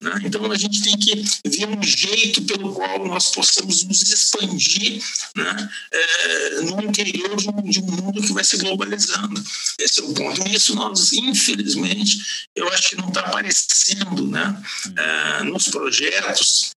Né? 0.00 0.20
Então 0.24 0.50
a 0.50 0.56
gente 0.56 0.82
tem 0.82 0.96
que 0.98 1.24
ver 1.46 1.68
um 1.68 1.82
jeito 1.82 2.42
pelo 2.42 2.72
qual 2.72 3.06
nós 3.06 3.30
possamos 3.30 3.84
nos 3.84 4.02
expandir 4.02 5.02
né? 5.36 5.70
é, 5.92 6.60
no 6.62 6.82
interior 6.82 7.36
de 7.36 7.48
um, 7.48 7.62
de 7.62 7.80
um, 7.80 7.86
mundo 7.86 8.20
que 8.20 8.32
vai 8.32 8.44
se 8.44 8.56
globalizando. 8.58 9.42
Esse 9.78 10.00
é 10.00 10.02
o 10.02 10.12
ponto. 10.12 10.46
E 10.46 10.54
isso 10.54 10.74
nós, 10.74 11.12
infelizmente, 11.12 12.18
eu 12.54 12.68
acho 12.68 12.90
que 12.90 12.96
não 12.96 13.08
está 13.08 13.20
aparecendo 13.20 14.26
né? 14.26 14.62
É, 14.96 15.42
nos 15.44 15.68
projetos 15.68 16.72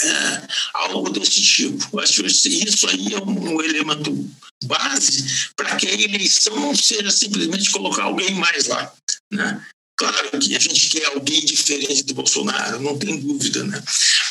é, 0.00 0.48
algo 0.74 1.10
desse 1.10 1.42
tipo. 1.42 2.00
Acho 2.00 2.22
que 2.22 2.48
isso 2.48 2.88
aí 2.88 3.14
é 3.14 3.18
um 3.18 3.60
elemento 3.60 4.30
base 4.64 5.50
para 5.56 5.76
que 5.76 5.86
a 5.86 5.92
eleição 5.92 6.54
não 6.56 6.74
seja 6.74 7.10
simplesmente 7.10 7.70
colocar 7.70 8.04
alguém 8.04 8.34
mais 8.34 8.66
lá. 8.66 8.92
Né? 9.30 9.64
Claro 9.96 10.38
que 10.38 10.54
a 10.54 10.60
gente 10.60 10.88
quer 10.90 11.06
alguém 11.06 11.44
diferente 11.44 12.04
do 12.04 12.14
Bolsonaro, 12.14 12.80
não 12.80 12.96
tem 12.96 13.18
dúvida, 13.18 13.64
né? 13.64 13.82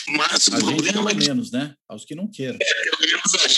Mas 0.08 0.48
o 0.48 0.56
a 0.56 0.60
problema 0.60 1.12
é 1.12 1.14
que... 1.14 1.28
menos, 1.28 1.52
né? 1.52 1.74
Aos 1.90 2.06
que 2.06 2.16
não 2.16 2.26
queiram. 2.26 2.58
É, 2.62 2.84
pelo 2.84 3.02
menos 3.02 3.36
a 3.36 3.48
gente 3.50 3.57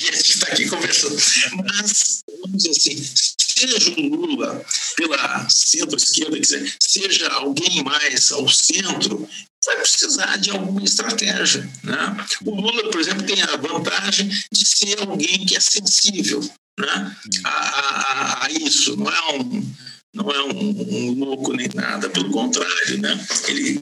aqui 0.51 0.67
conversando. 0.67 1.15
Mas, 1.55 2.23
vamos 2.41 2.63
dizer 2.63 2.71
assim, 2.71 3.03
seja 3.41 3.91
o 3.97 4.01
Lula 4.01 4.65
pela 4.95 5.49
centro-esquerda, 5.49 6.37
seja 6.81 7.27
alguém 7.29 7.83
mais 7.83 8.31
ao 8.31 8.47
centro, 8.47 9.27
vai 9.65 9.77
precisar 9.77 10.37
de 10.37 10.51
alguma 10.51 10.83
estratégia. 10.83 11.69
Né? 11.83 12.27
O 12.45 12.51
Lula, 12.51 12.89
por 12.89 12.99
exemplo, 12.99 13.25
tem 13.25 13.41
a 13.41 13.57
vantagem 13.57 14.29
de 14.51 14.65
ser 14.65 14.99
alguém 15.01 15.45
que 15.45 15.55
é 15.55 15.59
sensível 15.59 16.41
né? 16.79 17.15
a, 17.43 17.49
a, 17.49 18.45
a 18.45 18.51
isso, 18.51 18.95
não 18.95 19.09
é 19.09 19.31
um 19.33 19.75
não 20.11 20.31
é 20.31 20.43
um, 20.43 20.49
um, 20.49 21.13
louco 21.13 21.53
nem 21.53 21.69
nada, 21.75 22.09
pelo 22.09 22.31
contrário, 22.31 22.99
né? 22.99 23.27
Ele 23.47 23.79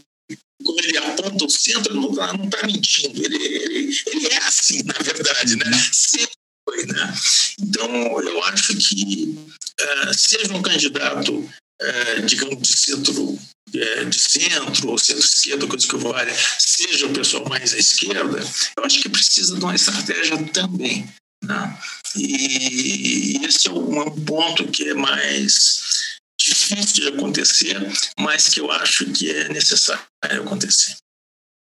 quando 0.61 0.83
ele 0.83 0.97
aponta 0.97 1.45
o 1.45 1.49
centro, 1.49 1.93
não 1.95 2.11
está 2.11 2.65
mentindo. 2.65 3.23
Ele, 3.23 3.37
ele, 3.37 3.97
ele 4.07 4.27
é 4.27 4.37
assim, 4.39 4.83
na 4.83 4.95
verdade, 5.01 5.55
né? 5.55 5.71
Sempre 5.93 6.35
foi, 6.67 6.85
né? 6.85 7.13
Então, 7.59 8.21
eu 8.21 8.43
acho 8.43 8.75
que 8.75 9.35
uh, 9.79 10.13
seja 10.13 10.53
um 10.53 10.61
candidato, 10.61 11.33
uh, 11.37 12.25
digamos, 12.25 12.61
de 12.61 12.77
centro 12.77 13.39
é, 13.75 14.05
de 14.05 14.17
centro 14.17 14.89
ou 14.89 14.97
centro-esquerda, 14.97 15.67
coisa 15.67 15.85
que 15.85 15.97
vale, 15.97 16.31
seja 16.57 17.05
o 17.05 17.13
pessoal 17.13 17.47
mais 17.49 17.73
à 17.73 17.77
esquerda, 17.77 18.39
eu 18.77 18.85
acho 18.85 19.01
que 19.01 19.09
precisa 19.09 19.57
de 19.57 19.63
uma 19.63 19.75
estratégia 19.75 20.41
também. 20.53 21.05
Né? 21.43 21.79
E 22.15 23.45
esse 23.45 23.67
é 23.67 23.71
um, 23.71 24.01
um 24.01 24.25
ponto 24.25 24.65
que 24.71 24.89
é 24.89 24.93
mais 24.93 26.15
difícil 26.39 27.03
de 27.03 27.07
acontecer, 27.09 27.77
mas 28.17 28.47
que 28.47 28.61
eu 28.61 28.71
acho 28.71 29.05
que 29.11 29.29
é 29.29 29.49
necessário 29.49 30.01
acontecer. 30.45 30.95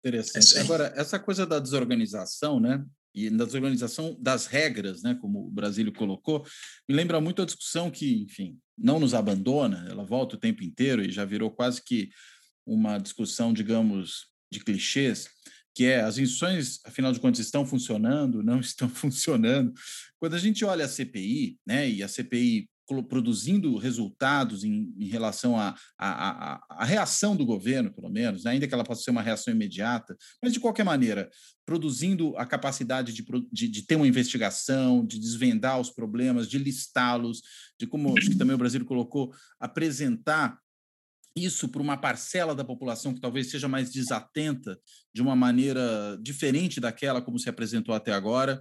Interessante. 0.05 0.57
É 0.57 0.61
Agora, 0.63 0.93
essa 0.97 1.19
coisa 1.19 1.47
da 1.47 1.59
desorganização, 1.59 2.59
né? 2.59 2.83
E 3.15 3.29
da 3.31 3.45
desorganização 3.45 4.17
das 4.21 4.47
regras, 4.47 5.03
né? 5.03 5.17
Como 5.21 5.47
o 5.47 5.51
Brasílio 5.51 5.93
colocou, 5.93 6.47
me 6.89 6.95
lembra 6.95 7.21
muito 7.21 7.43
a 7.43 7.45
discussão 7.47 7.91
que, 7.91 8.23
enfim, 8.23 8.59
não 8.79 9.01
nos 9.01 9.15
abandona, 9.15 9.87
ela 9.89 10.05
volta 10.05 10.37
o 10.37 10.39
tempo 10.39 10.63
inteiro 10.63 11.03
e 11.03 11.11
já 11.11 11.25
virou 11.25 11.51
quase 11.51 11.83
que 11.83 12.11
uma 12.67 12.99
discussão, 12.99 13.53
digamos, 13.53 14.27
de 14.51 14.61
clichês, 14.61 15.29
que 15.75 15.85
é 15.85 16.01
as 16.01 16.19
instituições, 16.19 16.81
afinal 16.85 17.13
de 17.13 17.21
contas, 17.21 17.41
estão 17.41 17.65
funcionando, 17.67 18.43
não 18.43 18.61
estão 18.61 18.89
funcionando. 18.89 19.73
Quando 20.19 20.35
a 20.35 20.39
gente 20.39 20.65
olha 20.65 20.85
a 20.85 20.89
CPI, 20.89 21.59
né, 21.67 21.89
e 21.89 22.03
a 22.03 22.09
CPI 22.09 22.69
produzindo 23.03 23.76
resultados 23.76 24.64
em, 24.64 24.93
em 24.99 25.07
relação 25.07 25.57
à 25.57 26.84
reação 26.84 27.36
do 27.36 27.47
governo, 27.47 27.93
pelo 27.93 28.11
menos, 28.11 28.45
né? 28.45 28.53
ainda 28.53 28.66
que 28.66 28.74
ela 28.74 28.84
possa 28.84 29.03
ser 29.03 29.11
uma 29.11 29.22
reação 29.22 29.55
imediata, 29.55 30.16
mas 30.43 30.53
de 30.53 30.59
qualquer 30.59 30.84
maneira, 30.84 31.30
produzindo 31.64 32.36
a 32.36 32.45
capacidade 32.45 33.12
de, 33.12 33.24
de, 33.53 33.68
de 33.68 33.86
ter 33.86 33.95
uma 33.95 34.09
investigação, 34.09 35.07
de 35.07 35.18
desvendar 35.18 35.80
os 35.80 35.91
problemas, 35.91 36.49
de 36.49 36.59
listá-los, 36.59 37.43
de 37.78 37.86
como 37.86 38.18
acho 38.18 38.30
que 38.30 38.36
também 38.36 38.55
o 38.55 38.59
Brasil 38.59 38.84
colocou, 38.84 39.32
apresentar 39.61 40.59
isso 41.36 41.68
para 41.68 41.80
uma 41.80 41.97
parcela 41.97 42.55
da 42.55 42.64
população 42.64 43.14
que 43.14 43.20
talvez 43.20 43.51
seja 43.51 43.68
mais 43.68 43.91
desatenta 43.91 44.78
de 45.14 45.22
uma 45.22 45.36
maneira 45.36 46.18
diferente 46.20 46.80
daquela 46.80 47.22
como 47.22 47.38
se 47.38 47.49
apresentou 47.49 47.95
até 47.95 48.12
agora. 48.12 48.61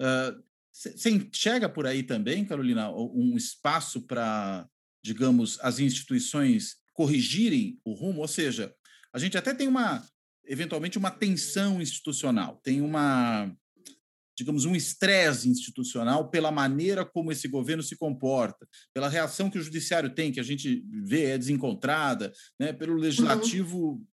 Uh, 0.00 0.45
você 0.76 1.10
enxerga 1.10 1.70
por 1.70 1.86
aí 1.86 2.02
também, 2.02 2.44
Carolina, 2.44 2.90
um 2.92 3.34
espaço 3.34 4.02
para, 4.02 4.68
digamos, 5.02 5.58
as 5.62 5.78
instituições 5.78 6.76
corrigirem 6.92 7.80
o 7.82 7.94
rumo? 7.94 8.20
Ou 8.20 8.28
seja, 8.28 8.74
a 9.10 9.18
gente 9.18 9.38
até 9.38 9.54
tem 9.54 9.68
uma, 9.68 10.06
eventualmente, 10.44 10.98
uma 10.98 11.10
tensão 11.10 11.80
institucional, 11.80 12.60
tem 12.62 12.82
uma, 12.82 13.50
digamos, 14.36 14.66
um 14.66 14.76
estresse 14.76 15.48
institucional 15.48 16.28
pela 16.28 16.52
maneira 16.52 17.06
como 17.06 17.32
esse 17.32 17.48
governo 17.48 17.82
se 17.82 17.96
comporta, 17.96 18.68
pela 18.92 19.08
reação 19.08 19.48
que 19.48 19.58
o 19.58 19.62
judiciário 19.62 20.14
tem, 20.14 20.30
que 20.30 20.40
a 20.40 20.44
gente 20.44 20.84
vê 21.02 21.30
é 21.30 21.38
desencontrada, 21.38 22.30
né, 22.60 22.74
pelo 22.74 22.96
uhum. 22.96 23.00
legislativo 23.00 23.92
uhum 23.92 24.06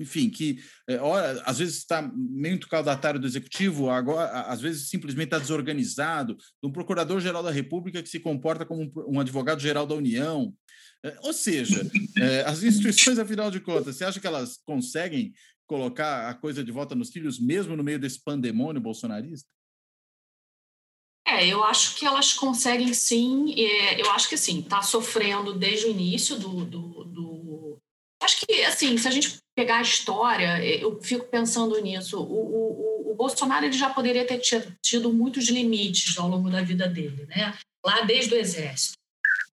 enfim, 0.00 0.30
que 0.30 0.58
é, 0.88 0.96
ora, 0.96 1.42
às 1.44 1.58
vezes 1.58 1.76
está 1.76 2.02
meio 2.14 2.58
caudatário 2.60 3.20
do 3.20 3.26
executivo, 3.26 3.90
agora 3.90 4.42
às 4.42 4.60
vezes 4.60 4.88
simplesmente 4.88 5.26
está 5.26 5.38
desorganizado, 5.38 6.36
do 6.62 6.72
procurador-geral 6.72 7.42
da 7.42 7.50
República 7.50 8.02
que 8.02 8.08
se 8.08 8.18
comporta 8.18 8.64
como 8.64 8.82
um, 8.82 9.16
um 9.16 9.20
advogado-geral 9.20 9.86
da 9.86 9.94
União. 9.94 10.54
É, 11.04 11.16
ou 11.22 11.32
seja, 11.32 11.80
é, 12.18 12.42
as 12.42 12.62
instituições, 12.62 13.18
afinal 13.18 13.50
de 13.50 13.60
contas, 13.60 13.96
você 13.96 14.04
acha 14.04 14.20
que 14.20 14.26
elas 14.26 14.58
conseguem 14.64 15.32
colocar 15.66 16.28
a 16.28 16.34
coisa 16.34 16.64
de 16.64 16.72
volta 16.72 16.94
nos 16.94 17.10
trilhos, 17.10 17.38
mesmo 17.38 17.76
no 17.76 17.84
meio 17.84 17.98
desse 17.98 18.22
pandemônio 18.22 18.80
bolsonarista? 18.80 19.48
É, 21.26 21.46
eu 21.46 21.62
acho 21.62 21.94
que 21.94 22.04
elas 22.04 22.32
conseguem 22.32 22.92
sim. 22.92 23.54
eu 23.96 24.10
acho 24.10 24.28
que 24.28 24.34
assim, 24.34 24.60
está 24.60 24.82
sofrendo 24.82 25.56
desde 25.56 25.86
o 25.86 25.90
início 25.90 26.36
do, 26.38 26.64
do, 26.64 27.04
do. 27.04 27.78
Acho 28.20 28.44
que 28.44 28.64
assim, 28.64 28.98
se 28.98 29.06
a 29.06 29.10
gente 29.10 29.38
pegar 29.60 29.76
a 29.76 29.82
história, 29.82 30.64
eh, 30.64 30.82
eu 30.82 30.98
fico 31.02 31.26
pensando 31.26 31.78
nisso. 31.82 32.18
O, 32.18 33.10
o, 33.10 33.12
o 33.12 33.14
Bolsonaro 33.14 33.66
ele 33.66 33.76
já 33.76 33.90
poderia 33.90 34.26
ter 34.26 34.40
tido 34.80 35.12
muitos 35.12 35.50
limites 35.50 36.16
ao 36.16 36.28
longo 36.28 36.48
da 36.48 36.62
vida 36.62 36.88
dele, 36.88 37.26
né? 37.28 37.52
Lá 37.84 38.00
desde 38.00 38.34
o 38.34 38.38
Exército. 38.38 38.94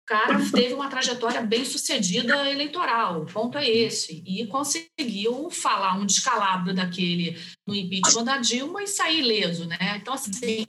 O 0.03 0.05
cara 0.05 0.37
teve 0.51 0.75
uma 0.75 0.87
trajetória 0.87 1.41
bem 1.41 1.65
sucedida 1.65 2.47
eleitoral, 2.51 3.23
o 3.23 3.25
ponto 3.25 3.57
é 3.57 3.67
esse. 3.67 4.21
E 4.23 4.45
conseguiu 4.45 5.49
falar 5.49 5.97
um 5.97 6.05
descalabro 6.05 6.75
daquele 6.75 7.35
no 7.67 7.73
impeachment 7.73 8.25
da 8.25 8.37
Dilma 8.37 8.83
e 8.83 8.87
sair 8.87 9.21
ileso, 9.21 9.65
né? 9.65 9.97
Então, 9.99 10.13
assim, 10.13 10.63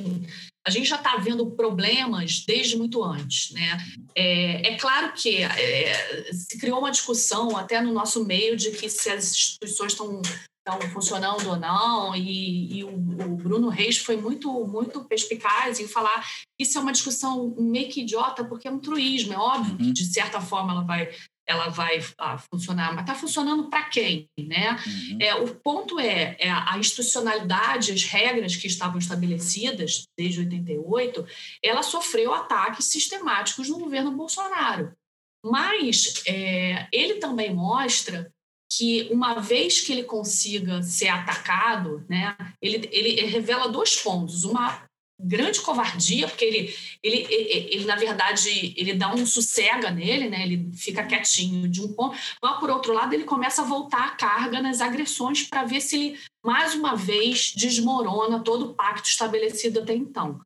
a 0.67 0.71
gente 0.71 0.89
já 0.89 0.97
está 0.97 1.17
vendo 1.17 1.51
problemas 1.53 2.45
desde 2.45 2.77
muito 2.77 3.03
antes. 3.05 3.53
Né? 3.53 3.79
É, 4.17 4.73
é 4.73 4.77
claro 4.77 5.13
que 5.13 5.43
é, 5.45 6.33
se 6.33 6.59
criou 6.59 6.81
uma 6.81 6.91
discussão 6.91 7.57
até 7.57 7.81
no 7.81 7.93
nosso 7.93 8.25
meio 8.25 8.57
de 8.57 8.73
que 8.73 8.89
se 8.89 9.09
as 9.09 9.31
instituições 9.31 9.93
estão 9.93 10.21
estão 10.69 10.81
funcionando 10.91 11.49
ou 11.49 11.57
não, 11.57 12.17
e, 12.17 12.79
e 12.79 12.83
o, 12.83 12.89
o, 12.89 13.37
Bruno 13.37 13.69
Reis 13.69 13.99
foi 13.99 14.17
muito, 14.17 14.51
muito 14.67 15.05
perspicaz 15.05 15.79
em 15.79 15.87
falar 15.87 16.21
que 16.59 16.65
isso 16.65 16.77
é 16.77 16.81
uma 16.81 16.91
discussão 16.91 17.55
meio 17.57 17.89
que 17.89 18.01
idiota, 18.01 18.45
porque 18.45 18.67
é 18.67 18.71
um 18.71 18.81
truísmo, 18.81 19.33
é 19.33 19.37
óbvio 19.37 19.77
que, 19.77 19.85
uhum. 19.85 19.93
de 19.93 20.05
certa 20.13 20.41
forma, 20.41 20.73
ela 20.73 20.83
vai 20.83 21.09
ela 21.47 21.69
vai 21.69 22.05
ah, 22.19 22.39
funcionar, 22.39 22.93
mas 22.93 23.03
está 23.03 23.15
funcionando 23.15 23.71
para 23.71 23.85
quem? 23.85 24.29
Né? 24.39 24.77
Uhum. 24.87 25.19
É, 25.21 25.35
o 25.37 25.55
ponto 25.55 25.99
é, 26.01 26.37
é, 26.39 26.51
a 26.51 26.77
institucionalidade, 26.79 27.93
as 27.93 28.05
regras 28.05 28.57
que 28.57 28.67
estavam 28.67 28.99
estabelecidas 28.99 30.05
desde 30.19 30.41
88, 30.41 31.27
ela 31.63 31.83
sofreu 31.83 32.35
ataques 32.35 32.87
sistemáticos 32.87 33.69
no 33.69 33.79
governo 33.79 34.11
Bolsonaro. 34.11 34.93
Mas 35.45 36.23
é, 36.27 36.89
ele 36.93 37.15
também 37.15 37.55
mostra 37.55 38.33
que 38.73 39.09
uma 39.13 39.39
vez 39.39 39.81
que 39.81 39.93
ele 39.93 40.03
consiga 40.03 40.83
ser 40.83 41.09
atacado, 41.09 42.05
né, 42.09 42.37
ele, 42.61 42.89
ele 42.91 43.25
revela 43.27 43.69
dois 43.69 43.97
pontos. 43.97 44.43
Uma 44.43 44.86
grande 45.19 45.61
covardia, 45.61 46.29
porque 46.29 46.45
ele, 46.45 46.75
ele, 47.03 47.27
ele, 47.31 47.69
ele, 47.73 47.85
na 47.85 47.97
verdade, 47.97 48.75
ele 48.77 48.95
dá 48.95 49.13
um 49.15 49.25
sossega 49.25 49.91
nele, 49.91 50.29
né? 50.29 50.43
ele 50.43 50.71
fica 50.75 51.07
quietinho 51.07 51.69
de 51.69 51.83
um 51.83 51.93
ponto, 51.93 52.17
mas, 52.43 52.61
por 52.61 52.71
outro 52.71 52.93
lado, 52.93 53.15
ele 53.15 53.25
começa 53.25 53.63
a 53.63 53.65
voltar 53.65 54.05
a 54.05 54.11
carga 54.11 54.61
nas 54.61 54.81
agressões 54.81 55.43
para 55.43 55.65
ver 55.65 55.81
se 55.81 55.97
ele, 55.97 56.21
mais 56.45 56.75
uma 56.75 56.95
vez, 56.95 57.53
desmorona 57.57 58.41
todo 58.41 58.67
o 58.67 58.75
pacto 58.75 59.09
estabelecido 59.09 59.81
até 59.81 59.95
então. 59.95 60.41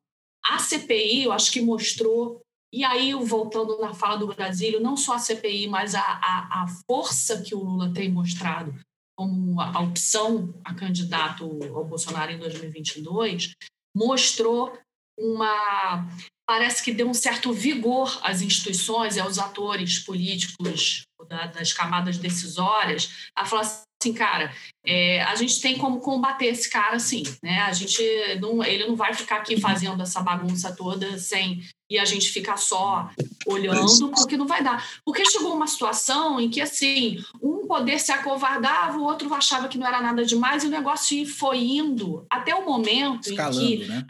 A 0.45 0.57
CPI, 0.57 1.23
eu 1.23 1.31
acho 1.31 1.51
que 1.51 1.61
mostrou, 1.61 2.41
e 2.73 2.85
aí, 2.85 3.13
voltando 3.13 3.77
na 3.79 3.93
fala 3.93 4.17
do 4.17 4.27
Brasil, 4.27 4.79
não 4.79 4.95
só 4.95 5.15
a 5.15 5.19
CPI, 5.19 5.67
mas 5.67 5.93
a, 5.93 6.01
a, 6.01 6.63
a 6.63 6.67
força 6.87 7.41
que 7.41 7.53
o 7.53 7.59
Lula 7.59 7.93
tem 7.93 8.09
mostrado 8.09 8.73
como 9.17 9.59
a 9.61 9.81
opção 9.81 10.51
a 10.63 10.73
candidato 10.73 11.43
ao 11.75 11.85
Bolsonaro 11.85 12.31
em 12.31 12.39
2022, 12.39 13.53
mostrou 13.95 14.77
uma. 15.17 16.07
Parece 16.47 16.83
que 16.83 16.91
deu 16.91 17.07
um 17.07 17.13
certo 17.13 17.53
vigor 17.53 18.19
às 18.23 18.41
instituições 18.41 19.15
e 19.15 19.19
aos 19.19 19.39
atores 19.39 19.99
políticos 19.99 21.03
da, 21.29 21.47
das 21.47 21.71
camadas 21.71 22.17
decisórias 22.17 23.29
a 23.35 23.45
falar 23.45 23.61
assim, 23.61 24.13
cara, 24.13 24.53
é, 24.85 25.21
a 25.21 25.35
gente 25.35 25.61
tem 25.61 25.77
como 25.77 26.01
combater 26.01 26.47
esse 26.47 26.69
cara 26.69 26.97
assim, 26.97 27.23
né? 27.41 27.59
A 27.61 27.71
gente 27.71 28.03
não, 28.41 28.63
ele 28.63 28.85
não 28.85 28.95
vai 28.95 29.13
ficar 29.13 29.37
aqui 29.37 29.61
fazendo 29.61 30.01
essa 30.01 30.21
bagunça 30.21 30.75
toda 30.75 31.17
sem 31.17 31.63
e 31.91 31.99
a 31.99 32.05
gente 32.05 32.29
ficar 32.29 32.55
só 32.55 33.09
olhando, 33.45 34.11
porque 34.11 34.37
não 34.37 34.47
vai 34.47 34.63
dar. 34.63 34.81
Porque 35.03 35.25
chegou 35.25 35.53
uma 35.53 35.67
situação 35.67 36.39
em 36.39 36.49
que 36.49 36.61
assim, 36.61 37.21
um 37.43 37.67
poder 37.67 37.99
se 37.99 38.13
acovardava, 38.13 38.97
o 38.97 39.03
outro 39.03 39.31
achava 39.33 39.67
que 39.67 39.77
não 39.77 39.85
era 39.85 40.01
nada 40.01 40.23
demais 40.23 40.63
e 40.63 40.67
o 40.67 40.69
negócio 40.69 41.27
foi 41.27 41.57
indo 41.57 42.25
até 42.29 42.55
o 42.55 42.65
momento 42.65 43.29
Escalando, 43.29 43.61
em 43.61 43.79
que 43.79 43.87
né? 43.89 44.05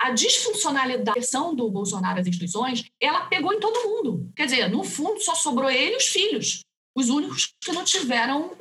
a, 0.00 0.06
a 0.06 0.10
disfuncionalidade 0.12 1.26
do 1.56 1.68
Bolsonaro 1.68 2.20
às 2.20 2.26
instituições, 2.28 2.84
ela 3.00 3.22
pegou 3.22 3.52
em 3.52 3.58
todo 3.58 3.88
mundo. 3.88 4.30
Quer 4.36 4.44
dizer, 4.44 4.70
no 4.70 4.84
fundo 4.84 5.20
só 5.20 5.34
sobrou 5.34 5.68
ele 5.68 5.94
e 5.94 5.96
os 5.96 6.06
filhos 6.06 6.60
os 6.98 7.08
únicos 7.08 7.54
que 7.60 7.72
não 7.72 7.84
tiveram, 7.84 8.56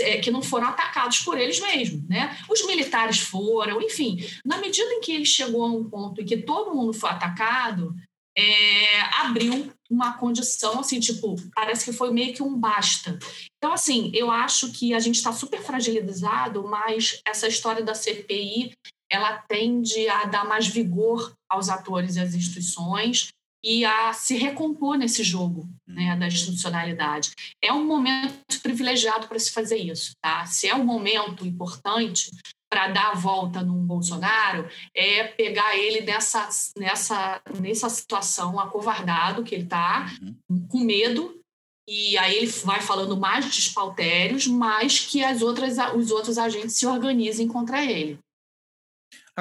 é, 0.00 0.18
que 0.18 0.30
não 0.30 0.42
foram 0.42 0.68
atacados 0.68 1.20
por 1.20 1.38
eles 1.38 1.60
mesmos, 1.60 2.08
né? 2.08 2.38
Os 2.48 2.64
militares 2.66 3.18
foram, 3.18 3.80
enfim, 3.80 4.18
na 4.44 4.58
medida 4.58 4.90
em 4.92 5.00
que 5.00 5.12
ele 5.12 5.26
chegou 5.26 5.64
a 5.64 5.68
um 5.68 5.84
ponto 5.88 6.20
em 6.20 6.24
que 6.24 6.38
todo 6.38 6.74
mundo 6.74 6.92
foi 6.92 7.10
atacado, 7.10 7.94
é, 8.36 9.00
abriu 9.20 9.70
uma 9.90 10.14
condição 10.14 10.80
assim, 10.80 10.98
tipo, 10.98 11.36
parece 11.54 11.84
que 11.84 11.92
foi 11.92 12.10
meio 12.10 12.32
que 12.32 12.42
um 12.42 12.56
basta. 12.58 13.18
Então, 13.58 13.74
assim, 13.74 14.10
eu 14.14 14.30
acho 14.30 14.72
que 14.72 14.94
a 14.94 14.98
gente 14.98 15.16
está 15.16 15.32
super 15.32 15.60
fragilizado, 15.60 16.66
mas 16.66 17.20
essa 17.26 17.46
história 17.46 17.82
da 17.82 17.94
CPI 17.94 18.72
ela 19.10 19.36
tende 19.36 20.08
a 20.08 20.24
dar 20.24 20.46
mais 20.46 20.66
vigor 20.66 21.34
aos 21.46 21.68
atores 21.68 22.16
e 22.16 22.20
às 22.20 22.34
instituições 22.34 23.28
e 23.64 23.84
a 23.84 24.12
se 24.12 24.36
recompor 24.36 24.96
nesse 24.96 25.22
jogo 25.22 25.68
né, 25.86 26.16
da 26.16 26.26
institucionalidade. 26.26 27.32
É 27.62 27.72
um 27.72 27.84
momento 27.84 28.60
privilegiado 28.62 29.28
para 29.28 29.38
se 29.38 29.52
fazer 29.52 29.76
isso. 29.76 30.12
Tá? 30.20 30.44
Se 30.46 30.66
é 30.66 30.74
um 30.74 30.84
momento 30.84 31.46
importante 31.46 32.30
para 32.72 32.88
dar 32.88 33.10
a 33.10 33.14
volta 33.14 33.62
num 33.62 33.84
Bolsonaro, 33.84 34.66
é 34.96 35.24
pegar 35.24 35.76
ele 35.76 36.00
nessa, 36.00 36.48
nessa, 36.76 37.40
nessa 37.60 37.88
situação 37.90 38.58
acovardado 38.58 39.44
que 39.44 39.54
ele 39.54 39.64
está, 39.64 40.10
uhum. 40.22 40.66
com 40.68 40.78
medo, 40.78 41.38
e 41.86 42.16
aí 42.16 42.36
ele 42.36 42.46
vai 42.46 42.80
falando 42.80 43.16
mais 43.16 43.44
de 43.44 43.50
despautérios, 43.50 44.46
mais 44.46 45.00
que 45.00 45.22
as 45.22 45.42
outras, 45.42 45.76
os 45.94 46.10
outros 46.10 46.38
agentes 46.38 46.76
se 46.76 46.86
organizem 46.86 47.46
contra 47.46 47.84
ele. 47.84 48.18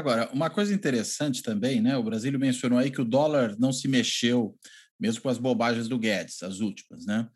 Agora, 0.01 0.27
uma 0.33 0.49
coisa 0.49 0.73
interessante 0.73 1.43
também, 1.43 1.79
né? 1.79 1.95
O 1.95 2.01
Brasil 2.01 2.31
mencionou 2.39 2.79
aí 2.79 2.89
que 2.89 2.99
o 2.99 3.05
dólar 3.05 3.55
não 3.59 3.71
se 3.71 3.87
mexeu, 3.87 4.55
mesmo 4.99 5.21
com 5.21 5.29
as 5.29 5.37
bobagens 5.37 5.87
do 5.87 5.99
Guedes, 5.99 6.41
as 6.41 6.59
últimas, 6.59 7.05
né? 7.05 7.27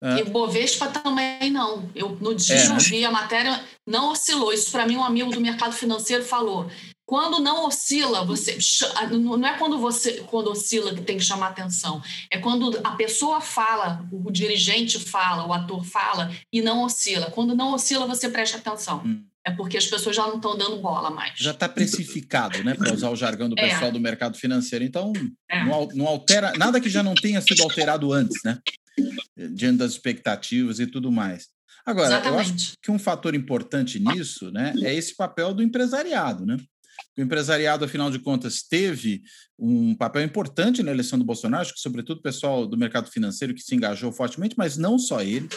E 0.00 0.22
o 0.22 0.30
Bovespa 0.30 0.86
também 0.86 1.50
não. 1.50 1.90
Eu 1.96 2.10
no 2.20 2.32
dia 2.32 2.54
é, 2.54 2.68
né? 2.68 2.78
vi 2.78 3.04
a 3.04 3.10
matéria, 3.10 3.60
não 3.84 4.12
oscilou. 4.12 4.52
Isso 4.52 4.70
para 4.70 4.86
mim 4.86 4.96
um 4.96 5.02
amigo 5.02 5.32
do 5.32 5.40
mercado 5.40 5.72
financeiro 5.72 6.24
falou. 6.24 6.70
Quando 7.04 7.40
não 7.40 7.66
oscila, 7.66 8.24
você 8.24 8.56
não 9.10 9.46
é 9.46 9.58
quando 9.58 9.78
você 9.78 10.24
quando 10.28 10.48
oscila 10.48 10.94
que 10.94 11.02
tem 11.02 11.18
que 11.18 11.24
chamar 11.24 11.48
atenção. 11.48 12.00
É 12.30 12.38
quando 12.38 12.80
a 12.84 12.92
pessoa 12.92 13.40
fala, 13.40 14.08
o 14.12 14.30
dirigente 14.30 14.96
fala, 14.98 15.44
o 15.44 15.52
ator 15.52 15.84
fala 15.84 16.32
e 16.52 16.62
não 16.62 16.84
oscila. 16.84 17.32
Quando 17.32 17.56
não 17.56 17.74
oscila, 17.74 18.06
você 18.06 18.28
presta 18.28 18.58
atenção. 18.58 19.02
Hum. 19.04 19.24
É 19.44 19.50
porque 19.50 19.76
as 19.76 19.86
pessoas 19.86 20.14
já 20.14 20.26
não 20.26 20.36
estão 20.36 20.56
dando 20.56 20.80
bola 20.80 21.10
mais. 21.10 21.32
Já 21.36 21.50
está 21.50 21.68
precificado, 21.68 22.62
né? 22.62 22.74
Para 22.74 22.94
usar 22.94 23.10
o 23.10 23.16
jargão 23.16 23.48
do 23.48 23.58
é. 23.58 23.68
pessoal 23.68 23.90
é. 23.90 23.92
do 23.92 23.98
mercado 23.98 24.36
financeiro. 24.36 24.84
Então, 24.84 25.12
é. 25.50 25.64
não, 25.64 25.88
não 25.94 26.06
altera 26.06 26.52
nada 26.56 26.80
que 26.80 26.88
já 26.88 27.02
não 27.02 27.14
tenha 27.14 27.40
sido 27.40 27.62
alterado 27.62 28.12
antes, 28.12 28.40
né? 28.44 28.58
Diante 29.36 29.78
das 29.78 29.92
expectativas 29.92 30.78
e 30.78 30.86
tudo 30.86 31.10
mais. 31.10 31.48
Agora, 31.84 32.06
Exatamente. 32.06 32.34
eu 32.34 32.40
acho 32.40 32.72
que 32.80 32.90
um 32.90 32.98
fator 32.98 33.34
importante 33.34 33.98
nisso, 33.98 34.52
né, 34.52 34.72
é 34.82 34.94
esse 34.94 35.16
papel 35.16 35.52
do 35.52 35.62
empresariado, 35.62 36.46
né? 36.46 36.56
O 37.18 37.20
empresariado, 37.20 37.84
afinal 37.84 38.10
de 38.10 38.18
contas, 38.18 38.62
teve 38.62 39.22
um 39.58 39.94
papel 39.94 40.22
importante 40.22 40.82
na 40.82 40.92
eleição 40.92 41.18
do 41.18 41.24
Bolsonaro, 41.24 41.62
acho 41.62 41.74
que, 41.74 41.80
sobretudo, 41.80 42.18
o 42.18 42.22
pessoal 42.22 42.66
do 42.66 42.78
mercado 42.78 43.10
financeiro 43.10 43.54
que 43.54 43.60
se 43.60 43.74
engajou 43.74 44.12
fortemente, 44.12 44.54
mas 44.56 44.76
não 44.76 44.98
só 44.98 45.20
ele. 45.20 45.48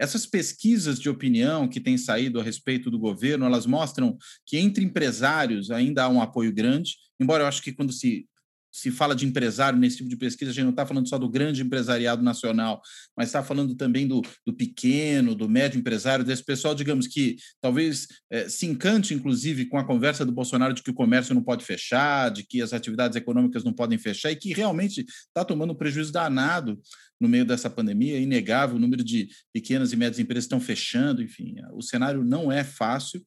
Essas 0.00 0.24
pesquisas 0.24 0.98
de 0.98 1.10
opinião 1.10 1.68
que 1.68 1.78
têm 1.78 1.98
saído 1.98 2.40
a 2.40 2.42
respeito 2.42 2.90
do 2.90 2.98
governo, 2.98 3.44
elas 3.44 3.66
mostram 3.66 4.16
que 4.46 4.56
entre 4.56 4.82
empresários 4.82 5.70
ainda 5.70 6.04
há 6.04 6.08
um 6.08 6.22
apoio 6.22 6.52
grande, 6.52 6.96
embora 7.20 7.42
eu 7.42 7.46
acho 7.46 7.62
que 7.62 7.72
quando 7.72 7.92
se 7.92 8.26
se 8.72 8.90
fala 8.90 9.14
de 9.14 9.26
empresário 9.26 9.78
nesse 9.78 9.98
tipo 9.98 10.08
de 10.08 10.16
pesquisa, 10.16 10.50
a 10.50 10.54
gente 10.54 10.64
não 10.64 10.70
está 10.70 10.86
falando 10.86 11.08
só 11.08 11.18
do 11.18 11.28
grande 11.28 11.62
empresariado 11.62 12.22
nacional, 12.22 12.80
mas 13.16 13.28
está 13.28 13.42
falando 13.42 13.74
também 13.74 14.06
do, 14.06 14.22
do, 14.46 14.54
pequeno, 14.54 15.34
do 15.34 15.48
médio 15.48 15.78
empresário, 15.78 16.24
desse 16.24 16.44
pessoal, 16.44 16.74
digamos, 16.74 17.06
que 17.06 17.36
talvez 17.60 18.06
é, 18.30 18.48
se 18.48 18.66
encante, 18.66 19.12
inclusive, 19.12 19.66
com 19.66 19.76
a 19.76 19.84
conversa 19.84 20.24
do 20.24 20.32
Bolsonaro 20.32 20.72
de 20.72 20.82
que 20.82 20.90
o 20.90 20.94
comércio 20.94 21.34
não 21.34 21.42
pode 21.42 21.64
fechar, 21.64 22.30
de 22.30 22.44
que 22.44 22.62
as 22.62 22.72
atividades 22.72 23.16
econômicas 23.16 23.64
não 23.64 23.72
podem 23.72 23.98
fechar, 23.98 24.30
e 24.30 24.36
que 24.36 24.52
realmente 24.52 25.00
está 25.00 25.44
tomando 25.44 25.72
um 25.72 25.76
prejuízo 25.76 26.12
danado 26.12 26.78
no 27.20 27.28
meio 27.28 27.44
dessa 27.44 27.68
pandemia, 27.68 28.16
é 28.16 28.20
inegável, 28.20 28.76
o 28.76 28.80
número 28.80 29.04
de 29.04 29.28
pequenas 29.52 29.92
e 29.92 29.96
médias 29.96 30.18
empresas 30.18 30.44
estão 30.44 30.60
fechando, 30.60 31.22
enfim, 31.22 31.56
o 31.72 31.82
cenário 31.82 32.24
não 32.24 32.50
é 32.50 32.64
fácil. 32.64 33.22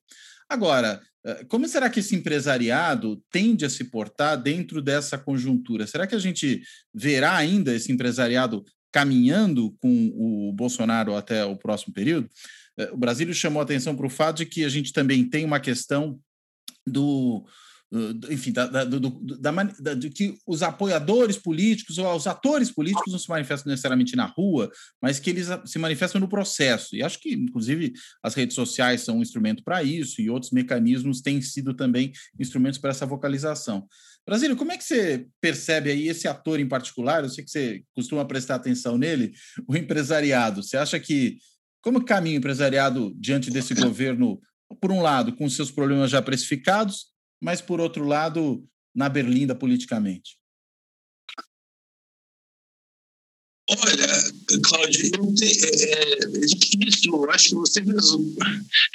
Agora, 0.50 1.02
eh, 1.26 1.46
como 1.46 1.68
será 1.68 1.90
que 1.90 2.00
esse 2.00 2.16
empresariado 2.16 3.22
tende 3.32 3.66
a 3.66 3.70
se 3.70 3.86
portar 3.86 4.42
dentro 4.42 4.82
dessa 4.82 5.18
conjuntura? 5.18 5.88
Será 5.88 6.06
que 6.06 6.16
a 6.16 6.20
gente 6.20 6.62
verá 6.94 7.36
ainda 7.36 7.74
esse 7.74 7.92
empresariado 7.92 8.64
caminhando 8.92 9.76
com 9.80 10.12
o 10.16 10.54
Bolsonaro 10.54 11.16
até 11.16 11.46
o 11.46 11.56
próximo 11.56 11.94
período? 11.94 12.30
Eh, 12.78 12.92
o 12.92 12.98
Brasil 12.98 13.32
chamou 13.34 13.62
atenção 13.62 13.96
para 13.96 14.08
o 14.08 14.10
fato 14.10 14.38
de 14.38 14.46
que 14.46 14.64
a 14.64 14.70
gente 14.70 14.92
também 14.92 15.28
tem 15.28 15.46
uma 15.46 15.60
questão 15.60 16.20
do, 16.86 17.46
enfim, 18.30 18.52
da, 18.52 18.66
da, 18.66 18.84
do, 18.86 19.00
da, 19.22 19.52
da, 19.80 19.94
de 19.94 20.10
que 20.10 20.36
os 20.48 20.64
apoiadores 20.64 21.38
políticos 21.38 22.00
ou 22.00 22.16
os 22.16 22.26
atores 22.26 22.72
políticos 22.72 23.12
não 23.12 23.20
se 23.20 23.30
manifestam 23.30 23.70
necessariamente 23.70 24.16
na 24.16 24.26
rua, 24.26 24.72
mas 25.02 25.20
que 25.20 25.30
eles 25.30 25.48
se 25.66 25.78
manifestam 25.78 26.20
no 26.20 26.28
processo. 26.28 26.96
E 26.96 27.04
acho 27.04 27.20
que, 27.20 27.34
inclusive, 27.34 27.94
as 28.24 28.34
redes 28.34 28.56
sociais 28.56 29.02
são 29.02 29.20
um 29.20 29.22
instrumento 29.22 29.64
para 29.64 29.84
isso 29.84 30.22
e 30.22 30.30
outros 30.30 30.52
mecanismos 30.52 31.22
têm 31.22 31.42
sido 31.42 31.74
também 31.76 32.12
instrumentos 32.40 32.80
para 32.80 32.90
essa 32.90 33.06
vocalização. 33.06 33.88
Brasília, 34.26 34.56
como 34.56 34.72
é 34.72 34.78
que 34.78 34.84
você 34.84 35.28
percebe 35.40 35.92
aí 35.92 36.08
esse 36.08 36.28
ator 36.28 36.60
em 36.60 36.68
particular? 36.68 37.24
Eu 37.24 37.30
sei 37.30 37.44
que 37.44 37.52
você 37.52 37.84
costuma 37.94 38.26
prestar 38.26 38.56
atenção 38.56 38.98
nele, 38.98 39.34
o 39.68 39.76
empresariado. 39.76 40.64
Você 40.64 40.78
acha 40.78 41.00
que 41.00 41.38
como 41.82 42.04
caminha 42.04 42.38
o 42.38 42.40
empresariado 42.40 43.14
diante 43.20 43.52
desse 43.52 43.76
governo, 43.76 44.42
por 44.82 44.92
um 44.92 45.02
lado, 45.02 45.36
com 45.36 45.48
seus 45.50 45.70
problemas 45.70 46.10
já 46.10 46.22
precificados, 46.22 47.13
mas, 47.44 47.60
por 47.60 47.82
outro 47.82 48.06
lado, 48.06 48.66
na 48.96 49.10
Berlinda 49.10 49.54
politicamente? 49.54 50.38
Olha, 53.70 54.08
Cláudio, 54.64 55.12
é, 55.42 55.46
é, 55.46 56.14
é, 56.14 56.46
difícil, 56.46 57.14
eu 57.14 57.32
acho 57.32 57.50
que 57.50 57.56
você 57.56 57.82
mesmo 57.82 58.36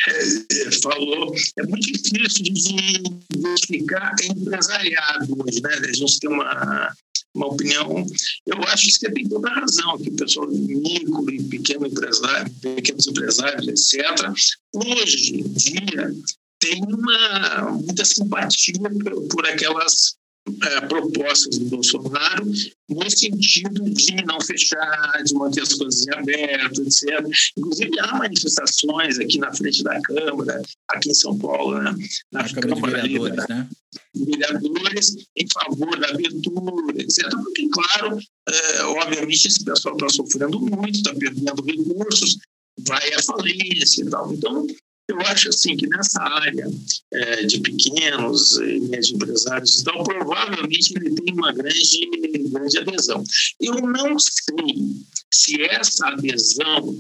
é, 0.07 0.67
é, 0.67 0.71
falou, 0.83 1.35
é 1.59 1.63
muito 1.65 1.93
difícil 1.93 2.45
de 2.45 3.03
identificar 3.35 4.15
empresariado 4.25 5.37
hoje, 5.43 5.61
né? 5.63 5.75
A 5.75 5.93
gente 5.93 6.21
tem 6.21 6.31
uma, 6.31 6.95
uma 7.35 7.47
opinião, 7.49 8.07
eu 8.47 8.63
acho 8.65 8.87
que 8.87 8.93
você 8.93 9.13
tem 9.13 9.29
toda 9.29 9.51
a 9.51 9.61
razão, 9.61 9.99
que 9.99 10.09
o 10.09 10.17
pessoal 10.17 10.49
micro 10.49 11.31
e 11.31 11.43
pequeno 11.45 11.87
empresário, 11.87 12.51
pequenos 12.63 13.07
empresários, 13.07 13.93
etc., 13.93 14.33
hoje 14.75 15.37
em 15.37 15.53
dia 15.53 16.15
tem 16.59 16.83
uma, 16.83 17.73
muita 17.73 18.05
simpatia 18.05 18.75
por, 18.81 19.29
por 19.29 19.47
aquelas 19.47 20.19
é, 20.63 20.81
propostas 20.83 21.59
do 21.59 21.67
Bolsonaro 21.67 22.47
no 22.89 23.11
sentido 23.11 23.91
de 23.91 24.25
não 24.25 24.41
fechar, 24.41 25.23
de 25.23 25.35
manter 25.35 25.63
as 25.63 25.75
coisas 25.75 26.07
em 26.07 26.15
aberto, 26.15 26.83
etc. 26.83 27.25
Inclusive, 27.57 28.01
há 28.01 28.17
manifestações 28.17 29.19
aqui 29.19 29.39
na 29.39 29.53
frente 29.53 29.83
da 29.83 30.01
Câmara, 30.01 30.63
aqui 30.89 31.11
em 31.11 31.15
São 31.15 31.39
Paulo, 31.39 31.79
né? 31.79 31.95
na 32.33 32.41
a 32.41 32.49
Câmara, 32.49 32.75
Câmara 32.75 33.03
de 33.03 33.09
Vereadores, 33.09 33.39
ali, 33.39 33.49
né? 33.49 33.69
vereadores 34.15 35.17
em 35.37 35.47
favor 35.53 36.01
da 36.01 36.09
abertura, 36.09 37.03
etc. 37.03 37.29
Porque, 37.31 37.69
claro, 37.69 38.19
é, 38.49 38.83
obviamente, 38.85 39.49
esse 39.49 39.63
pessoal 39.65 39.95
está 39.95 40.09
sofrendo 40.09 40.59
muito, 40.61 40.97
está 40.97 41.15
perdendo 41.15 41.63
recursos, 41.63 42.39
vai 42.81 43.13
à 43.13 43.23
falência 43.23 44.03
e 44.03 44.09
tal. 44.09 44.33
Então, 44.33 44.67
eu 45.09 45.21
acho 45.23 45.49
assim 45.49 45.77
que 45.77 45.87
nessa 45.89 46.23
área 46.23 46.71
é, 47.13 47.43
de 47.45 47.61
pequenos 47.61 48.59
e 48.59 48.81
médios 48.81 49.11
empresários, 49.11 49.81
então 49.81 50.03
provavelmente 50.05 50.95
ele 50.97 51.15
tem 51.15 51.35
uma 51.35 51.53
grande, 51.53 52.11
grande 52.51 52.79
adesão. 52.79 53.25
Eu 53.61 53.75
não 53.81 54.19
sei 54.19 55.03
se 55.33 55.63
essa 55.63 56.09
adesão 56.09 56.99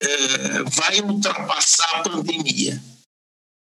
é, 0.00 0.62
vai 0.62 1.00
ultrapassar 1.00 1.90
a 1.96 2.02
pandemia. 2.02 2.80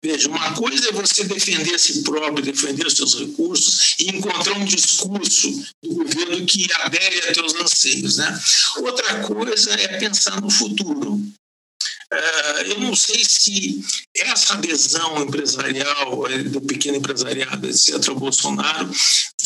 Veja, 0.03 0.31
uma 0.31 0.55
coisa 0.55 0.89
é 0.89 0.93
você 0.93 1.25
defender 1.25 1.75
a 1.75 1.79
si 1.79 2.03
próprio, 2.03 2.43
defender 2.43 2.87
os 2.87 2.95
seus 2.95 3.19
recursos 3.19 3.97
e 3.99 4.09
encontrar 4.09 4.57
um 4.57 4.65
discurso 4.65 5.51
do 5.83 5.95
governo 5.95 6.47
que 6.47 6.67
adere 6.73 7.19
a 7.19 7.35
teus 7.35 7.55
anseios. 7.55 8.17
Né? 8.17 8.41
Outra 8.79 9.23
coisa 9.25 9.71
é 9.73 9.99
pensar 9.99 10.41
no 10.41 10.51
futuro. 10.51 11.21
Eh, 12.13 12.73
eu 12.73 12.81
não 12.81 12.95
sei 12.97 13.25
se 13.25 13.85
essa 14.17 14.55
adesão 14.55 15.23
empresarial, 15.23 16.27
eh, 16.27 16.43
do 16.45 16.61
pequeno 16.61 16.97
empresariado, 16.97 17.69
etc., 17.69 18.09
ao 18.09 18.17
Bolsonaro, 18.17 18.91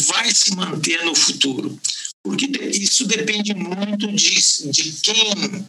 vai 0.06 0.32
se 0.32 0.54
manter 0.56 1.04
no 1.04 1.14
futuro. 1.14 1.78
Porque 2.22 2.46
isso 2.68 3.06
depende 3.06 3.54
muito 3.54 4.10
de, 4.10 4.70
de 4.70 4.92
quem 5.02 5.66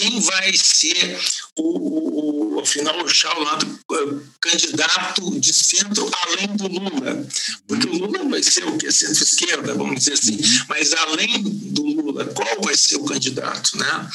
quem 0.00 0.18
vai 0.20 0.50
ser 0.56 1.20
o, 1.58 2.54
o 2.56 2.60
afinal 2.60 3.04
o 3.04 3.08
chamado 3.08 3.66
eh, 3.92 4.24
candidato 4.40 5.38
de 5.38 5.52
centro 5.52 6.10
além 6.22 6.56
do 6.56 6.68
Lula, 6.68 7.26
porque 7.68 7.86
o 7.86 7.98
Lula 7.98 8.26
vai 8.30 8.42
ser 8.42 8.64
o 8.64 8.78
que 8.78 8.90
centro-esquerda, 8.90 9.74
vamos 9.74 9.96
dizer 9.96 10.14
assim, 10.14 10.38
mas 10.68 10.94
além 10.94 11.42
do 11.42 11.82
Lula, 11.82 12.24
qual 12.26 12.62
vai 12.62 12.74
ser 12.74 12.96
o 12.96 13.04
candidato, 13.04 13.76
né? 13.76 14.08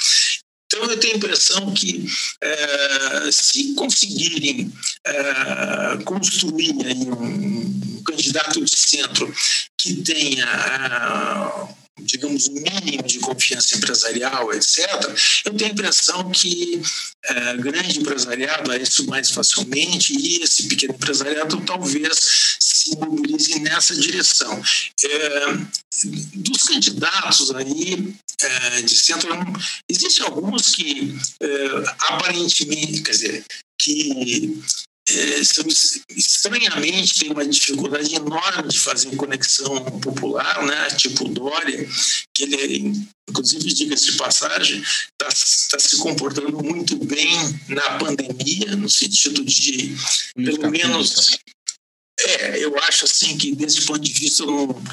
Então, 0.65 0.83
eu 0.89 0.99
tenho 0.99 1.13
a 1.13 1.17
impressão 1.17 1.73
que, 1.73 2.05
é, 2.41 3.31
se 3.31 3.73
conseguirem 3.75 4.71
é, 5.05 6.03
construir 6.03 6.73
um, 6.73 7.97
um, 7.97 8.03
candidato 8.03 8.63
de 8.63 8.75
centro 8.75 9.31
que 9.77 9.95
tenha, 10.01 10.45
é, 10.45 11.84
digamos, 11.99 12.49
mínimo 12.49 13.03
de 13.03 13.19
confiança 13.19 13.77
empresarial, 13.77 14.53
etc., 14.53 14.85
eu 15.45 15.53
tenho 15.53 15.69
a 15.69 15.73
impressão 15.73 16.29
que 16.31 16.81
é, 17.23 17.57
grande 17.57 17.99
empresariado 17.99 18.71
a 18.71 18.77
isso 18.77 19.05
mais 19.07 19.29
facilmente 19.31 20.13
e 20.13 20.43
esse 20.43 20.67
pequeno 20.67 20.93
empresariado 20.93 21.61
talvez 21.65 22.57
se 22.59 22.95
mobilize 22.97 23.59
nessa 23.59 23.95
direção. 23.95 24.61
É, 25.03 25.45
dos 26.35 26.63
candidatos 26.63 27.51
aí 27.55 28.13
é, 28.41 28.81
de 28.81 28.97
centro, 28.97 29.29
existem 29.89 30.25
alguns 30.25 30.75
que 30.75 31.15
é, 31.39 31.47
aparentemente, 31.99 33.01
quer 33.01 33.11
dizer, 33.11 33.45
que 33.77 34.61
é, 35.07 35.39
estranhamente 36.09 37.19
tem 37.19 37.31
uma 37.31 37.45
dificuldade 37.45 38.15
enorme 38.15 38.69
de 38.69 38.79
fazer 38.79 39.15
conexão 39.15 39.83
popular, 40.01 40.63
né? 40.63 40.87
tipo 40.97 41.29
Dória, 41.29 41.87
que 42.33 42.43
ele, 42.43 43.07
inclusive, 43.29 43.71
diga-se 43.71 44.11
de 44.11 44.17
passagem, 44.17 44.81
está 44.81 45.27
tá 45.27 45.79
se 45.79 45.97
comportando 45.97 46.63
muito 46.63 46.97
bem 46.97 47.37
na 47.67 47.97
pandemia, 47.99 48.75
no 48.75 48.89
sentido 48.89 49.43
de, 49.43 49.95
pelo 50.35 50.71
menos, 50.71 51.37
é, 52.17 52.63
eu 52.63 52.77
acho 52.83 53.05
assim 53.05 53.37
que 53.37 53.53
desse 53.53 53.81
ponto 53.81 53.99
de 53.99 54.13
vista 54.13 54.43
eu 54.43 54.47
não, 54.47 54.83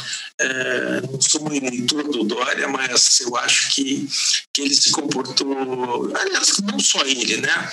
é, 0.41 1.01
não 1.03 1.21
sou 1.21 1.49
um 1.49 1.53
eleitor 1.53 2.03
do 2.05 2.25
Dória, 2.25 2.67
mas 2.67 3.21
eu 3.21 3.37
acho 3.37 3.75
que, 3.75 4.09
que 4.53 4.63
ele 4.63 4.75
se 4.75 4.91
comportou, 4.91 6.11
aliás, 6.17 6.59
não 6.59 6.81
só 6.81 7.01
ele, 7.05 7.37
né? 7.37 7.71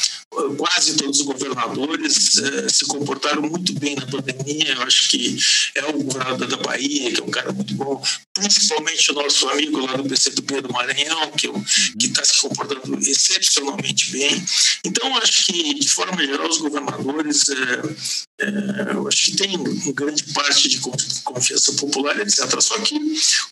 Quase 0.55 0.95
todos 0.95 1.19
os 1.19 1.25
governadores 1.25 2.37
é, 2.37 2.69
se 2.69 2.85
comportaram 2.85 3.41
muito 3.41 3.73
bem 3.73 3.95
na 3.95 4.05
pandemia. 4.05 4.73
Eu 4.73 4.83
acho 4.83 5.09
que 5.09 5.37
é 5.75 5.85
o 5.85 6.03
governador 6.03 6.47
da 6.47 6.57
Bahia, 6.57 7.11
que 7.11 7.19
é 7.19 7.23
um 7.23 7.31
cara 7.31 7.51
muito 7.51 7.73
bom, 7.73 8.03
principalmente 8.33 9.11
o 9.11 9.15
nosso 9.15 9.49
amigo 9.49 9.83
lá 9.85 9.95
do 9.95 10.03
PCdoB 10.03 10.61
do 10.61 10.71
Maranhão, 10.71 11.31
que 11.31 11.47
uhum. 11.47 11.63
está 11.99 12.23
se 12.23 12.39
comportando 12.39 12.99
excepcionalmente 12.99 14.11
bem. 14.11 14.45
Então, 14.85 15.17
acho 15.17 15.45
que, 15.45 15.73
de 15.73 15.89
forma 15.89 16.23
geral, 16.23 16.47
os 16.47 16.59
governadores, 16.59 17.49
é, 17.49 18.45
é, 18.45 18.93
eu 18.93 19.07
acho 19.07 19.25
que 19.25 19.38
tem 19.39 19.93
grande 19.93 20.23
parte 20.33 20.67
de 20.67 20.79
confiança 21.23 21.71
popular, 21.73 22.19
etc. 22.19 22.61
Só 22.61 22.77
que 22.79 22.95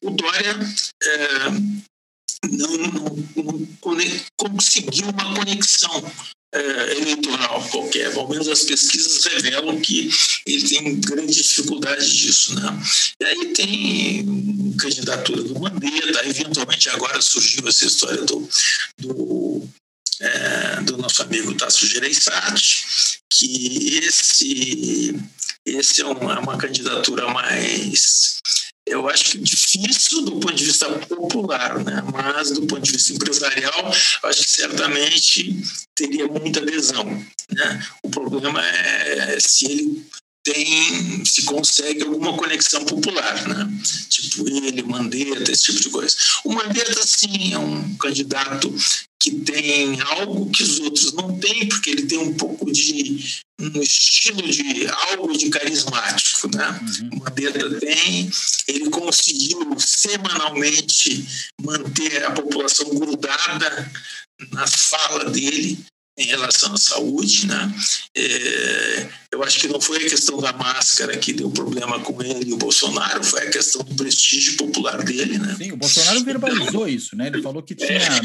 o 0.01 0.09
Dória 0.11 0.59
é, 1.03 1.49
não, 2.51 2.77
não, 2.77 3.27
não, 3.35 3.67
conseguiu 4.35 5.07
uma 5.09 5.35
conexão 5.35 6.11
é, 6.53 6.97
eleitoral 6.97 7.65
qualquer. 7.69 8.13
Ao 8.15 8.27
menos 8.27 8.49
as 8.49 8.63
pesquisas 8.63 9.23
revelam 9.25 9.79
que 9.79 10.09
ele 10.45 10.67
tem 10.67 10.99
grande 10.99 11.33
dificuldade 11.33 12.17
disso. 12.17 12.53
Né? 12.55 12.83
E 13.21 13.25
aí 13.25 13.53
tem 13.53 14.75
candidatura 14.77 15.41
do 15.43 15.59
Mandetta, 15.59 16.27
eventualmente 16.27 16.89
agora 16.89 17.21
surgiu 17.21 17.67
essa 17.67 17.85
história 17.85 18.23
do, 18.23 18.49
do, 18.99 19.67
é, 20.21 20.81
do 20.81 20.97
nosso 20.97 21.21
amigo 21.21 21.53
Tasso 21.55 21.85
Gereissati, 21.85 22.85
que 23.29 23.99
esse, 24.03 25.15
esse 25.65 26.01
é 26.01 26.05
é 26.05 26.07
uma 26.07 26.57
candidatura 26.57 27.27
mais 27.29 28.37
eu 28.87 29.09
acho 29.09 29.31
que 29.31 29.37
difícil 29.39 30.21
do 30.21 30.39
ponto 30.39 30.55
de 30.55 30.63
vista 30.63 30.89
popular, 30.89 31.83
né? 31.83 32.01
mas 32.11 32.51
do 32.51 32.65
ponto 32.65 32.81
de 32.81 32.93
vista 32.93 33.11
empresarial, 33.11 33.93
acho 34.23 34.43
que 34.43 34.49
certamente 34.49 35.61
teria 35.93 36.25
muita 36.27 36.61
adesão. 36.61 37.03
Né? 37.51 37.87
O 38.01 38.09
problema 38.09 38.65
é 38.65 39.37
se 39.41 39.65
ele 39.65 40.07
tem, 40.41 41.25
se 41.25 41.43
consegue 41.43 42.03
alguma 42.03 42.37
conexão 42.37 42.85
popular, 42.85 43.47
né? 43.49 43.69
Tipo 44.09 44.47
ele, 44.47 44.81
Mandetta, 44.81 45.51
esse 45.51 45.63
tipo 45.63 45.81
de 45.81 45.89
coisa. 45.89 46.15
O 46.45 46.53
Mandetta, 46.53 47.05
sim, 47.05 47.53
é 47.53 47.59
um 47.59 47.97
candidato 47.97 48.73
que 49.27 49.41
tem 49.41 49.99
algo 50.01 50.49
que 50.49 50.63
os 50.63 50.79
outros 50.79 51.13
não 51.13 51.37
têm, 51.37 51.67
porque 51.67 51.89
ele 51.89 52.07
tem 52.07 52.17
um 52.17 52.33
pouco 52.35 52.71
de 52.71 53.41
um 53.59 53.81
estilo 53.81 54.41
de 54.41 54.87
algo 54.87 55.37
de 55.37 55.49
carismático, 55.49 56.49
né? 56.55 56.79
Uhum. 57.01 57.19
Mandetta 57.19 57.79
tem, 57.79 58.29
ele 58.67 58.89
conseguiu 58.89 59.77
semanalmente 59.79 61.25
manter 61.61 62.23
a 62.23 62.31
população 62.31 62.89
grudada 62.95 63.91
na 64.51 64.65
fala 64.65 65.29
dele, 65.29 65.77
em 66.17 66.25
relação 66.25 66.73
à 66.73 66.77
saúde, 66.77 67.45
né? 67.45 67.71
É, 68.15 69.09
eu 69.31 69.43
acho 69.43 69.59
que 69.59 69.67
não 69.67 69.79
foi 69.79 69.97
a 69.97 70.09
questão 70.09 70.39
da 70.39 70.51
máscara 70.51 71.15
que 71.15 71.31
deu 71.31 71.51
problema 71.51 71.99
com 71.99 72.19
ele 72.23 72.49
e 72.49 72.53
o 72.53 72.57
Bolsonaro, 72.57 73.23
foi 73.23 73.43
a 73.43 73.51
questão 73.51 73.83
do 73.83 73.93
prestígio 73.93 74.57
popular 74.57 75.03
dele, 75.03 75.37
né? 75.37 75.55
Sim, 75.55 75.73
o 75.73 75.77
Bolsonaro 75.77 76.23
verbalizou 76.23 76.87
então, 76.87 76.87
isso, 76.87 77.15
né? 77.15 77.27
Ele 77.27 77.41
falou 77.41 77.61
que 77.61 77.75
tinha 77.75 77.99
é, 77.99 78.21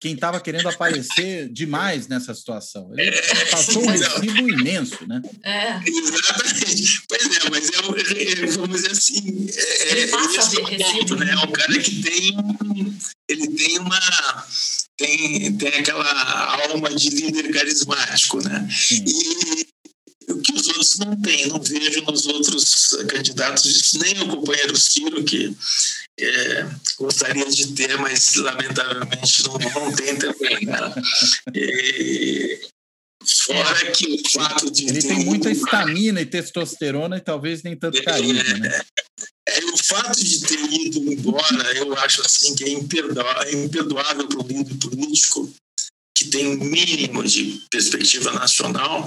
quem 0.00 0.14
estava 0.14 0.40
querendo 0.40 0.68
aparecer 0.68 1.48
demais 1.50 2.08
nessa 2.08 2.34
situação. 2.34 2.90
Ele 2.96 3.10
é, 3.10 3.44
passou 3.46 3.82
um 3.82 3.86
recibo 3.86 4.48
imenso, 4.48 5.06
né? 5.06 5.20
É. 5.42 5.78
Exatamente. 5.86 7.02
Pois 7.06 7.22
é, 7.22 7.50
mas 7.50 7.70
é, 7.70 8.44
é 8.44 8.46
vamos 8.46 8.76
dizer 8.76 8.92
assim, 8.92 9.46
é, 9.54 9.92
ele 9.92 10.06
passa 10.08 10.58
é, 10.58 10.92
ponto, 10.92 11.16
né? 11.16 11.32
É 11.32 11.38
um 11.38 11.52
cara 11.52 11.78
que 11.78 12.02
tem, 12.02 12.34
ele 13.28 13.48
tem 13.48 13.78
uma 13.78 14.00
tem, 14.96 15.56
tem 15.56 15.68
aquela 15.68 16.68
alma 16.68 16.94
de 16.94 17.10
líder 17.10 17.52
carismático, 17.52 18.42
né? 18.42 18.68
Sim. 18.70 19.04
E 19.06 20.32
o 20.32 20.40
que 20.40 20.52
os 20.52 20.66
outros 20.68 20.98
não 20.98 21.20
têm, 21.20 21.46
não 21.48 21.60
vejo 21.60 22.02
nos 22.02 22.26
outros 22.26 22.96
candidatos, 23.08 23.92
nem 23.94 24.22
o 24.22 24.28
companheiro 24.28 24.76
Ciro, 24.76 25.22
que 25.22 25.56
é, 26.18 26.66
gostaria 26.98 27.48
de 27.48 27.72
ter, 27.74 27.96
mas 27.98 28.34
lamentavelmente 28.34 29.44
não, 29.44 29.58
não 29.58 29.94
tem 29.94 30.16
também. 30.16 30.66
Né? 30.66 30.94
E, 31.54 32.60
fora 33.24 33.90
que 33.92 34.06
o 34.06 34.30
fato 34.30 34.70
de. 34.70 34.88
Ele 34.88 35.02
tem 35.02 35.24
muita 35.24 35.50
estamina 35.50 36.20
e 36.20 36.26
testosterona 36.26 37.16
e 37.18 37.20
talvez 37.20 37.62
nem 37.62 37.76
tanto 37.76 38.02
carisma, 38.02 38.40
é, 38.40 38.58
né? 38.58 38.80
É, 38.98 39.05
o 39.64 39.76
fato 39.76 40.22
de 40.22 40.40
ter 40.40 40.60
ido 40.72 41.12
embora, 41.12 41.72
eu 41.76 41.96
acho 41.98 42.22
assim 42.22 42.54
que 42.54 42.64
é 42.64 42.70
imperdoável, 42.70 43.42
é 43.42 43.64
imperdoável 43.64 44.28
para 44.28 44.40
o 44.40 44.46
líder 44.46 44.74
político 44.76 45.52
que 46.16 46.24
tem 46.28 46.46
um 46.46 46.56
mínimo 46.56 47.22
de 47.22 47.60
perspectiva 47.70 48.32
nacional 48.32 49.06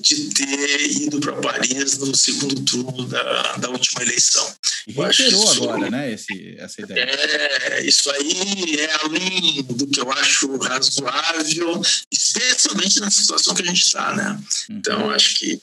de 0.00 0.30
ter 0.30 0.90
ido 0.90 1.20
para 1.20 1.34
Paris 1.34 1.98
no 1.98 2.16
segundo 2.16 2.62
turno 2.62 3.04
da, 3.06 3.56
da 3.56 3.68
última 3.68 4.02
eleição. 4.02 4.54
E 4.86 4.92
reiterou 4.92 5.50
agora, 5.50 5.90
né, 5.90 6.14
esse, 6.14 6.56
essa 6.58 6.80
ideia. 6.80 7.02
É, 7.02 7.84
isso 7.84 8.10
aí 8.10 8.80
é 8.80 8.94
além 9.04 9.62
do 9.64 9.86
que 9.86 10.00
eu 10.00 10.10
acho 10.12 10.56
razoável, 10.56 11.82
especialmente 12.10 13.00
na 13.00 13.10
situação 13.10 13.54
que 13.54 13.62
a 13.62 13.66
gente 13.66 13.82
está, 13.82 14.14
né? 14.14 14.40
Uhum. 14.70 14.76
Então, 14.78 15.10
acho 15.10 15.38
que... 15.38 15.60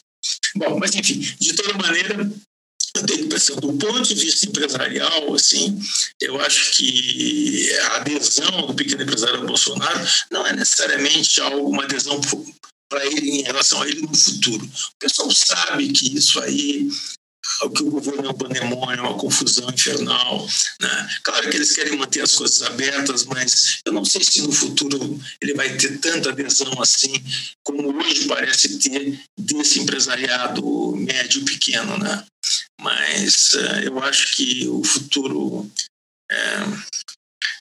Bom, 0.55 0.77
mas 0.77 0.93
enfim, 0.93 1.19
de 1.39 1.53
toda 1.53 1.73
maneira, 1.73 2.31
do 3.59 3.73
ponto 3.73 4.03
de 4.03 4.13
vista 4.13 4.45
empresarial, 4.45 5.33
assim, 5.33 5.79
eu 6.21 6.39
acho 6.41 6.71
que 6.73 7.71
a 7.79 7.95
adesão 7.97 8.67
do 8.67 8.75
pequeno 8.75 9.01
empresário 9.01 9.39
ao 9.39 9.47
Bolsonaro 9.47 10.07
não 10.31 10.45
é 10.45 10.53
necessariamente 10.53 11.41
uma 11.41 11.83
adesão 11.83 12.21
para 12.87 13.05
ele 13.07 13.39
em 13.39 13.43
relação 13.43 13.81
a 13.81 13.87
ele 13.87 14.01
no 14.01 14.15
futuro. 14.15 14.63
O 14.65 14.99
pessoal 14.99 15.31
sabe 15.31 15.91
que 15.91 16.15
isso 16.15 16.39
aí 16.39 16.87
que 17.75 17.83
o 17.83 17.91
governo 17.91 18.25
é 18.25 18.29
um 18.29 18.33
pandemônio, 18.33 18.99
é 18.99 19.01
uma 19.01 19.17
confusão 19.17 19.69
infernal. 19.69 20.47
Né? 20.79 21.09
Claro 21.23 21.49
que 21.49 21.57
eles 21.57 21.73
querem 21.73 21.97
manter 21.97 22.21
as 22.21 22.35
coisas 22.35 22.61
abertas, 22.61 23.25
mas 23.25 23.79
eu 23.85 23.91
não 23.91 24.05
sei 24.05 24.23
se 24.23 24.41
no 24.41 24.51
futuro 24.51 25.19
ele 25.41 25.53
vai 25.53 25.75
ter 25.75 25.99
tanta 25.99 26.29
adesão 26.29 26.73
assim, 26.81 27.13
como 27.63 27.95
hoje 27.97 28.27
parece 28.27 28.79
ter 28.79 29.19
desse 29.37 29.79
empresariado 29.79 30.95
médio 30.95 31.43
pequeno. 31.43 31.97
Né? 31.97 32.25
Mas 32.79 33.53
uh, 33.53 33.79
eu 33.83 33.99
acho 33.99 34.35
que 34.35 34.67
o 34.67 34.83
futuro, 34.83 35.71
é, 36.29 36.35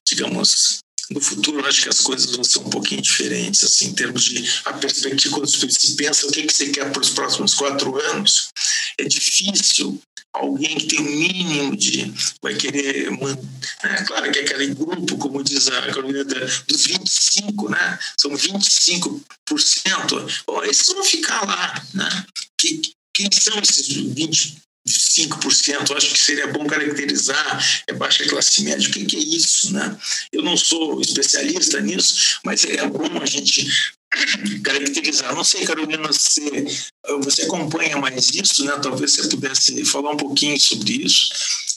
digamos, 0.07 0.81
no 1.11 1.21
futuro 1.21 1.65
acho 1.67 1.83
que 1.83 1.89
as 1.89 2.01
coisas 2.01 2.35
vão 2.35 2.45
ser 2.45 2.59
um 2.61 2.71
pouquinho 2.71 3.03
diferentes, 3.03 3.63
assim, 3.65 3.89
em 3.89 3.95
termos 3.95 4.25
de 4.25 4.49
a 4.65 4.73
perspectiva, 4.73 5.35
quando 5.35 5.49
se 5.49 5.97
pensa 5.97 6.27
o 6.27 6.33
que, 6.33 6.43
que 6.45 6.53
você 6.53 6.71
quer 6.71 6.91
para 6.91 7.03
os 7.03 7.11
próximos 7.11 7.55
quatro 7.55 8.01
anos, 8.11 8.49
é 8.99 9.05
difícil 9.05 10.01
alguém 10.33 10.77
que 10.79 10.87
tem 10.87 11.01
o 11.01 11.03
um 11.03 11.17
mínimo 11.17 11.77
de 11.77 12.13
vai 12.43 12.55
querer 12.55 13.11
né? 13.11 14.05
claro 14.07 14.33
que 14.33 14.39
é 14.39 14.43
aquele 14.43 14.75
grupo 14.75 15.19
como 15.19 15.45
diz 15.45 15.69
a 15.69 15.83
Carolina 15.93 16.25
dos 16.25 16.87
25 16.87 17.69
né 17.69 17.99
são 18.19 18.31
25% 18.31 19.23
Bom, 20.47 20.65
esses 20.65 20.87
vão 20.87 21.05
ficar 21.05 21.47
lá 21.47 21.87
né 21.93 22.25
que, 22.59 22.81
quem 23.15 23.29
são 23.31 23.59
esses 23.59 23.87
20 23.89 24.62
5%, 24.89 25.97
acho 25.97 26.13
que 26.13 26.19
seria 26.19 26.49
bom 26.49 26.67
caracterizar, 26.67 27.83
é 27.87 27.93
baixa 27.93 28.27
classe 28.27 28.63
média, 28.63 28.89
o 28.89 28.93
que, 28.93 29.05
que 29.05 29.17
é 29.17 29.21
isso, 29.21 29.73
né? 29.73 29.97
Eu 30.33 30.43
não 30.43 30.57
sou 30.57 31.01
especialista 31.01 31.81
nisso, 31.81 32.41
mas 32.45 32.65
é 32.65 32.87
bom 32.87 33.21
a 33.21 33.27
gente 33.27 33.67
caracterizar. 34.63 35.35
Não 35.35 35.45
sei, 35.45 35.65
Carolina, 35.65 36.07
você, 36.09 36.67
você 37.23 37.43
acompanha 37.43 37.97
mais 37.97 38.31
isso, 38.31 38.65
né? 38.65 38.73
Talvez 38.83 39.13
você 39.13 39.29
pudesse 39.29 39.85
falar 39.85 40.11
um 40.11 40.17
pouquinho 40.17 40.61
sobre 40.61 41.05
isso, 41.05 41.29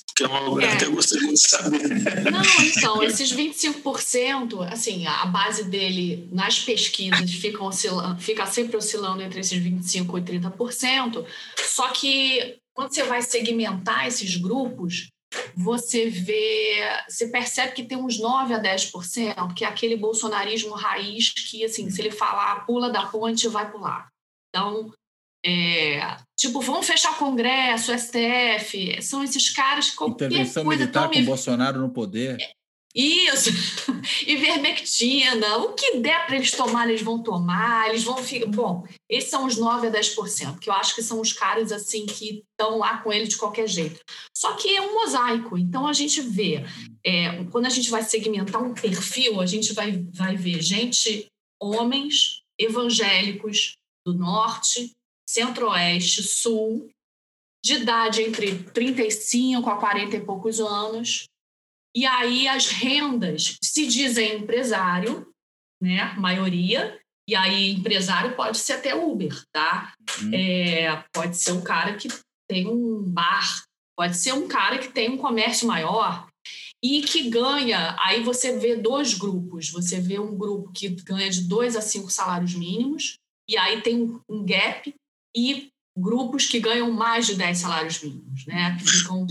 porque 0.07 0.23
é 0.23 0.27
uma 0.27 0.49
coisa 0.49 0.67
é. 0.67 0.75
que 0.75 0.85
eu 0.85 0.91
gostaria 0.91 1.31
de 1.31 1.39
saber. 1.39 2.31
Não, 2.31 2.41
então, 2.63 3.03
esses 3.03 3.31
25%, 3.31 4.67
assim, 4.71 5.05
a 5.05 5.25
base 5.27 5.65
dele 5.65 6.27
nas 6.31 6.59
pesquisas 6.59 7.31
fica, 7.33 7.63
oscilando, 7.63 8.19
fica 8.19 8.45
sempre 8.47 8.77
oscilando 8.77 9.21
entre 9.21 9.41
esses 9.41 9.61
25% 9.61 10.17
e 10.17 10.39
30%, 10.39 11.25
só 11.67 11.89
que 11.89 12.57
quando 12.75 12.93
você 12.93 13.03
vai 13.03 13.21
segmentar 13.21 14.05
esses 14.05 14.35
grupos, 14.35 15.09
você 15.55 16.09
vê, 16.09 16.79
você 17.09 17.27
percebe 17.27 17.73
que 17.73 17.83
tem 17.83 17.97
uns 17.97 18.19
9 18.19 18.53
a 18.53 18.61
10%, 18.61 19.53
que 19.53 19.63
é 19.63 19.67
aquele 19.67 19.95
bolsonarismo 19.95 20.75
raiz 20.75 21.31
que, 21.31 21.63
assim, 21.63 21.89
se 21.89 22.01
ele 22.01 22.11
falar 22.11 22.65
pula 22.65 22.89
da 22.89 23.07
ponte, 23.07 23.47
vai 23.47 23.71
pular. 23.71 24.07
Então, 24.49 24.91
é, 25.45 26.17
tipo, 26.37 26.59
vamos 26.61 26.87
fechar 26.87 27.17
Congresso, 27.17 27.97
STF, 27.97 29.01
são 29.01 29.23
esses 29.23 29.49
caras 29.49 29.89
que 29.89 29.95
qualquer 29.95 30.25
Intervenção 30.25 30.63
coisa 30.63 30.81
militar 30.81 31.07
com 31.07 31.15
me... 31.15 31.23
Bolsonaro 31.23 31.79
no 31.79 31.89
poder. 31.89 32.37
Isso, 32.95 33.49
ivermectina, 34.25 35.57
o 35.57 35.73
que 35.73 35.97
der 35.97 36.25
para 36.25 36.37
eles 36.37 36.51
tomar, 36.51 36.87
eles 36.87 37.01
vão 37.01 37.21
tomar, 37.21 37.89
eles 37.89 38.05
vão 38.05 38.15
ficar. 38.17 38.45
Bom, 38.45 38.87
esses 39.09 39.29
são 39.29 39.45
os 39.45 39.57
9 39.57 39.87
a 39.87 39.91
10%, 39.91 40.59
que 40.59 40.69
eu 40.69 40.73
acho 40.73 40.95
que 40.95 41.03
são 41.03 41.19
os 41.19 41.33
caras 41.33 41.73
assim 41.73 42.05
que 42.05 42.45
estão 42.51 42.77
lá 42.77 42.99
com 42.99 43.11
ele 43.11 43.27
de 43.27 43.35
qualquer 43.35 43.67
jeito. 43.67 43.99
Só 44.33 44.53
que 44.53 44.73
é 44.73 44.81
um 44.81 44.93
mosaico, 44.93 45.57
então 45.57 45.85
a 45.85 45.91
gente 45.91 46.21
vê, 46.21 46.63
é, 47.05 47.43
quando 47.51 47.65
a 47.65 47.69
gente 47.69 47.89
vai 47.89 48.01
segmentar 48.01 48.63
um 48.63 48.73
perfil, 48.73 49.41
a 49.41 49.45
gente 49.45 49.73
vai, 49.73 50.01
vai 50.13 50.37
ver 50.37 50.61
gente, 50.61 51.27
homens 51.61 52.43
evangélicos 52.57 53.73
do 54.05 54.13
norte, 54.13 54.91
centro-oeste, 55.29 56.23
sul, 56.23 56.87
de 57.61 57.73
idade 57.73 58.21
entre 58.21 58.59
35 58.63 59.69
a 59.69 59.75
40 59.75 60.15
e 60.15 60.21
poucos 60.21 60.61
anos, 60.61 61.25
e 61.95 62.05
aí 62.05 62.47
as 62.47 62.67
rendas 62.67 63.57
se 63.63 63.87
dizem 63.87 64.39
empresário, 64.39 65.27
né? 65.81 66.13
Maioria. 66.17 66.99
E 67.27 67.35
aí 67.35 67.71
empresário 67.71 68.35
pode 68.35 68.57
ser 68.57 68.73
até 68.73 68.93
Uber, 68.93 69.33
tá? 69.51 69.93
Uhum. 70.21 70.31
É, 70.33 71.03
pode 71.13 71.37
ser 71.37 71.53
um 71.53 71.61
cara 71.61 71.95
que 71.95 72.07
tem 72.47 72.67
um 72.67 73.01
bar, 73.01 73.63
pode 73.97 74.15
ser 74.17 74.33
um 74.33 74.47
cara 74.47 74.77
que 74.77 74.89
tem 74.89 75.09
um 75.09 75.17
comércio 75.17 75.67
maior 75.67 76.27
e 76.83 77.01
que 77.01 77.29
ganha. 77.29 77.95
Aí 77.99 78.21
você 78.21 78.59
vê 78.59 78.75
dois 78.75 79.15
grupos. 79.15 79.71
Você 79.71 79.99
vê 79.99 80.19
um 80.19 80.37
grupo 80.37 80.71
que 80.71 80.89
ganha 80.89 81.29
de 81.31 81.41
dois 81.41 81.75
a 81.75 81.81
cinco 81.81 82.11
salários 82.11 82.53
mínimos 82.53 83.17
e 83.49 83.57
aí 83.57 83.81
tem 83.81 84.19
um 84.29 84.45
gap 84.45 84.93
e 85.35 85.69
grupos 85.97 86.45
que 86.45 86.59
ganham 86.59 86.91
mais 86.91 87.25
de 87.25 87.35
10 87.35 87.57
salários 87.57 88.03
mínimos, 88.03 88.45
né? 88.45 88.77
Que 88.77 88.85
ficam 88.85 89.25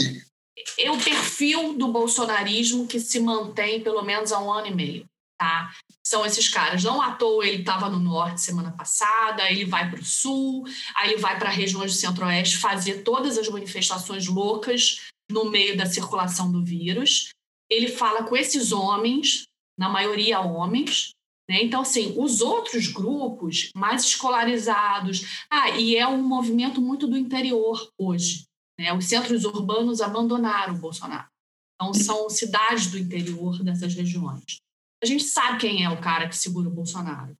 é 0.78 0.90
o 0.90 0.98
perfil 0.98 1.76
do 1.76 1.88
bolsonarismo 1.88 2.86
que 2.86 3.00
se 3.00 3.20
mantém 3.20 3.82
pelo 3.82 4.02
menos 4.02 4.32
há 4.32 4.40
um 4.40 4.52
ano 4.52 4.68
e 4.68 4.74
meio. 4.74 5.04
Tá? 5.38 5.72
São 6.06 6.24
esses 6.24 6.48
caras. 6.48 6.84
Não 6.84 7.02
à 7.02 7.12
toa 7.12 7.46
ele 7.46 7.60
estava 7.60 7.88
no 7.88 7.98
norte 7.98 8.40
semana 8.40 8.70
passada, 8.72 9.50
ele 9.50 9.64
vai 9.64 9.90
para 9.90 10.00
o 10.00 10.04
sul, 10.04 10.64
aí 10.96 11.12
ele 11.12 11.20
vai 11.20 11.38
para 11.38 11.50
regiões 11.50 11.92
do 11.92 11.98
centro-oeste 11.98 12.58
fazer 12.58 13.02
todas 13.02 13.36
as 13.36 13.48
manifestações 13.48 14.26
loucas 14.26 15.00
no 15.30 15.50
meio 15.50 15.76
da 15.76 15.86
circulação 15.86 16.50
do 16.52 16.64
vírus. 16.64 17.30
Ele 17.68 17.88
fala 17.88 18.24
com 18.24 18.36
esses 18.36 18.72
homens, 18.72 19.44
na 19.78 19.88
maioria 19.88 20.40
homens, 20.40 21.10
né? 21.48 21.62
Então, 21.62 21.82
assim, 21.82 22.14
os 22.16 22.40
outros 22.40 22.88
grupos 22.88 23.70
mais 23.74 24.04
escolarizados. 24.04 25.44
Ah, 25.50 25.70
e 25.70 25.96
é 25.96 26.06
um 26.06 26.22
movimento 26.22 26.80
muito 26.80 27.06
do 27.06 27.18
interior 27.18 27.90
hoje. 27.98 28.44
Né? 28.78 28.92
Os 28.92 29.06
centros 29.06 29.44
urbanos 29.44 30.00
abandonaram 30.00 30.74
o 30.74 30.78
Bolsonaro. 30.78 31.28
Então, 31.74 31.92
são 31.92 32.30
cidades 32.30 32.90
do 32.90 32.98
interior 32.98 33.62
dessas 33.62 33.94
regiões. 33.94 34.58
A 35.02 35.06
gente 35.06 35.24
sabe 35.24 35.58
quem 35.58 35.84
é 35.84 35.90
o 35.90 36.00
cara 36.00 36.28
que 36.28 36.36
segura 36.36 36.68
o 36.68 36.72
Bolsonaro. 36.72 37.34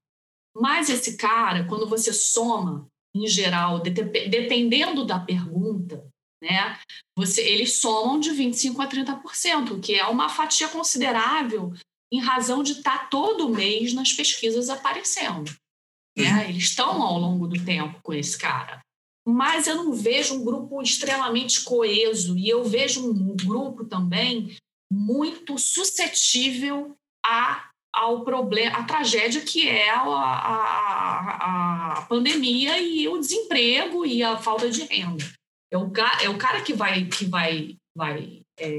Mas 0.57 0.89
esse 0.89 1.17
cara, 1.17 1.65
quando 1.67 1.89
você 1.89 2.13
soma, 2.13 2.87
em 3.15 3.27
geral, 3.27 3.81
dependendo 3.81 5.05
da 5.05 5.19
pergunta, 5.19 6.07
né, 6.43 6.79
você, 7.17 7.43
eles 7.43 7.81
somam 7.81 8.21
de 8.21 8.31
25% 8.31 8.81
a 8.81 8.89
30%, 8.89 9.81
que 9.81 9.95
é 9.95 10.07
uma 10.07 10.29
fatia 10.29 10.69
considerável 10.69 11.73
em 12.13 12.21
razão 12.21 12.63
de 12.63 12.73
estar 12.73 12.99
tá 12.99 13.07
todo 13.07 13.49
mês 13.49 13.93
nas 13.95 14.13
pesquisas 14.13 14.69
aparecendo. 14.69 15.51
Né? 16.17 16.31
Uhum. 16.31 16.41
Eles 16.43 16.65
estão 16.65 17.03
ao 17.03 17.19
longo 17.19 17.49
do 17.49 17.65
tempo 17.65 17.99
com 18.03 18.13
esse 18.13 18.39
cara 18.39 18.84
mas 19.27 19.67
eu 19.67 19.77
não 19.77 19.93
vejo 19.93 20.35
um 20.35 20.45
grupo 20.45 20.83
extremamente 20.83 21.63
coeso 21.65 22.37
e 22.37 22.49
eu 22.49 22.63
vejo 22.65 23.09
um 23.09 23.35
grupo 23.35 23.85
também 23.85 24.57
muito 24.93 25.59
suscetível 25.59 26.95
a, 27.25 27.71
ao 27.93 28.23
problema, 28.23 28.77
à 28.77 28.85
tragédia 28.85 29.41
que 29.41 29.69
é 29.69 29.91
a, 29.91 30.03
a, 30.03 31.93
a, 31.99 32.03
pandemia 32.03 32.79
e 32.81 33.09
o 33.09 33.19
desemprego 33.19 34.05
e 34.05 34.23
a 34.23 34.37
falta 34.37 34.71
de 34.71 34.83
renda. 34.83 35.25
É 35.73 35.79
o, 35.79 35.91
é 36.23 36.29
o 36.29 36.39
cara 36.39 36.63
que 36.63 36.75
vai, 36.75 37.07
que 37.07 37.25
vai, 37.25 37.77
vai, 37.97 38.43
é, 38.59 38.79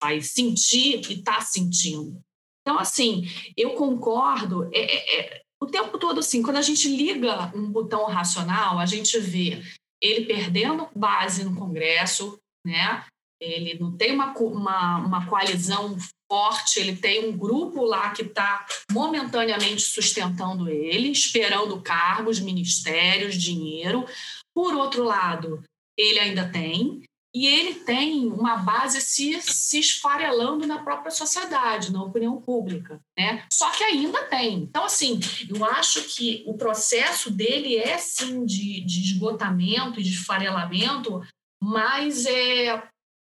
vai 0.00 0.20
sentir 0.20 1.00
e 1.10 1.14
está 1.14 1.40
sentindo. 1.40 2.22
Então, 2.62 2.78
assim, 2.78 3.24
eu 3.56 3.74
concordo. 3.74 4.70
É, 4.72 4.78
é, 4.78 5.20
é 5.20 5.41
o 5.62 5.66
tempo 5.66 5.96
todo, 5.96 6.18
assim, 6.18 6.42
quando 6.42 6.56
a 6.56 6.62
gente 6.62 6.88
liga 6.88 7.52
um 7.54 7.70
botão 7.70 8.06
racional, 8.06 8.80
a 8.80 8.86
gente 8.86 9.16
vê 9.20 9.62
ele 10.02 10.26
perdendo 10.26 10.88
base 10.92 11.44
no 11.44 11.54
Congresso, 11.54 12.36
né? 12.66 13.04
Ele 13.40 13.78
não 13.78 13.96
tem 13.96 14.12
uma, 14.12 14.32
uma, 14.36 14.98
uma 14.98 15.26
coalizão 15.26 15.96
forte, 16.28 16.80
ele 16.80 16.96
tem 16.96 17.28
um 17.28 17.36
grupo 17.36 17.84
lá 17.84 18.10
que 18.10 18.22
está 18.22 18.66
momentaneamente 18.90 19.82
sustentando 19.82 20.68
ele, 20.68 21.12
esperando 21.12 21.80
cargos, 21.80 22.40
ministérios, 22.40 23.40
dinheiro. 23.40 24.04
Por 24.52 24.74
outro 24.74 25.04
lado, 25.04 25.62
ele 25.96 26.18
ainda 26.18 26.48
tem 26.48 27.02
e 27.34 27.46
ele 27.46 27.74
tem 27.76 28.26
uma 28.26 28.56
base 28.56 29.00
se, 29.00 29.40
se 29.40 29.78
esfarelando 29.78 30.66
na 30.66 30.82
própria 30.82 31.10
sociedade, 31.10 31.90
na 31.90 32.02
opinião 32.02 32.40
pública, 32.40 33.00
né? 33.18 33.46
Só 33.50 33.70
que 33.70 33.82
ainda 33.82 34.24
tem. 34.24 34.58
Então, 34.58 34.84
assim, 34.84 35.18
eu 35.48 35.64
acho 35.64 36.02
que 36.02 36.44
o 36.46 36.54
processo 36.58 37.30
dele 37.30 37.76
é, 37.76 37.96
sim, 37.96 38.44
de, 38.44 38.84
de 38.84 39.00
esgotamento 39.00 39.98
e 39.98 40.02
de 40.02 40.10
esfarelamento, 40.10 41.22
mas 41.62 42.26
é, 42.26 42.82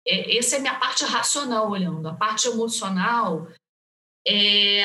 é, 0.06 0.38
essa 0.38 0.56
é 0.56 0.60
a 0.60 0.62
minha 0.62 0.80
parte 0.80 1.06
racional 1.06 1.70
olhando. 1.70 2.06
A 2.10 2.14
parte 2.14 2.50
emocional, 2.50 3.48
é, 4.28 4.84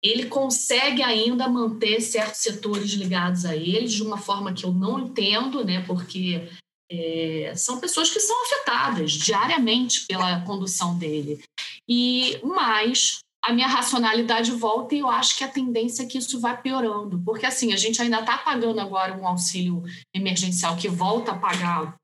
ele 0.00 0.26
consegue 0.26 1.02
ainda 1.02 1.48
manter 1.48 2.00
certos 2.00 2.42
setores 2.42 2.92
ligados 2.92 3.44
a 3.44 3.56
ele 3.56 3.88
de 3.88 4.04
uma 4.04 4.18
forma 4.18 4.52
que 4.52 4.64
eu 4.64 4.72
não 4.72 5.00
entendo, 5.00 5.64
né? 5.64 5.84
Porque 5.84 6.48
é, 6.90 7.52
são 7.56 7.80
pessoas 7.80 8.10
que 8.10 8.20
são 8.20 8.44
afetadas 8.44 9.12
diariamente 9.12 10.06
pela 10.06 10.40
condução 10.42 10.96
dele. 10.98 11.42
E 11.88 12.40
mais 12.42 13.18
a 13.42 13.52
minha 13.52 13.68
racionalidade 13.68 14.50
volta 14.50 14.94
e 14.94 14.98
eu 14.98 15.08
acho 15.08 15.36
que 15.36 15.44
a 15.44 15.48
tendência 15.48 16.02
é 16.02 16.06
que 16.06 16.18
isso 16.18 16.40
vai 16.40 16.60
piorando, 16.60 17.22
porque 17.24 17.46
assim 17.46 17.72
a 17.72 17.76
gente 17.76 18.02
ainda 18.02 18.18
está 18.18 18.38
pagando 18.38 18.80
agora 18.80 19.16
um 19.16 19.26
auxílio 19.26 19.84
emergencial 20.12 20.76
que 20.76 20.88
volta 20.88 21.30
a 21.30 21.38
pagar 21.38 21.96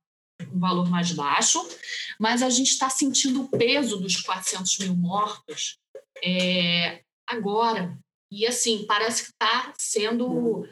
um 0.52 0.58
valor 0.58 0.88
mais 0.88 1.10
baixo, 1.12 1.60
mas 2.18 2.42
a 2.42 2.50
gente 2.50 2.70
está 2.70 2.88
sentindo 2.88 3.42
o 3.42 3.48
peso 3.48 3.98
dos 3.98 4.20
400 4.20 4.78
mil 4.78 4.94
mortos 4.94 5.78
é, 6.24 7.02
agora. 7.26 7.98
E 8.30 8.46
assim, 8.46 8.86
parece 8.86 9.24
que 9.24 9.30
está 9.30 9.72
sendo 9.76 10.66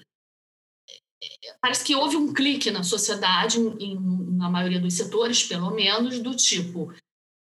parece 1.60 1.84
que 1.84 1.94
houve 1.94 2.16
um 2.16 2.32
clique 2.32 2.70
na 2.70 2.82
sociedade, 2.82 3.58
em, 3.58 3.98
na 4.36 4.48
maioria 4.48 4.80
dos 4.80 4.94
setores, 4.94 5.42
pelo 5.42 5.70
menos, 5.70 6.18
do 6.18 6.34
tipo: 6.34 6.92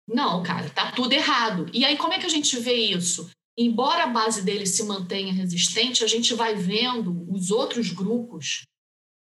não, 0.07 0.43
cara, 0.43 0.69
tá 0.69 0.91
tudo 0.91 1.13
errado. 1.13 1.69
E 1.73 1.85
aí, 1.85 1.97
como 1.97 2.13
é 2.13 2.19
que 2.19 2.25
a 2.25 2.29
gente 2.29 2.57
vê 2.59 2.73
isso? 2.73 3.29
Embora 3.57 4.03
a 4.03 4.07
base 4.07 4.43
dele 4.43 4.65
se 4.65 4.83
mantenha 4.83 5.33
resistente, 5.33 6.03
a 6.03 6.07
gente 6.07 6.33
vai 6.33 6.55
vendo 6.55 7.25
os 7.31 7.51
outros 7.51 7.91
grupos 7.91 8.63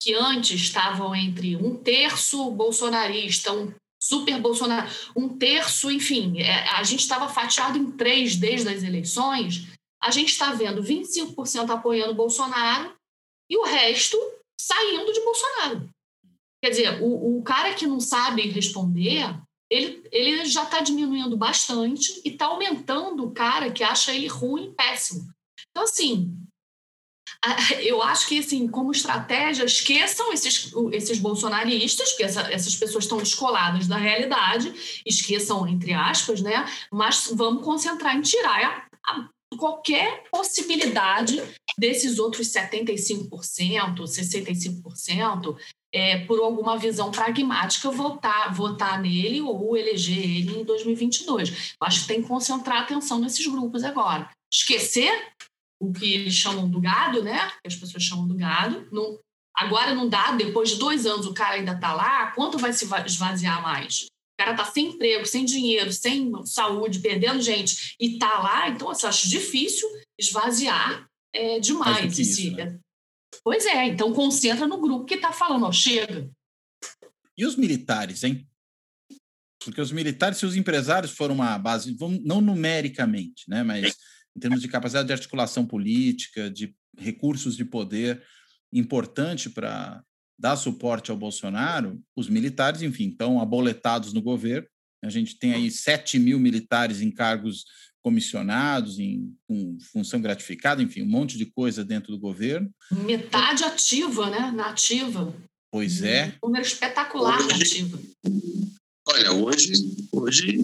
que 0.02 0.14
antes 0.14 0.62
estavam 0.62 1.16
entre 1.16 1.56
um 1.56 1.76
terço 1.76 2.52
bolsonarista, 2.52 3.52
um 3.52 3.74
super 4.00 4.40
Bolsonaro, 4.40 4.88
um 5.16 5.38
terço, 5.38 5.90
enfim, 5.90 6.40
é, 6.40 6.70
a 6.70 6.84
gente 6.84 7.00
estava 7.00 7.28
fatiado 7.28 7.78
em 7.78 7.92
três 7.92 8.36
desde 8.36 8.70
as 8.70 8.84
eleições. 8.84 9.68
A 10.02 10.12
gente 10.12 10.30
está 10.30 10.54
vendo 10.54 10.84
25% 10.84 11.70
apoiando 11.72 12.14
Bolsonaro 12.14 12.94
e 13.50 13.58
o 13.58 13.64
resto 13.64 14.18
saindo 14.68 15.14
de 15.14 15.22
Bolsonaro. 15.22 15.90
Quer 16.62 16.70
dizer, 16.72 17.02
o, 17.02 17.38
o 17.38 17.44
cara 17.44 17.74
que 17.74 17.88
não 17.88 18.00
sabe 18.00 18.42
responder, 18.50 19.24
ele, 19.70 20.04
ele 20.12 20.46
já 20.46 20.64
está 20.64 20.82
diminuindo 20.82 21.38
bastante 21.38 22.22
e 22.26 22.30
está 22.30 22.48
aumentando 22.48 23.24
o 23.24 23.32
cara 23.32 23.72
que 23.72 23.84
acha 23.84 24.14
ele 24.14 24.28
ruim, 24.28 24.74
péssimo. 24.74 25.28
Então, 25.70 25.84
assim, 25.84 26.36
eu 27.82 28.02
acho 28.02 28.28
que, 28.28 28.40
assim, 28.40 28.68
como 28.68 28.92
estratégia, 28.92 29.64
esqueçam 29.64 30.34
esses, 30.34 30.72
esses 30.92 31.20
bolsonaristas, 31.20 32.10
porque 32.10 32.24
essa, 32.24 32.42
essas 32.52 32.76
pessoas 32.76 33.04
estão 33.04 33.20
descoladas 33.20 33.88
da 33.88 33.98
realidade, 33.98 34.74
esqueçam, 35.06 35.68
entre 35.68 35.94
aspas, 35.94 36.42
né? 36.42 36.66
Mas 36.92 37.30
vamos 37.34 37.64
concentrar 37.64 38.16
em 38.16 38.22
tirar 38.22 38.88
a, 39.06 39.14
a 39.14 39.30
qualquer 39.56 40.24
possibilidade 40.30 41.42
desses 41.78 42.20
outros 42.20 42.48
75%, 42.48 43.30
65%, 44.04 45.58
é, 45.94 46.26
por 46.26 46.40
alguma 46.40 46.78
visão 46.78 47.12
pragmática, 47.12 47.90
votar, 47.90 48.54
votar 48.54 49.02
nele 49.02 49.42
ou 49.42 49.78
eleger 49.78 50.18
ele 50.18 50.60
em 50.60 50.64
2022. 50.64 51.50
Eu 51.50 51.88
acho 51.88 52.02
que 52.02 52.08
tem 52.08 52.22
que 52.22 52.28
concentrar 52.28 52.82
atenção 52.82 53.20
nesses 53.20 53.46
grupos 53.48 53.84
agora. 53.84 54.30
Esquecer 54.52 55.12
o 55.80 55.94
que 55.94 56.14
eles 56.14 56.34
chamam 56.34 56.70
do 56.70 56.82
gado, 56.82 57.24
né? 57.24 57.50
Que 57.62 57.68
as 57.68 57.76
pessoas 57.76 58.04
chamam 58.04 58.28
do 58.28 58.36
gado. 58.36 58.88
Não, 58.92 59.20
agora 59.56 59.94
não 59.94 60.10
dá, 60.10 60.32
depois 60.32 60.70
de 60.70 60.76
dois 60.76 61.06
anos 61.06 61.26
o 61.26 61.34
cara 61.34 61.56
ainda 61.56 61.74
está 61.74 61.94
lá, 61.94 62.32
quanto 62.32 62.58
vai 62.58 62.74
se 62.74 62.88
esvaziar 63.06 63.62
mais? 63.62 64.08
O 64.38 64.44
cara 64.44 64.52
está 64.52 64.66
sem 64.66 64.90
emprego, 64.90 65.26
sem 65.26 65.44
dinheiro, 65.44 65.92
sem 65.92 66.32
saúde, 66.46 67.00
perdendo 67.00 67.42
gente 67.42 67.96
e 68.00 68.14
está 68.14 68.38
lá, 68.38 68.70
então 68.70 68.92
assim, 68.92 69.08
eu 69.08 69.10
acho 69.10 69.28
difícil 69.28 69.90
esvaziar 70.20 71.10
é, 71.34 71.60
demais 71.60 72.20
esse, 72.20 72.52
né? 72.52 72.80
Pois 73.44 73.66
é, 73.66 73.88
então 73.88 74.14
concentra 74.14 74.68
no 74.68 74.80
grupo 74.80 75.06
que 75.06 75.16
está 75.16 75.32
falando, 75.32 75.66
ó, 75.66 75.72
chega. 75.72 76.30
E 77.36 77.46
os 77.46 77.56
militares, 77.56 78.24
hein? 78.24 78.48
Porque 79.64 79.82
os 79.82 79.92
militares, 79.92 80.38
se 80.38 80.46
os 80.46 80.56
empresários 80.56 81.12
foram 81.12 81.34
uma 81.34 81.58
base, 81.58 81.98
não 82.24 82.40
numericamente, 82.40 83.44
né, 83.50 83.64
mas 83.64 83.96
em 84.36 84.40
termos 84.40 84.62
de 84.62 84.68
capacidade 84.68 85.08
de 85.08 85.14
articulação 85.14 85.66
política, 85.66 86.50
de 86.50 86.76
recursos 86.96 87.58
de 87.58 87.66
poder 87.66 88.24
importante 88.72 89.50
para 89.50 90.04
dar 90.38 90.56
suporte 90.56 91.12
ao 91.12 91.18
Bolsonaro, 91.18 92.00
os 92.16 92.30
militares, 92.30 92.82
enfim, 92.82 93.10
estão 93.10 93.42
aboletados 93.42 94.14
no 94.14 94.22
governo. 94.22 94.68
A 95.04 95.10
gente 95.10 95.38
tem 95.38 95.54
aí 95.54 95.70
7 95.72 96.20
mil 96.20 96.40
militares 96.40 97.02
em 97.02 97.12
cargos 97.12 97.66
comissionados, 98.04 99.00
em 99.00 99.36
com 99.48 99.78
função 99.92 100.22
gratificada, 100.22 100.82
enfim, 100.82 101.02
um 101.02 101.10
monte 101.10 101.38
de 101.38 101.46
coisa 101.46 101.84
dentro 101.84 102.12
do 102.12 102.20
governo. 102.20 102.70
Metade 102.92 103.64
ativa, 103.64 104.30
né? 104.30 104.52
Na 104.56 104.70
ativa. 104.70 105.34
Pois 105.72 106.02
é. 106.02 106.34
Um 106.44 106.48
número 106.48 106.66
espetacular 106.66 107.38
hoje, 107.38 107.48
na 107.48 107.56
ativa. 107.56 108.00
Olha, 109.10 109.32
hoje, 109.34 109.74
hoje 110.12 110.58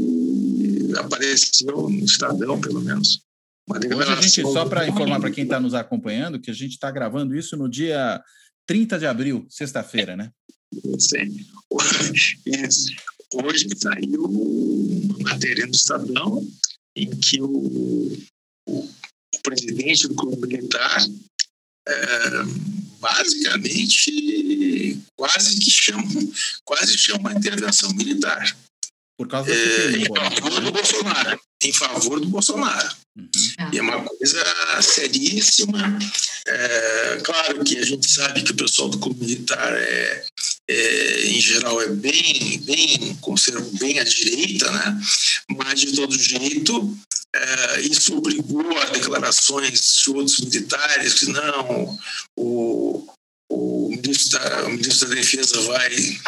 apareceu 0.97 1.89
no 1.89 2.05
Estadão, 2.05 2.59
pelo 2.59 2.81
menos. 2.81 3.21
Hoje 3.69 4.11
a 4.11 4.21
gente, 4.21 4.41
só 4.41 4.65
para 4.65 4.87
informar 4.87 5.19
para 5.19 5.31
quem 5.31 5.45
está 5.45 5.59
nos 5.59 5.73
acompanhando, 5.73 6.39
que 6.39 6.51
a 6.51 6.53
gente 6.53 6.71
está 6.73 6.91
gravando 6.91 7.35
isso 7.35 7.55
no 7.55 7.69
dia 7.69 8.21
30 8.67 8.99
de 8.99 9.05
abril, 9.05 9.45
sexta-feira, 9.49 10.15
né? 10.15 10.31
Sim. 10.99 11.45
Isso. 12.45 12.91
Hoje 13.33 13.67
saiu 13.75 14.25
uma 14.25 15.17
matéria 15.19 15.65
no 15.65 15.71
Estadão 15.71 16.47
em 16.95 17.09
que 17.09 17.41
o, 17.41 18.17
o, 18.67 18.89
presidente 19.41 20.07
do 20.07 20.15
clube 20.15 20.47
militar 20.47 21.05
é, 21.87 21.93
basicamente 22.99 24.99
quase 25.15 25.59
que 25.59 25.69
chama, 25.69 26.03
quase 26.63 26.97
chama 26.97 27.31
a 27.31 27.33
intervenção 27.33 27.93
militar. 27.93 28.55
Por 29.17 29.27
causa 29.27 29.51
é, 29.51 29.97
em 29.97 30.05
favor 30.05 30.61
do 30.61 30.71
Bolsonaro. 30.71 31.41
Em 31.61 31.73
favor 31.73 32.19
do 32.19 32.29
Bolsonaro. 32.29 32.95
Uhum. 33.15 33.29
E 33.71 33.77
é 33.77 33.81
uma 33.81 34.03
coisa 34.03 34.81
seríssima. 34.81 35.99
É, 36.47 37.21
claro 37.23 37.63
que 37.63 37.77
a 37.77 37.85
gente 37.85 38.09
sabe 38.09 38.41
que 38.41 38.51
o 38.51 38.55
pessoal 38.55 38.89
do 38.89 38.97
clube 38.97 39.21
militar 39.21 39.73
é, 39.73 40.25
é, 40.67 41.27
em 41.27 41.39
geral 41.39 41.79
é 41.81 41.89
bem 41.89 42.59
bem 42.65 43.15
conserva 43.21 43.65
bem 43.73 43.99
à 43.99 44.03
direita, 44.03 44.69
né? 44.71 44.99
Mas 45.57 45.79
de 45.79 45.93
todo 45.93 46.17
jeito 46.17 46.97
é, 47.35 47.81
isso 47.81 48.17
obrigou 48.17 48.77
a 48.79 48.85
declarações 48.85 50.01
de 50.03 50.09
outros 50.09 50.39
militares 50.39 51.13
que 51.13 51.27
não 51.27 51.97
o 52.35 53.07
o 53.49 53.89
ministro 53.89 54.39
da, 54.39 54.65
o 54.65 54.69
ministro 54.71 55.09
da 55.09 55.15
Defesa 55.15 55.61
vai, 55.61 56.19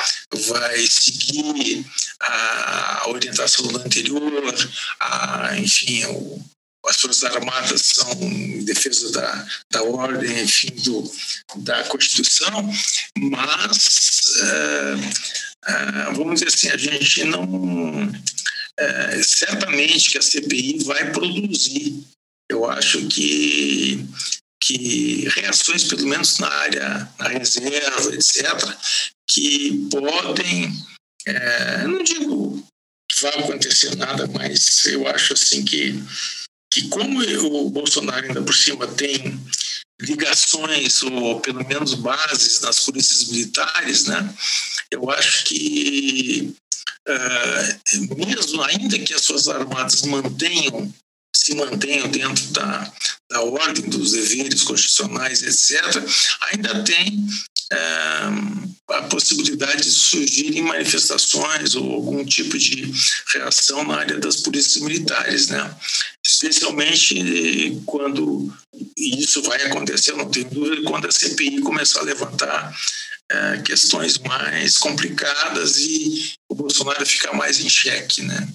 vai 0.47 0.85
seguir 0.87 1.83
a 2.21 3.03
orientação 3.07 3.65
do 3.67 3.79
anterior, 3.79 4.53
a, 4.99 5.57
enfim, 5.57 6.05
o, 6.05 6.39
as 6.87 6.97
Forças 6.97 7.23
Armadas 7.23 7.81
são 7.81 8.11
em 8.21 8.63
defesa 8.63 9.11
da, 9.11 9.47
da 9.71 9.83
ordem, 9.83 10.43
enfim, 10.43 10.71
do, 10.83 11.11
da 11.57 11.83
Constituição, 11.85 12.71
mas, 13.17 14.21
é, 14.41 15.71
é, 15.71 16.13
vamos 16.13 16.35
dizer 16.35 16.47
assim, 16.47 16.69
a 16.69 16.77
gente 16.77 17.23
não. 17.25 18.11
É, 18.77 19.23
certamente 19.23 20.11
que 20.11 20.17
a 20.17 20.21
CPI 20.21 20.83
vai 20.83 21.11
produzir. 21.11 22.03
Eu 22.49 22.69
acho 22.69 23.07
que, 23.07 24.05
que 24.61 25.27
reações, 25.29 25.85
pelo 25.85 26.05
menos 26.05 26.37
na 26.39 26.47
área, 26.47 27.09
na 27.17 27.27
reserva, 27.29 28.13
etc., 28.13 28.45
que 29.27 29.87
podem, 29.89 30.71
não 31.87 32.03
digo 32.03 32.63
que 33.09 33.21
vai 33.21 33.39
acontecer 33.39 33.95
nada, 33.95 34.27
mas 34.27 34.85
eu 34.85 35.07
acho 35.07 35.33
assim 35.33 35.63
que 35.63 36.03
que 36.75 36.89
como 36.89 37.21
o 37.21 37.69
Bolsonaro 37.69 38.27
ainda 38.27 38.41
por 38.41 38.53
cima 38.53 38.85
tem 38.85 39.39
ligações 40.01 41.01
ou 41.03 41.39
pelo 41.39 41.65
menos 41.65 41.93
bases 41.93 42.59
nas 42.59 42.81
polícias 42.81 43.29
militares, 43.29 44.03
né? 44.07 44.35
Eu 44.91 45.09
acho 45.09 45.45
que 45.45 46.53
uh, 47.07 48.15
mesmo 48.17 48.61
ainda 48.63 48.99
que 48.99 49.13
as 49.13 49.21
suas 49.21 49.47
armadas 49.47 50.01
mantenham 50.01 50.93
se 51.33 51.55
mantenham 51.55 52.09
dentro 52.09 52.43
da, 52.47 52.93
da 53.31 53.41
ordem 53.41 53.89
dos 53.89 54.11
deveres 54.11 54.61
constitucionais, 54.63 55.43
etc., 55.43 56.03
ainda 56.51 56.83
tem 56.83 57.25
é, 57.71 57.77
a 58.89 59.01
possibilidade 59.03 59.83
de 59.83 59.91
surgirem 59.91 60.61
manifestações 60.61 61.75
ou 61.75 61.91
algum 61.93 62.23
tipo 62.23 62.57
de 62.57 62.91
reação 63.33 63.83
na 63.83 63.97
área 63.97 64.19
das 64.19 64.37
polícias 64.37 64.83
militares, 64.83 65.47
né? 65.47 65.75
Especialmente 66.25 67.81
quando 67.85 68.53
isso 68.97 69.41
vai 69.43 69.61
acontecer, 69.63 70.13
não 70.13 70.29
tenho 70.29 70.49
dúvida, 70.49 70.89
quando 70.89 71.07
a 71.07 71.11
CPI 71.11 71.61
começar 71.61 71.99
a 71.99 72.03
levantar 72.03 72.77
é, 73.31 73.61
questões 73.63 74.19
mais 74.19 74.77
complicadas 74.77 75.77
e 75.77 76.33
o 76.49 76.55
Bolsonaro 76.55 77.05
ficar 77.05 77.33
mais 77.33 77.59
em 77.59 77.69
xeque, 77.69 78.21
né? 78.21 78.47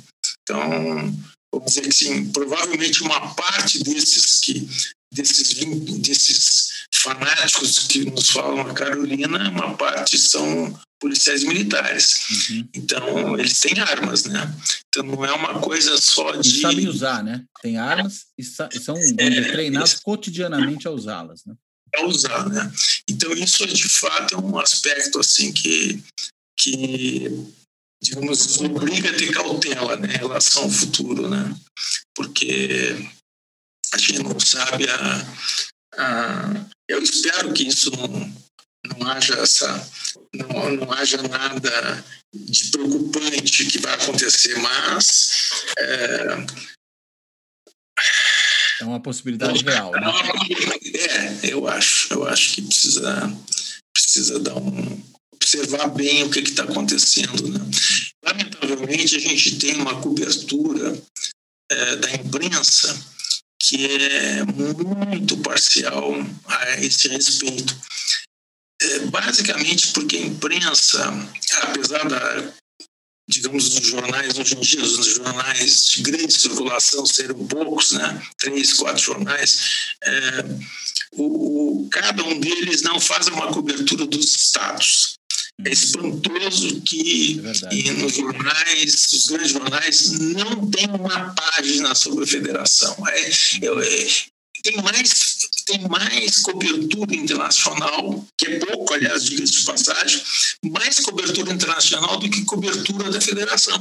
Então, 0.43 1.13
vamos 1.53 1.67
dizer 1.67 1.83
que 1.83 1.93
sim, 1.93 2.31
provavelmente 2.31 3.03
uma 3.03 3.35
parte 3.35 3.83
desses 3.83 4.41
que 4.41 4.69
desses, 5.13 5.55
desses 5.99 6.71
fanáticos 6.95 7.79
que 7.81 8.05
nos 8.05 8.31
falam 8.31 8.61
a 8.61 8.75
Carolina, 8.75 9.51
uma 9.51 9.77
parte 9.77 10.19
são 10.19 10.79
policiais 11.01 11.43
militares. 11.43 12.29
Uhum. 12.31 12.69
Então, 12.75 13.39
eles 13.39 13.59
têm 13.59 13.81
armas, 13.81 14.25
né? 14.25 14.55
Então, 14.89 15.03
não 15.03 15.25
é 15.25 15.33
uma 15.33 15.61
coisa 15.61 15.97
só 15.99 16.33
de... 16.33 16.49
Eles 16.49 16.61
sabem 16.61 16.89
usar, 16.89 17.25
né? 17.25 17.45
Tem 17.63 17.79
armas 17.79 18.27
e 18.39 18.45
são 18.45 18.97
é, 19.19 19.43
treinados 19.51 19.95
é, 19.95 19.99
cotidianamente 20.03 20.87
a 20.87 20.91
usá-las, 20.91 21.43
né? 21.47 21.55
A 21.97 22.05
usar, 22.05 22.49
né? 22.49 22.71
Então, 23.09 23.33
isso, 23.33 23.67
de 23.67 23.89
fato, 23.89 24.35
é 24.35 24.39
um 24.39 24.59
aspecto, 24.59 25.19
assim, 25.19 25.53
que, 25.53 26.03
que 26.57 27.47
digamos, 28.03 28.61
obriga 28.61 29.11
a 29.11 29.15
ter 29.15 29.33
cautela, 29.33 29.97
né, 29.97 30.15
em 30.15 30.19
relação 30.19 30.65
ao 30.65 30.71
futuro, 30.71 31.29
né? 31.29 31.55
Porque 32.15 32.97
a 33.93 33.99
gente 33.99 34.23
não 34.23 34.39
sabe 34.39 34.89
a, 34.89 35.27
a 35.97 36.67
eu 36.89 37.03
espero 37.03 37.53
que 37.53 37.67
isso 37.67 37.91
não, 37.91 38.35
não 38.87 39.11
haja 39.11 39.35
essa 39.35 39.91
não, 40.35 40.71
não 40.77 40.93
haja 40.93 41.21
nada 41.23 42.05
de 42.35 42.71
preocupante 42.71 43.67
que 43.67 43.79
vai 43.79 43.95
acontecer, 43.95 44.57
mas 44.59 45.65
é, 45.79 46.47
é 48.81 48.85
uma 48.85 49.01
possibilidade 49.01 49.65
real, 49.65 49.93
né? 49.93 50.01
É, 50.95 51.53
eu 51.53 51.67
acho, 51.69 52.13
eu 52.15 52.27
acho 52.27 52.55
que 52.55 52.63
precisa 52.63 53.37
precisa 53.93 54.39
dar 54.39 54.57
um 54.57 55.11
observar 55.33 55.89
bem 55.89 56.23
o 56.23 56.31
que 56.31 56.41
está 56.41 56.65
acontecendo, 56.65 57.49
né? 57.49 57.61
Lamentavelmente 58.25 59.17
a 59.17 59.19
gente 59.19 59.59
tem 59.59 59.75
uma 59.77 60.01
cobertura 60.01 61.03
é, 61.71 61.97
da 61.97 62.15
imprensa 62.15 62.95
que 63.61 63.87
é 63.87 64.45
muito 64.45 65.37
parcial 65.39 66.15
a 66.47 66.81
esse 66.81 67.09
respeito. 67.09 67.77
É, 68.83 68.99
basicamente 69.01 69.89
porque 69.93 70.17
a 70.17 70.21
imprensa, 70.21 71.05
apesar 71.65 72.09
da, 72.09 72.53
digamos, 73.29 73.69
dos 73.69 73.87
jornais, 73.87 74.39
hoje 74.39 74.57
em 74.57 74.61
dia, 74.61 74.83
os 74.83 75.05
jornais 75.05 75.85
de 75.85 76.03
grande 76.03 76.33
circulação 76.33 77.05
serem 77.05 77.47
poucos, 77.47 77.93
né? 77.93 78.23
três, 78.39 78.73
quatro 78.73 79.03
jornais, 79.03 79.95
é, 80.03 80.11
o, 81.13 81.85
o, 81.85 81.89
cada 81.91 82.25
um 82.25 82.41
deles 82.41 82.81
não 82.81 82.99
faz 82.99 83.27
uma 83.29 83.53
cobertura 83.53 84.07
dos 84.07 84.35
estados. 84.35 85.20
É 85.65 85.71
espantoso 85.71 86.81
que 86.83 87.41
é 87.43 87.93
nos 87.93 88.15
jornais, 88.15 89.13
os 89.13 89.27
grandes 89.27 89.51
jornais, 89.51 90.13
não 90.13 90.71
tem 90.71 90.87
uma 90.89 91.35
página 91.35 91.95
sobre 91.95 92.25
a 92.25 92.27
federação. 92.27 92.97
É, 93.09 93.29
é, 93.29 94.07
tem 94.63 94.77
mais 94.83 95.39
têm 95.67 95.89
mais 95.89 96.39
cobertura 96.39 97.15
internacional, 97.15 98.27
que 98.37 98.47
é 98.47 98.59
pouco, 98.59 98.93
aliás, 98.93 99.25
diga-se 99.25 99.53
de 99.53 99.65
passagem, 99.65 100.23
mais 100.65 100.99
cobertura 101.01 101.53
internacional 101.53 102.19
do 102.19 102.29
que 102.29 102.45
cobertura 102.45 103.11
da 103.11 103.21
federação. 103.21 103.79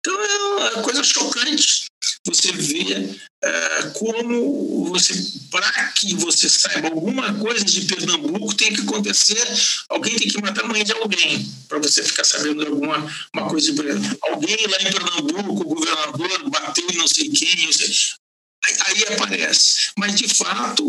Então 0.00 0.20
é 0.22 0.38
uma 0.74 0.82
coisa 0.82 1.02
chocante 1.02 1.86
você 2.26 2.52
vê 2.52 3.18
é, 3.42 3.82
como 3.94 4.86
você, 4.86 5.14
para 5.50 5.88
que 5.92 6.14
você 6.14 6.48
saiba 6.48 6.88
alguma 6.88 7.34
coisa 7.34 7.62
de 7.64 7.82
Pernambuco, 7.82 8.54
tem 8.54 8.72
que 8.72 8.80
acontecer, 8.80 9.46
alguém 9.90 10.16
tem 10.16 10.28
que 10.28 10.40
matar 10.40 10.64
a 10.64 10.68
mãe 10.68 10.82
de 10.82 10.92
alguém, 10.92 11.46
para 11.68 11.78
você 11.78 12.02
ficar 12.02 12.24
sabendo 12.24 12.66
alguma 12.66 12.96
uma 13.34 13.48
coisa 13.48 13.70
de 13.70 13.82
Pernambuco. 13.82 14.18
Alguém 14.22 14.56
lá 14.66 14.78
em 14.80 14.92
Pernambuco, 14.92 15.62
o 15.62 15.74
governador, 15.74 16.50
bateu 16.50 16.86
em 16.90 16.96
não 16.96 17.06
sei 17.06 17.28
quem, 17.28 17.72
sei, 17.72 17.94
aí, 18.64 18.76
aí 18.86 19.14
aparece. 19.14 19.90
Mas, 19.98 20.14
de 20.14 20.28
fato, 20.28 20.84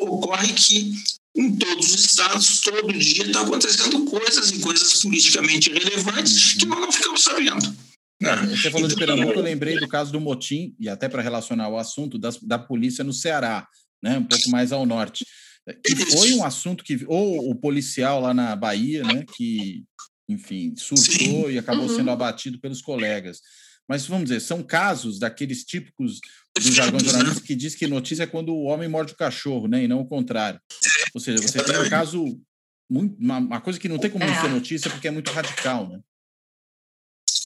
ocorre 0.00 0.52
que 0.54 0.94
em 1.36 1.54
todos 1.56 1.94
os 1.94 2.04
estados, 2.04 2.60
todo 2.60 2.92
dia 2.92 3.26
está 3.26 3.42
acontecendo 3.42 4.04
coisas 4.06 4.50
e 4.50 4.58
coisas 4.58 5.02
politicamente 5.02 5.70
relevantes 5.70 6.54
que 6.54 6.66
nós 6.66 6.80
não 6.80 6.90
ficamos 6.90 7.22
sabendo. 7.22 7.87
É, 8.20 8.46
você 8.46 8.70
falou 8.70 8.88
de 8.88 8.94
então, 8.94 9.06
Pernambuco, 9.06 9.38
eu 9.38 9.42
lembrei 9.42 9.78
do 9.78 9.86
caso 9.86 10.10
do 10.10 10.20
motim, 10.20 10.74
e 10.78 10.88
até 10.88 11.08
para 11.08 11.22
relacionar 11.22 11.68
o 11.68 11.78
assunto 11.78 12.18
das, 12.18 12.38
da 12.38 12.58
polícia 12.58 13.04
no 13.04 13.12
Ceará, 13.12 13.66
né, 14.02 14.18
um 14.18 14.24
pouco 14.24 14.50
mais 14.50 14.72
ao 14.72 14.84
norte. 14.84 15.24
Que 15.84 15.94
foi 15.96 16.32
um 16.32 16.44
assunto 16.44 16.82
que. 16.82 17.04
Ou 17.06 17.50
o 17.50 17.54
policial 17.54 18.20
lá 18.20 18.32
na 18.32 18.56
Bahia, 18.56 19.02
né, 19.02 19.24
que, 19.36 19.84
enfim, 20.28 20.74
surtou 20.76 21.46
Sim. 21.46 21.50
e 21.50 21.58
acabou 21.58 21.86
uhum. 21.86 21.94
sendo 21.94 22.10
abatido 22.10 22.58
pelos 22.58 22.80
colegas. 22.80 23.40
Mas 23.88 24.06
vamos 24.06 24.24
dizer, 24.24 24.40
são 24.40 24.62
casos 24.62 25.18
daqueles 25.18 25.64
típicos 25.64 26.20
do 26.56 26.72
jargão 26.72 27.00
jornalista 27.00 27.40
que 27.40 27.54
diz 27.54 27.74
que 27.74 27.86
notícia 27.86 28.24
é 28.24 28.26
quando 28.26 28.50
o 28.50 28.64
homem 28.64 28.88
morde 28.88 29.14
o 29.14 29.16
cachorro, 29.16 29.66
né? 29.66 29.84
E 29.84 29.88
não 29.88 30.00
o 30.00 30.06
contrário. 30.06 30.60
Ou 31.14 31.20
seja, 31.20 31.40
você 31.40 31.62
tem 31.62 31.78
um 31.78 31.88
caso, 31.88 32.38
muito, 32.90 33.16
uma, 33.18 33.38
uma 33.38 33.60
coisa 33.60 33.78
que 33.78 33.88
não 33.88 33.98
tem 33.98 34.10
como 34.10 34.26
não 34.26 34.40
ser 34.40 34.46
é. 34.46 34.50
notícia 34.50 34.90
porque 34.90 35.08
é 35.08 35.10
muito 35.10 35.30
radical, 35.30 35.88
né? 35.88 36.00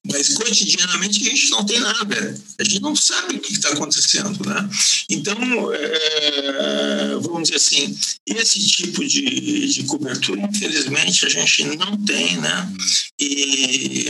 Mas 0.05 0.31
cotidianamente 0.31 1.21
a 1.21 1.31
gente 1.31 1.51
não 1.51 1.65
tem 1.65 1.79
nada, 1.79 2.41
a 2.59 2.65
gente 2.65 2.81
não 2.81 2.97
sabe 2.97 3.37
o 3.37 3.41
que 3.41 3.53
está 3.53 3.69
acontecendo, 3.69 4.45
né? 4.49 4.69
Então, 5.09 5.37
é, 5.73 7.15
vamos 7.21 7.45
dizer 7.45 7.57
assim, 7.57 7.97
esse 8.27 8.67
tipo 8.67 9.05
de, 9.07 9.69
de 9.69 9.85
cobertura, 9.85 10.41
infelizmente, 10.43 11.25
a 11.25 11.29
gente 11.29 11.65
não 11.77 11.97
tem, 12.05 12.37
né? 12.39 12.73
E 13.21 14.07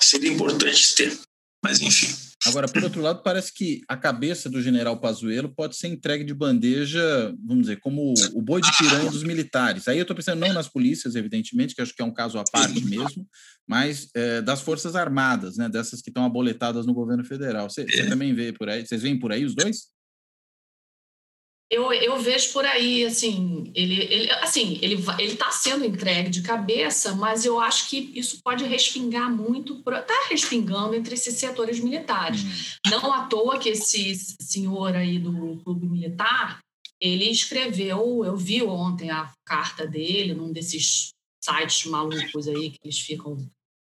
seria 0.00 0.30
importante 0.30 0.94
ter, 0.94 1.18
mas 1.62 1.80
enfim. 1.80 2.08
Agora, 2.46 2.68
por 2.68 2.82
outro 2.84 3.00
lado, 3.00 3.22
parece 3.22 3.52
que 3.52 3.80
a 3.88 3.96
cabeça 3.96 4.50
do 4.50 4.60
general 4.60 5.00
Pazuello 5.00 5.48
pode 5.48 5.76
ser 5.76 5.88
entregue 5.88 6.24
de 6.24 6.34
bandeja, 6.34 7.34
vamos 7.44 7.62
dizer, 7.62 7.80
como 7.80 8.12
o 8.34 8.42
boi 8.42 8.60
de 8.60 8.70
piranha 8.76 9.10
dos 9.10 9.22
militares. 9.22 9.88
Aí 9.88 9.98
eu 9.98 10.02
estou 10.02 10.14
pensando 10.14 10.40
não 10.40 10.52
nas 10.52 10.68
polícias, 10.68 11.14
evidentemente, 11.14 11.74
que 11.74 11.80
acho 11.80 11.94
que 11.94 12.02
é 12.02 12.04
um 12.04 12.12
caso 12.12 12.38
à 12.38 12.44
parte 12.44 12.84
mesmo, 12.84 13.26
mas 13.66 14.08
é, 14.14 14.42
das 14.42 14.60
Forças 14.60 14.94
Armadas, 14.94 15.56
né, 15.56 15.68
dessas 15.68 16.02
que 16.02 16.10
estão 16.10 16.24
aboletadas 16.24 16.84
no 16.86 16.92
governo 16.92 17.24
federal. 17.24 17.70
Você, 17.70 17.84
você 17.84 18.06
também 18.06 18.34
vê 18.34 18.52
por 18.52 18.68
aí? 18.68 18.86
Vocês 18.86 19.02
veem 19.02 19.18
por 19.18 19.32
aí 19.32 19.44
os 19.44 19.54
dois? 19.54 19.94
Eu, 21.74 21.92
eu 21.92 22.16
vejo 22.18 22.52
por 22.52 22.64
aí, 22.64 23.04
assim, 23.04 23.72
ele, 23.74 24.02
ele 24.04 24.30
assim, 24.34 24.78
ele 24.80 24.94
ele 25.18 25.32
está 25.32 25.50
sendo 25.50 25.84
entregue 25.84 26.30
de 26.30 26.40
cabeça, 26.40 27.14
mas 27.16 27.44
eu 27.44 27.58
acho 27.58 27.88
que 27.88 28.12
isso 28.14 28.40
pode 28.44 28.64
respingar 28.64 29.28
muito, 29.28 29.78
está 29.78 30.28
respingando 30.30 30.94
entre 30.94 31.14
esses 31.14 31.34
setores 31.34 31.80
militares. 31.80 32.42
Hum. 32.44 32.90
Não 32.90 33.12
à 33.12 33.26
toa 33.26 33.58
que 33.58 33.70
esse 33.70 34.14
senhor 34.40 34.94
aí 34.94 35.18
do 35.18 35.60
clube 35.64 35.86
militar, 35.86 36.60
ele 37.00 37.28
escreveu, 37.28 38.24
eu 38.24 38.36
vi 38.36 38.62
ontem 38.62 39.10
a 39.10 39.32
carta 39.44 39.84
dele 39.84 40.32
num 40.32 40.52
desses 40.52 41.08
sites 41.42 41.86
malucos 41.86 42.46
aí 42.46 42.70
que 42.70 42.78
eles 42.84 43.00
ficam 43.00 43.36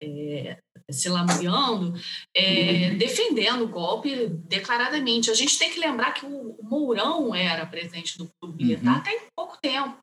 é, 0.03 0.59
se 0.91 1.09
lamuriando, 1.09 1.95
é, 2.35 2.91
uhum. 2.91 2.99
defendendo 2.99 3.63
o 3.65 3.69
golpe 3.69 4.29
declaradamente. 4.29 5.31
A 5.31 5.35
gente 5.35 5.59
tem 5.59 5.71
que 5.71 5.81
lembrar 5.81 6.13
que 6.13 6.25
o 6.25 6.57
Mourão 6.63 7.35
era 7.35 7.67
presidente 7.67 8.17
do 8.17 8.29
clube 8.41 8.65
militar 8.65 8.95
uhum. 8.95 8.99
até 9.01 9.27
pouco 9.37 9.59
tempo. 9.61 9.99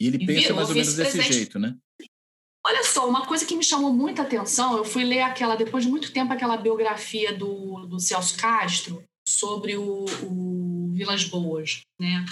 E 0.00 0.06
ele 0.06 0.24
pensa 0.24 0.54
mais 0.54 0.68
ou 0.68 0.74
menos 0.74 0.94
desse 0.94 1.20
jeito, 1.22 1.58
né? 1.58 1.74
Olha 2.66 2.84
só, 2.84 3.08
uma 3.08 3.24
coisa 3.26 3.46
que 3.46 3.56
me 3.56 3.64
chamou 3.64 3.92
muita 3.92 4.22
atenção, 4.22 4.76
eu 4.76 4.84
fui 4.84 5.02
ler 5.02 5.22
aquela, 5.22 5.56
depois 5.56 5.84
de 5.84 5.90
muito 5.90 6.12
tempo, 6.12 6.32
aquela 6.32 6.56
biografia 6.56 7.32
do, 7.32 7.86
do 7.86 7.98
Celso 7.98 8.36
Castro 8.36 9.02
sobre 9.26 9.76
o, 9.76 10.04
o 10.22 10.92
Vilas 10.92 11.24
Boas, 11.24 11.80
né? 11.98 12.24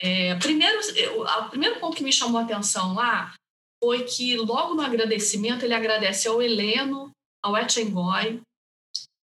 É, 0.00 0.34
primeiro, 0.36 0.80
o 0.80 1.50
primeiro 1.50 1.80
ponto 1.80 1.96
que 1.96 2.02
me 2.02 2.12
chamou 2.12 2.40
a 2.40 2.44
atenção 2.44 2.94
lá 2.94 3.34
foi 3.82 4.04
que 4.04 4.36
logo 4.36 4.74
no 4.74 4.82
agradecimento 4.82 5.64
ele 5.64 5.74
agradece 5.74 6.28
ao 6.28 6.40
Heleno, 6.40 7.10
ao 7.42 7.56
Etchengoy. 7.56 8.40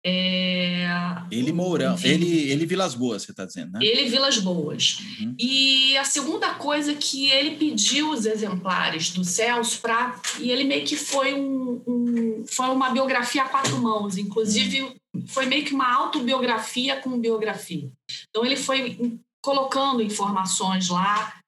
É, 0.03 0.88
ele 1.30 1.51
Mourão, 1.51 1.95
ele, 2.03 2.49
ele 2.49 2.66
Vilas 2.66 2.95
Boas, 2.95 3.22
você 3.22 3.30
está 3.30 3.45
dizendo, 3.45 3.74
né? 3.74 3.80
Ele 3.84 4.09
Vilas 4.09 4.39
Boas. 4.39 4.97
Uhum. 5.20 5.36
E 5.38 5.95
a 5.95 6.03
segunda 6.03 6.55
coisa 6.55 6.95
que 6.95 7.30
ele 7.30 7.55
pediu 7.55 8.09
os 8.09 8.26
exemplares 8.26 9.12
do 9.12 9.24
Celso 9.24 9.80
para 9.80 10.20
e 10.39 10.49
ele 10.49 10.64
meio 10.64 10.86
que 10.86 10.97
foi 10.97 11.36
um, 11.36 11.84
um, 11.86 12.43
foi 12.47 12.70
uma 12.70 12.89
biografia 12.89 13.43
a 13.43 13.49
quatro 13.49 13.78
mãos, 13.78 14.18
inclusive 14.18 14.82
uhum. 14.82 15.28
foi 15.28 15.45
meio 15.45 15.64
que 15.66 15.74
uma 15.74 15.93
autobiografia 15.93 16.95
com 16.95 17.20
biografia. 17.20 17.88
Então 18.30 18.43
ele 18.43 18.55
foi 18.55 19.20
colocando 19.39 20.01
informações 20.01 20.89
lá 20.89 21.40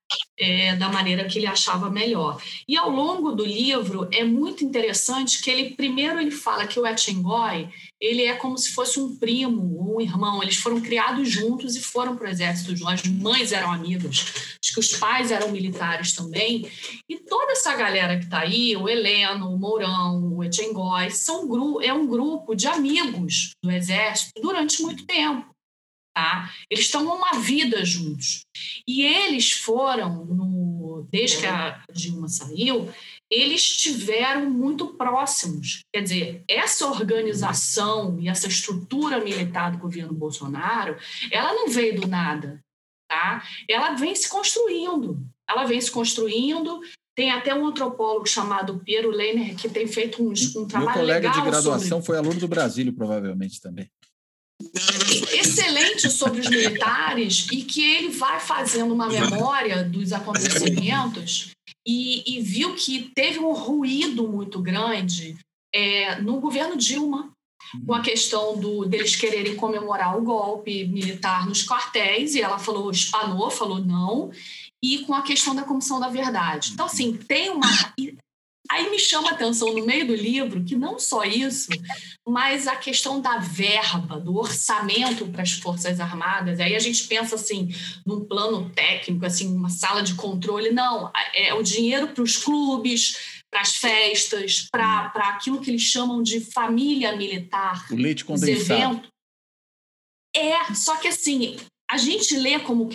é, 0.44 0.76
da 0.76 0.90
maneira 0.90 1.26
que 1.26 1.40
ele 1.40 1.48
achava 1.48 1.90
melhor. 1.90 2.42
E 2.68 2.78
ao 2.78 2.90
longo 2.90 3.32
do 3.32 3.46
livro 3.46 4.08
é 4.12 4.24
muito 4.24 4.64
interessante 4.64 5.42
que 5.42 5.50
ele 5.50 5.72
primeiro 5.72 6.20
ele 6.20 6.32
fala 6.32 6.68
que 6.68 6.80
o 6.80 6.86
Etchengoy 6.86 7.70
ele 8.00 8.24
é 8.24 8.36
como 8.36 8.58
se 8.58 8.72
fosse 8.74 9.00
um 9.00 9.16
primo 9.16 9.74
um 9.94 10.02
irmão. 10.02 10.42
Eles 10.42 10.58
foram 10.58 10.82
criados 10.82 11.30
juntos 11.30 11.76
e 11.76 11.82
foram 11.82 12.16
para 12.16 12.28
o 12.28 12.30
exército 12.30 12.76
juntos. 12.76 12.94
As 12.94 13.04
mães 13.04 13.52
eram 13.52 13.72
amigas, 13.72 14.26
acho 14.62 14.74
que 14.74 14.80
os 14.80 14.94
pais 14.94 15.32
eram 15.32 15.52
militares 15.52 16.14
também. 16.14 16.68
E 17.08 17.18
toda 17.18 17.52
essa 17.52 17.76
galera 17.76 18.18
que 18.18 18.26
está 18.26 18.40
aí, 18.40 18.76
o 18.76 18.90
Heleno, 18.90 19.54
o 19.54 19.58
Mourão, 19.58 20.36
o 20.36 20.44
Etchengoy, 20.44 21.12
são 21.12 21.44
é 21.82 21.94
um 21.94 22.08
grupo 22.08 22.56
de 22.56 22.68
amigos 22.68 23.52
do 23.62 23.72
exército 23.72 24.42
durante 24.42 24.82
muito 24.82 25.06
tempo. 25.06 25.53
Tá? 26.16 26.52
Eles 26.70 26.86
estão 26.86 27.04
uma 27.06 27.40
vida 27.40 27.84
juntos. 27.84 28.46
E 28.88 29.02
eles 29.02 29.52
foram, 29.52 30.26
no, 30.26 31.08
desde 31.10 31.40
que 31.40 31.46
a 31.48 31.84
Dilma 31.92 32.30
saiu, 32.30 32.88
eles 33.32 33.62
estiveram 33.62 34.48
muito 34.48 34.94
próximos. 34.94 35.80
Quer 35.92 36.04
dizer, 36.04 36.44
essa 36.48 36.88
organização 36.88 38.20
e 38.20 38.30
essa 38.30 38.48
estrutura 38.48 39.24
militar 39.24 39.72
do 39.72 39.80
governo 39.80 40.14
Bolsonaro, 40.14 40.98
ela 41.32 41.52
não 41.52 41.68
veio 41.68 42.00
do 42.00 42.08
nada. 42.08 42.60
Tá? 43.10 43.44
Ela 43.68 43.96
vem 43.96 44.16
se 44.16 44.30
construindo. 44.30 45.20
Ela 45.50 45.66
vem 45.66 45.82
se 45.82 45.90
construindo, 45.90 46.80
tem 47.16 47.32
até 47.32 47.56
um 47.56 47.66
antropólogo 47.66 48.28
chamado 48.28 48.80
Piero 48.80 49.10
Lehner 49.10 49.56
que 49.56 49.68
tem 49.68 49.88
feito 49.88 50.24
um, 50.24 50.32
um 50.32 50.68
trabalho 50.68 51.02
legal. 51.02 51.22
Meu 51.22 51.22
colega 51.22 51.30
de 51.30 51.42
graduação 51.42 51.90
sobre... 51.90 52.06
foi 52.06 52.18
aluno 52.18 52.40
do 52.40 52.48
Brasil, 52.48 52.94
provavelmente 52.94 53.60
também 53.60 53.90
excelente 55.32 56.10
sobre 56.10 56.42
os 56.42 56.50
militares 56.50 57.48
e 57.52 57.64
que 57.64 57.84
ele 57.84 58.10
vai 58.10 58.40
fazendo 58.40 58.94
uma 58.94 59.08
memória 59.08 59.84
dos 59.84 60.12
acontecimentos 60.14 61.52
e, 61.86 62.38
e 62.38 62.42
viu 62.42 62.76
que 62.76 63.12
teve 63.16 63.40
um 63.40 63.54
ruído 63.54 64.28
muito 64.28 64.62
grande 64.62 65.38
é, 65.74 66.22
no 66.22 66.40
governo 66.40 66.78
Dilma 66.78 67.32
com 67.86 67.94
a 67.94 68.02
questão 68.02 68.58
do, 68.58 68.86
deles 68.86 69.16
quererem 69.16 69.56
comemorar 69.56 70.18
o 70.18 70.22
golpe 70.22 70.86
militar 70.86 71.48
nos 71.48 71.66
quartéis, 71.66 72.36
e 72.36 72.42
ela 72.42 72.60
falou, 72.60 72.92
espanou, 72.92 73.50
falou 73.50 73.80
não, 73.80 74.32
e 74.82 75.00
com 75.00 75.14
a 75.14 75.24
questão 75.24 75.56
da 75.56 75.64
Comissão 75.64 76.00
da 76.00 76.10
Verdade. 76.10 76.72
Então, 76.74 76.86
assim, 76.86 77.14
tem 77.14 77.50
uma. 77.50 77.68
Aí 78.74 78.90
me 78.90 78.98
chama 78.98 79.30
a 79.30 79.34
atenção 79.34 79.72
no 79.72 79.86
meio 79.86 80.08
do 80.08 80.16
livro 80.16 80.64
que 80.64 80.76
não 80.76 80.98
só 80.98 81.24
isso, 81.24 81.70
mas 82.28 82.68
a 82.68 82.76
questão 82.76 83.22
da 83.22 83.38
verba, 83.38 84.20
do 84.20 84.36
orçamento 84.36 85.28
para 85.28 85.44
as 85.44 85.52
Forças 85.52 86.00
Armadas. 86.00 86.60
Aí 86.60 86.76
a 86.76 86.80
gente 86.80 87.04
pensa 87.08 87.36
assim, 87.36 87.70
num 88.04 88.26
plano 88.26 88.72
técnico, 88.72 89.24
assim, 89.28 89.56
uma 89.56 89.70
sala 89.70 90.02
de 90.02 90.16
controle. 90.16 90.72
Não, 90.72 91.12
é 91.36 91.54
o 91.54 91.62
dinheiro 91.62 92.08
para 92.08 92.24
os 92.24 92.36
clubes, 92.36 93.44
para 93.52 93.62
as 93.62 93.76
festas, 93.76 94.68
para 94.72 95.12
aquilo 95.16 95.62
que 95.62 95.70
eles 95.70 95.84
chamam 95.84 96.24
de 96.24 96.40
família 96.42 97.16
militar. 97.16 97.86
O 97.92 97.96
leite 97.96 98.26
condensado. 98.26 99.04
É, 100.36 100.74
só 100.74 100.96
que 100.96 101.10
assim, 101.10 101.58
a 101.94 101.98
gente 101.98 102.36
lê 102.36 102.58
como 102.60 102.90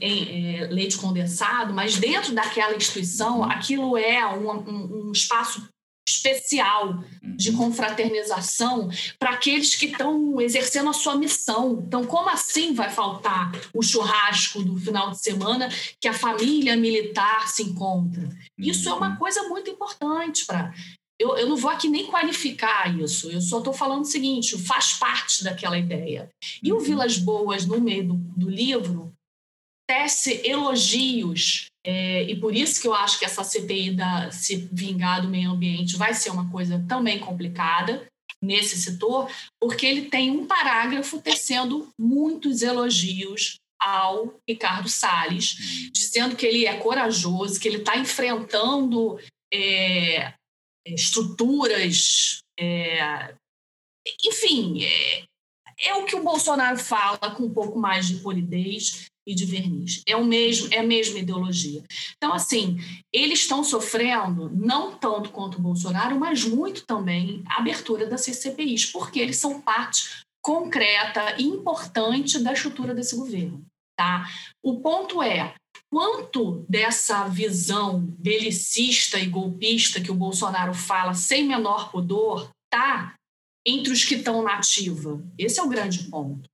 é, 0.00 0.68
leite 0.70 0.96
condensado, 0.96 1.74
mas 1.74 1.96
dentro 1.96 2.32
daquela 2.32 2.76
instituição, 2.76 3.42
aquilo 3.42 3.96
é 3.96 4.24
um, 4.32 4.48
um, 4.48 5.08
um 5.08 5.12
espaço 5.12 5.68
especial 6.08 7.02
de 7.22 7.50
Uhum. 7.50 7.56
confraternização 7.56 8.88
para 9.18 9.30
aqueles 9.30 9.74
que 9.74 9.86
estão 9.86 10.40
exercendo 10.40 10.88
a 10.88 10.92
sua 10.92 11.16
missão. 11.16 11.84
Então, 11.86 12.04
como 12.04 12.28
assim 12.28 12.72
vai 12.72 12.90
faltar 12.90 13.52
o 13.74 13.82
churrasco 13.82 14.62
do 14.62 14.76
final 14.76 15.10
de 15.10 15.20
semana 15.20 15.68
que 16.00 16.08
a 16.08 16.12
família 16.12 16.76
militar 16.76 17.48
se 17.48 17.62
encontra? 17.62 18.28
Isso 18.56 18.88
é 18.88 18.92
uma 18.92 19.16
coisa 19.16 19.42
muito 19.48 19.70
importante 19.70 20.46
para. 20.46 20.72
Eu, 21.20 21.36
eu 21.36 21.48
não 21.48 21.56
vou 21.56 21.70
aqui 21.70 21.88
nem 21.88 22.06
qualificar 22.06 22.96
isso, 22.96 23.30
eu 23.30 23.40
só 23.40 23.58
estou 23.58 23.72
falando 23.72 24.02
o 24.02 24.06
seguinte: 24.06 24.56
faz 24.58 24.94
parte 24.94 25.42
daquela 25.42 25.78
ideia. 25.78 26.28
E 26.62 26.72
o 26.72 26.80
Vilas 26.80 27.18
Boas, 27.18 27.66
no 27.66 27.80
meio 27.80 28.08
do, 28.08 28.14
do 28.14 28.48
livro, 28.48 29.12
tece 29.88 30.42
elogios, 30.44 31.66
é, 31.84 32.22
e 32.24 32.36
por 32.36 32.54
isso 32.54 32.80
que 32.80 32.86
eu 32.86 32.94
acho 32.94 33.18
que 33.18 33.24
essa 33.24 33.42
CPI 33.42 33.92
da 33.92 34.30
se 34.30 34.68
vingar 34.70 35.22
do 35.22 35.28
meio 35.28 35.50
ambiente 35.50 35.96
vai 35.96 36.12
ser 36.12 36.30
uma 36.30 36.50
coisa 36.50 36.84
também 36.86 37.18
complicada 37.18 38.06
nesse 38.42 38.76
setor, 38.80 39.30
porque 39.60 39.86
ele 39.86 40.02
tem 40.02 40.30
um 40.30 40.46
parágrafo 40.46 41.20
tecendo 41.20 41.88
muitos 41.98 42.62
elogios 42.62 43.56
ao 43.80 44.34
Ricardo 44.48 44.88
Salles, 44.88 45.90
dizendo 45.92 46.36
que 46.36 46.44
ele 46.44 46.66
é 46.66 46.76
corajoso, 46.76 47.58
que 47.58 47.66
ele 47.66 47.78
está 47.78 47.96
enfrentando 47.96 49.18
é, 49.52 50.34
estruturas, 50.94 52.40
é, 52.58 53.34
enfim, 54.24 54.84
é, 54.84 55.24
é 55.80 55.94
o 55.94 56.04
que 56.04 56.16
o 56.16 56.22
Bolsonaro 56.22 56.78
fala 56.78 57.30
com 57.36 57.44
um 57.44 57.52
pouco 57.52 57.78
mais 57.78 58.06
de 58.08 58.16
polidez 58.16 59.06
e 59.26 59.34
de 59.34 59.44
verniz. 59.44 60.02
É 60.06 60.16
o 60.16 60.24
mesmo, 60.24 60.72
é 60.72 60.78
a 60.78 60.82
mesma 60.82 61.18
ideologia. 61.18 61.84
Então, 62.16 62.32
assim, 62.32 62.78
eles 63.12 63.40
estão 63.40 63.62
sofrendo, 63.62 64.50
não 64.50 64.96
tanto 64.96 65.30
quanto 65.30 65.58
o 65.58 65.62
Bolsonaro, 65.62 66.18
mas 66.18 66.44
muito 66.44 66.86
também 66.86 67.42
a 67.46 67.58
abertura 67.58 68.06
das 68.06 68.22
CCPIs, 68.22 68.86
porque 68.86 69.20
eles 69.20 69.36
são 69.36 69.60
parte 69.60 70.22
concreta 70.42 71.36
e 71.38 71.44
importante 71.44 72.38
da 72.38 72.54
estrutura 72.54 72.94
desse 72.94 73.14
governo. 73.14 73.62
Tá? 73.94 74.26
O 74.62 74.80
ponto 74.80 75.22
é, 75.22 75.54
quanto 75.90 76.64
dessa 76.68 77.26
visão 77.28 78.00
belicista 78.18 79.18
e 79.18 79.26
golpista 79.26 80.00
que 80.00 80.10
o 80.10 80.14
Bolsonaro 80.14 80.74
fala 80.74 81.14
sem 81.14 81.44
menor 81.44 81.90
pudor 81.90 82.50
tá 82.70 83.14
entre 83.66 83.92
os 83.92 84.04
que 84.04 84.16
estão 84.16 84.42
na 84.42 84.54
ativa? 84.54 85.22
Esse 85.36 85.60
é 85.60 85.62
o 85.62 85.68
grande 85.68 86.04
ponto. 86.10 86.48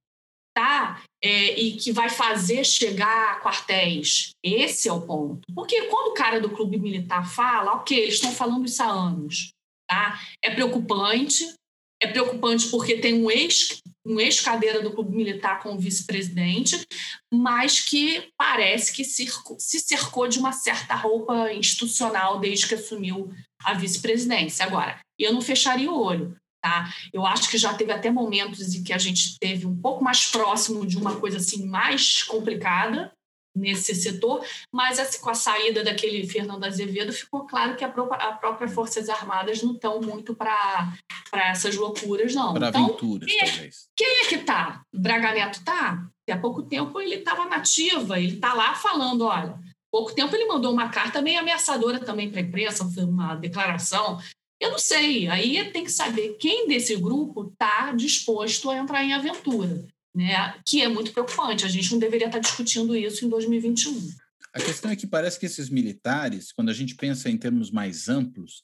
Tá? 0.57 1.03
É, 1.23 1.59
e 1.59 1.77
que 1.77 1.91
vai 1.91 2.09
fazer 2.09 2.65
chegar 2.65 3.33
a 3.33 3.41
quartéis. 3.41 4.31
Esse 4.43 4.89
é 4.89 4.93
o 4.93 5.05
ponto. 5.05 5.41
Porque 5.53 5.89
quando 5.89 6.13
o 6.13 6.15
cara 6.15 6.41
do 6.41 6.51
clube 6.51 6.79
militar 6.79 7.29
fala, 7.29 7.73
ok, 7.75 7.99
eles 7.99 8.15
estão 8.15 8.31
falando 8.31 8.65
isso 8.65 8.81
há 8.83 8.87
anos. 8.87 9.51
Tá? 9.89 10.21
É 10.43 10.55
preocupante. 10.55 11.53
É 12.01 12.07
preocupante 12.07 12.69
porque 12.69 12.99
tem 12.99 13.15
um 13.15 13.31
ex 13.31 13.81
um 14.05 14.21
ex-cadeira 14.21 14.83
do 14.83 14.93
clube 14.93 15.17
militar 15.17 15.63
como 15.63 15.79
vice-presidente, 15.79 16.87
mas 17.33 17.81
que 17.81 18.29
parece 18.37 18.93
que 18.93 19.05
se 19.05 19.81
cercou 19.81 20.29
de 20.29 20.39
uma 20.39 20.53
certa 20.53 20.95
roupa 20.95 21.53
institucional 21.53 22.39
desde 22.39 22.67
que 22.67 22.75
assumiu 22.75 23.33
a 23.63 23.75
vice-presidência. 23.75 24.65
Agora, 24.65 25.01
eu 25.19 25.33
não 25.33 25.41
fecharia 25.41 25.91
o 25.91 25.99
olho. 26.01 26.37
Tá? 26.63 26.91
Eu 27.13 27.27
acho 27.27 27.51
que 27.51 27.59
já 27.59 27.75
teve 27.75 27.93
até 27.93 28.11
momentos 28.11 28.75
em 28.75 28.83
que 28.83 28.93
a 28.93 28.99
gente 28.99 29.39
teve 29.39 29.67
um 29.67 29.77
pouco 29.77 30.03
mais 30.03 30.27
próximo 30.27 30.87
de 30.87 30.97
uma 30.97 31.21
coisa 31.21 31.37
assim 31.37 31.67
mais 31.67 32.23
complicada 32.23 33.13
nesse 33.55 33.95
setor, 33.95 34.45
mas 34.73 34.99
assim, 34.99 35.21
com 35.21 35.31
a 35.31 35.35
saída 35.35 35.85
daquele 35.85 36.27
Fernando 36.27 36.65
Azevedo 36.65 37.13
ficou 37.13 37.47
claro 37.47 37.77
que 37.77 37.85
a 37.85 37.89
própria, 37.89 38.29
a 38.29 38.33
própria 38.33 38.69
Forças 38.69 39.09
Armadas 39.09 39.63
não 39.63 39.75
estão 39.75 40.01
muito 40.01 40.35
para 40.35 40.93
essas 41.33 41.77
loucuras, 41.77 42.35
não. 42.35 42.53
Para 42.53 42.69
então, 42.69 42.85
aventuras, 42.87 43.31
quem 43.31 43.41
é, 43.41 43.45
talvez. 43.45 43.89
Quem 43.97 44.21
é 44.23 44.27
que 44.27 44.39
tá? 44.39 44.83
Braga 44.93 45.33
Neto 45.33 45.63
tá? 45.65 46.07
Há 46.29 46.37
pouco 46.39 46.63
tempo 46.63 47.01
ele 47.01 47.17
estava 47.17 47.45
nativa, 47.45 48.19
ele 48.19 48.35
está 48.35 48.55
lá 48.55 48.75
falando, 48.75 49.25
olha, 49.27 49.59
pouco 49.93 50.13
tempo 50.13 50.35
ele 50.35 50.47
mandou 50.47 50.73
uma 50.73 50.89
carta 50.89 51.23
meio 51.23 51.39
ameaçadora 51.39 52.01
também 52.01 52.31
para 52.31 52.41
a 52.41 52.43
imprensa, 52.43 52.85
uma 52.99 53.37
declaração. 53.37 54.19
Eu 54.61 54.71
não 54.71 54.79
sei, 54.79 55.29
aí 55.29 55.71
tem 55.71 55.85
que 55.85 55.93
saber 55.93 56.37
quem 56.41 56.67
desse 56.67 56.97
grupo 56.97 57.51
está 57.53 57.93
disposto 57.93 58.71
a 58.71 58.77
entrar 58.77 59.05
em 59.05 59.13
aventura 59.13 59.87
né? 60.15 60.55
que 60.65 60.81
é 60.83 60.89
muito 60.89 61.13
preocupante. 61.13 61.65
A 61.65 61.69
gente 61.69 61.91
não 61.93 61.99
deveria 61.99 62.27
estar 62.27 62.39
discutindo 62.39 62.95
isso 62.97 63.25
em 63.25 63.29
2021. 63.29 64.11
A 64.53 64.61
questão 64.61 64.91
é 64.91 64.97
que 64.97 65.07
parece 65.07 65.39
que 65.41 65.47
esses 65.47 65.69
militares, 65.69 66.53
quando 66.53 66.69
a 66.71 66.73
gente 66.73 66.95
pensa 66.95 67.29
em 67.29 67.37
termos 67.37 67.71
mais 67.71 68.09
amplos, 68.09 68.63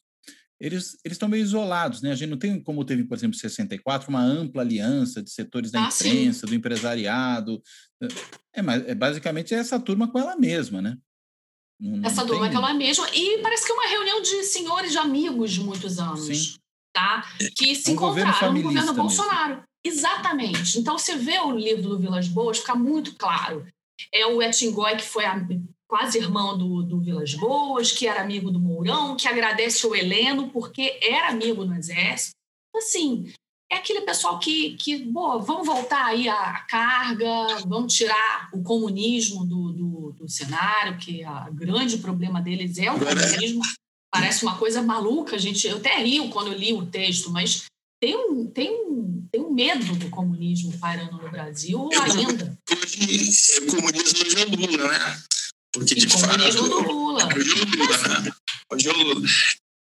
eles, 0.61 0.97
eles 1.05 1.17
estão 1.17 1.29
meio 1.29 1.43
isolados, 1.43 2.03
né? 2.03 2.13
A 2.13 2.15
gente 2.15 2.29
não 2.31 2.37
tem, 2.39 2.63
como 2.63 2.85
teve, 2.85 3.03
por 3.05 3.17
exemplo, 3.17 3.35
em 3.35 3.41
64, 3.41 4.09
uma 4.11 4.21
ampla 4.23 4.63
aliança 4.63 5.23
de 5.23 5.31
setores 5.31 5.71
da 5.71 5.87
Ah, 5.87 5.89
imprensa, 5.89 6.47
do 6.47 6.55
empresariado. 6.55 7.61
É, 8.55 8.61
mas 8.63 8.87
é 8.87 8.95
basicamente 8.95 9.55
essa 9.55 9.81
turma 9.81 10.07
com 10.07 10.19
ela 10.19 10.37
mesma, 10.37 10.81
né? 10.83 10.97
Não- 11.81 11.97
não 11.97 12.07
Essa 12.07 12.27
turma 12.27 12.47
é 12.47 12.51
tem- 12.51 12.59
aquela 12.59 12.75
mesma. 12.75 13.09
E 13.15 13.39
parece 13.43 13.65
que 13.65 13.73
é 13.73 13.75
uma 13.75 13.89
reunião 13.89 14.21
de 14.21 14.45
senhores 14.45 14.93
de 14.93 14.99
amigos 14.99 15.51
de 15.51 15.61
muitos 15.61 15.99
anos. 15.99 16.27
Sim. 16.27 16.55
Tá? 16.93 17.23
Que 17.57 17.75
se 17.75 17.89
É 17.89 17.91
um 17.93 17.95
encontraram 17.95 18.53
no 18.53 18.63
governo 18.63 18.93
mesmo. 18.93 19.11
Exatamente. 19.85 20.79
Então, 20.79 20.99
você 20.99 21.17
vê 21.17 21.39
o 21.39 21.53
livro 21.53 21.89
do 21.91 21.99
Vilas 21.99 22.29
Boas, 22.29 22.59
fica 22.59 22.75
muito 22.75 23.15
claro. 23.17 23.67
É 24.13 24.27
o 24.27 24.43
Etingói, 24.43 24.97
que 24.97 25.03
foi 25.03 25.25
a- 25.25 25.47
quase 25.89 26.19
irmão 26.19 26.57
do, 26.57 26.83
do 26.83 27.01
Vilas 27.01 27.35
Boas, 27.35 27.91
que 27.91 28.07
era 28.07 28.21
amigo 28.21 28.51
do 28.51 28.61
Mourão, 28.61 29.17
que 29.17 29.27
agradece 29.27 29.85
ao 29.85 29.95
Heleno 29.97 30.49
porque 30.51 30.99
era 31.03 31.29
amigo 31.29 31.65
no 31.65 31.75
Exército. 31.75 32.33
Assim, 32.77 33.33
é 33.71 33.77
aquele 33.77 34.03
pessoal 34.03 34.39
que, 34.39 34.77
que 34.77 34.99
boa, 34.99 35.39
vamos 35.41 35.67
voltar 35.67 36.07
aí 36.07 36.29
à 36.29 36.61
carga, 36.69 37.59
vamos 37.67 37.93
tirar 37.95 38.49
o 38.53 38.63
comunismo 38.63 39.45
do, 39.45 39.73
do, 39.73 40.13
do 40.13 40.29
cenário, 40.29 40.99
que 40.99 41.23
o 41.25 41.55
grande 41.55 41.99
problema 41.99 42.41
deles 42.41 42.79
é 42.79 42.91
o 42.93 42.99
comunismo. 42.99 43.63
Parece 44.13 44.45
uma 44.45 44.57
coisa 44.59 44.83
maluca, 44.83 45.39
gente. 45.39 45.67
Eu 45.67 45.77
até 45.79 45.97
rio 46.03 46.31
quando 46.31 46.49
eu 46.53 46.59
li 46.59 46.73
o 46.73 46.87
texto, 46.87 47.31
mas 47.31 47.65
tem 48.01 48.17
um, 48.17 48.47
tem 48.47 48.71
um, 48.71 49.27
tem 49.31 49.41
um 49.41 49.50
medo 49.61 49.95
do 49.97 50.09
comunismo 50.09 50.73
pairando 50.79 51.19
no 51.19 51.31
Brasil 51.31 51.87
ainda. 52.01 52.59
O 52.71 53.67
comunismo 53.67 54.19
hoje 54.25 54.39
é 54.39 54.47
o 54.47 54.57
Lula, 54.57 54.89
né? 54.89 55.23
Porque, 55.71 55.95
de 55.95 56.09
fato... 56.09 56.29
comunismo 56.31 56.69
do 56.69 56.81
Lula. 56.81 57.29
Hoje 57.37 57.51
é 57.51 57.63
o 57.63 57.77
Lula, 57.77 57.99
né? 58.09 58.33
Hoje 58.73 58.89
é 58.89 58.93
o 58.93 58.97
Lula. 58.97 59.29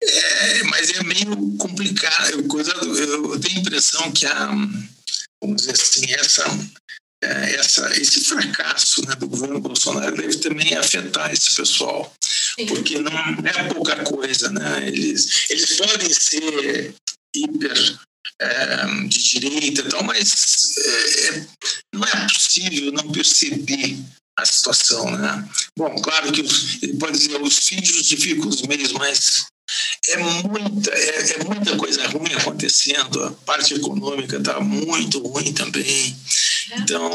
É, 0.03 0.63
mas 0.65 0.91
é 0.91 1.03
meio 1.05 1.57
complicado. 1.59 2.43
Coisa, 2.49 2.73
eu 2.73 3.39
tenho 3.39 3.59
a 3.59 3.61
impressão 3.61 4.11
que 4.11 4.27
a, 4.27 4.47
vamos 5.41 5.63
dizer 5.63 5.73
assim, 5.73 6.13
essa, 6.13 6.45
é, 7.23 7.55
essa, 7.55 7.97
esse 7.97 8.25
fracasso 8.25 9.07
né, 9.07 9.15
do 9.15 9.29
governo 9.29 9.61
Bolsonaro 9.61 10.17
deve 10.17 10.39
também 10.39 10.75
afetar 10.75 11.33
esse 11.33 11.55
pessoal, 11.55 12.13
Sim. 12.21 12.67
porque 12.67 12.99
não 12.99 13.13
é 13.13 13.73
pouca 13.73 14.03
coisa, 14.03 14.51
né? 14.51 14.89
Eles, 14.89 15.49
eles 15.51 15.77
podem 15.77 16.13
ser 16.13 16.95
hiper 17.35 18.08
é, 18.41 18.87
de 19.07 19.23
direita 19.23 19.81
e 19.81 19.89
tal, 19.89 20.03
mas 20.05 20.77
é, 20.79 21.47
não 21.95 22.05
é 22.05 22.27
possível 22.33 22.93
não 22.93 23.11
perceber 23.11 23.99
a 24.39 24.47
situação, 24.47 25.11
né? 25.11 25.49
Bom, 25.77 25.95
claro 26.01 26.31
que 26.31 26.43
os, 26.43 26.83
ele 26.83 26.95
pode 26.95 27.19
dizer 27.19 27.41
os 27.43 27.59
filhos 27.59 27.89
justificam 27.89 28.49
os 28.49 28.63
meios, 28.63 28.93
mas 28.93 29.47
é 30.09 30.17
muita, 30.17 30.91
é, 30.91 31.33
é 31.33 31.45
muita 31.45 31.77
coisa 31.77 32.07
ruim 32.09 32.33
acontecendo. 32.35 33.25
A 33.25 33.31
parte 33.33 33.75
econômica 33.75 34.37
está 34.37 34.61
muito 34.61 35.19
ruim 35.27 35.53
também. 35.53 36.17
Então, 36.73 37.11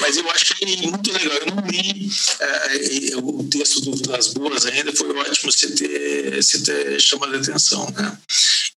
mas 0.00 0.16
eu 0.16 0.30
achei 0.30 0.76
muito 0.86 1.12
legal. 1.12 1.36
Eu 1.38 1.54
não 1.54 1.66
li 1.66 2.10
é, 2.40 3.16
o 3.16 3.44
texto 3.44 3.80
do 3.80 3.96
Vilas 3.96 4.28
Boas 4.28 4.66
ainda, 4.66 4.94
foi 4.94 5.10
ótimo 5.16 5.52
você 5.52 5.70
ter, 5.70 6.42
você 6.42 6.62
ter 6.62 7.00
chamado 7.00 7.34
a 7.34 7.38
atenção, 7.38 7.90
né? 7.90 8.18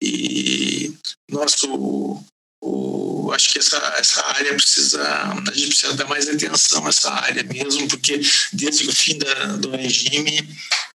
E 0.01 0.93
nosso 1.31 2.25
o, 2.63 3.31
acho 3.33 3.53
que 3.53 3.59
essa, 3.59 3.77
essa 3.99 4.25
área 4.27 4.55
precisa, 4.55 5.03
a 5.03 5.53
gente 5.53 5.69
precisa 5.69 5.93
dar 5.95 6.07
mais 6.07 6.29
atenção 6.29 6.87
a 6.87 6.89
essa 6.89 7.11
área 7.11 7.43
mesmo, 7.43 7.87
porque 7.89 8.21
desde 8.53 8.89
o 8.89 8.93
fim 8.93 9.19
da, 9.19 9.57
do 9.57 9.71
regime, 9.71 10.49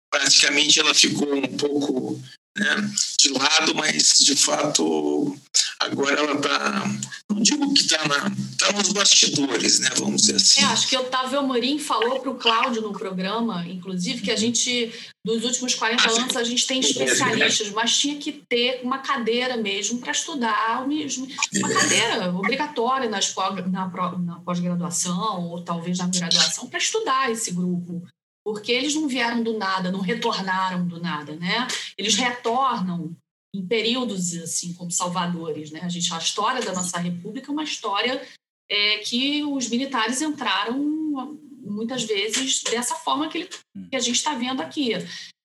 praticamente 0.09 0.80
ela 0.80 0.93
ficou 0.93 1.35
um 1.35 1.57
pouco 1.57 2.22
né, 2.58 2.92
de 3.20 3.30
lado, 3.30 3.76
mas 3.76 4.18
de 4.20 4.36
fato 4.36 5.38
agora 5.80 6.20
ela 6.20 6.34
está, 6.34 6.84
não 7.30 7.42
digo 7.42 7.74
que 7.74 7.82
está 7.82 8.00
tá 8.00 8.72
nos 8.74 8.92
bastidores, 8.92 9.80
né, 9.80 9.90
vamos 9.98 10.22
dizer 10.22 10.36
assim. 10.36 10.62
É, 10.62 10.66
acho 10.66 10.88
que 10.88 10.98
Otávio 10.98 11.40
Amorim 11.40 11.78
falou 11.78 12.20
para 12.20 12.32
o 12.32 12.36
Cláudio 12.36 12.82
no 12.82 12.92
programa, 12.92 13.66
inclusive, 13.68 14.22
que 14.22 14.32
a 14.32 14.36
gente, 14.36 14.92
dos 15.24 15.44
últimos 15.44 15.76
40 15.76 16.10
anos, 16.10 16.36
a 16.36 16.44
gente 16.44 16.66
tem 16.66 16.80
especialistas, 16.80 17.70
mas 17.70 17.98
tinha 17.98 18.18
que 18.18 18.32
ter 18.32 18.82
uma 18.84 19.00
cadeira 19.00 19.56
mesmo 19.58 20.00
para 20.00 20.12
estudar, 20.12 20.84
uma 20.84 21.70
cadeira 21.70 22.30
obrigatória 22.34 23.10
na 23.10 24.40
pós-graduação 24.44 25.50
ou 25.50 25.62
talvez 25.62 26.00
na 26.00 26.08
graduação 26.08 26.68
para 26.68 26.80
estudar 26.80 27.32
esse 27.32 27.52
grupo 27.52 28.04
porque 28.48 28.72
eles 28.72 28.95
não 28.95 29.10
vieram 29.10 29.44
do 29.44 29.57
nada, 29.57 29.91
não 29.91 29.99
retornaram 29.99 30.88
do 30.88 31.02
nada, 31.02 31.36
né? 31.36 31.68
Eles 31.98 32.15
retornam 32.15 33.14
em 33.53 33.68
períodos 33.68 34.34
assim 34.38 34.74
como 34.74 34.90
salvadores, 34.90 35.69
né? 35.69 35.82
A 35.84 35.90
gente 35.90 36.14
a 36.14 36.18
história 36.18 36.61
da 36.61 36.72
nossa 36.72 36.98
república 36.98 37.52
é 37.52 37.53
uma 37.53 37.65
história 37.65 38.26
é, 38.72 38.99
que 38.99 39.44
os 39.44 39.68
militares 39.68 40.22
entraram 40.22 40.80
muitas 41.60 42.06
vezes 42.06 42.64
dessa 42.64 42.95
forma 42.95 43.28
que, 43.28 43.40
ele, 43.40 43.49
que 43.90 43.95
a 43.98 43.99
gente 43.99 44.15
está 44.15 44.34
vendo 44.34 44.61
aqui. 44.61 44.94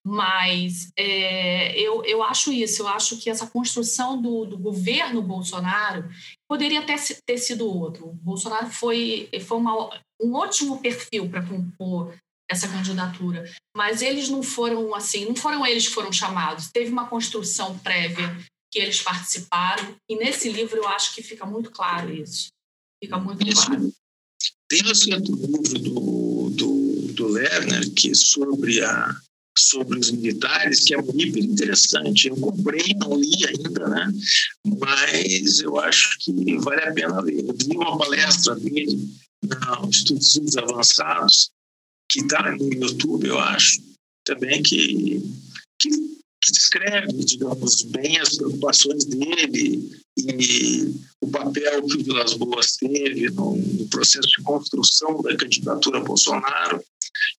Mas 0.06 0.92
é, 0.96 1.76
eu, 1.76 2.04
eu 2.04 2.22
acho 2.22 2.52
isso, 2.52 2.82
eu 2.82 2.88
acho 2.88 3.16
que 3.18 3.28
essa 3.28 3.48
construção 3.48 4.22
do, 4.22 4.44
do 4.44 4.56
governo 4.56 5.20
Bolsonaro 5.20 6.08
poderia 6.48 6.78
até 6.78 6.94
ter 7.26 7.38
sido 7.38 7.66
outro. 7.66 8.10
O 8.10 8.12
Bolsonaro 8.12 8.66
foi, 8.66 9.28
foi 9.44 9.58
uma, 9.58 9.90
um 10.20 10.34
ótimo 10.34 10.80
perfil 10.80 11.28
para 11.28 11.44
compor 11.44 12.14
essa 12.52 12.68
candidatura, 12.68 13.50
mas 13.76 14.02
eles 14.02 14.28
não 14.28 14.42
foram 14.42 14.94
assim, 14.94 15.24
não 15.24 15.34
foram 15.34 15.66
eles 15.66 15.88
que 15.88 15.94
foram 15.94 16.12
chamados. 16.12 16.70
Teve 16.70 16.90
uma 16.90 17.08
construção 17.08 17.78
prévia 17.78 18.36
que 18.70 18.78
eles 18.78 19.00
participaram 19.00 19.96
e 20.08 20.16
nesse 20.16 20.50
livro 20.50 20.76
eu 20.76 20.88
acho 20.88 21.14
que 21.14 21.22
fica 21.22 21.44
muito 21.44 21.70
claro 21.70 22.12
isso. 22.12 22.48
Fica 23.02 23.18
muito 23.18 23.46
isso. 23.46 23.66
claro. 23.66 23.92
Tem 24.68 24.82
um 24.84 24.94
certo 24.94 25.34
livro 25.34 25.78
do, 25.78 26.50
do, 26.50 27.12
do 27.12 27.28
Lerner 27.28 27.90
que 27.92 28.14
sobre 28.14 28.82
a 28.82 29.14
sobre 29.56 29.98
os 29.98 30.10
militares, 30.10 30.80
que 30.80 30.94
é 30.94 30.98
hiper 30.98 31.44
interessante. 31.44 32.28
Eu 32.28 32.36
comprei, 32.36 32.94
não 32.94 33.14
li 33.14 33.46
ainda, 33.46 33.86
né? 33.86 34.12
Mas 34.78 35.60
eu 35.60 35.78
acho 35.78 36.18
que 36.20 36.56
vale 36.58 36.82
a 36.82 36.92
pena 36.92 37.20
ler. 37.20 37.44
Eu 37.46 37.54
vi 37.54 37.76
uma 37.76 37.98
palestra 37.98 38.54
dele 38.54 39.10
no 39.42 39.90
Estudos 39.90 40.56
Avançados, 40.56 41.50
que 42.12 42.20
está 42.20 42.52
no 42.52 42.72
YouTube, 42.72 43.26
eu 43.26 43.38
acho, 43.38 43.80
também, 44.24 44.62
que, 44.62 45.22
que, 45.80 45.90
que 45.90 46.52
descreve, 46.52 47.12
digamos, 47.24 47.82
bem 47.82 48.18
as 48.18 48.36
preocupações 48.36 49.06
dele 49.06 49.90
e 50.18 50.94
o 51.22 51.30
papel 51.30 51.82
que 51.86 51.96
o 51.96 52.04
Vilas 52.04 52.34
Boas 52.34 52.76
teve 52.76 53.30
no, 53.30 53.56
no 53.56 53.88
processo 53.88 54.28
de 54.28 54.42
construção 54.42 55.22
da 55.22 55.34
candidatura 55.34 55.98
a 55.98 56.04
Bolsonaro 56.04 56.84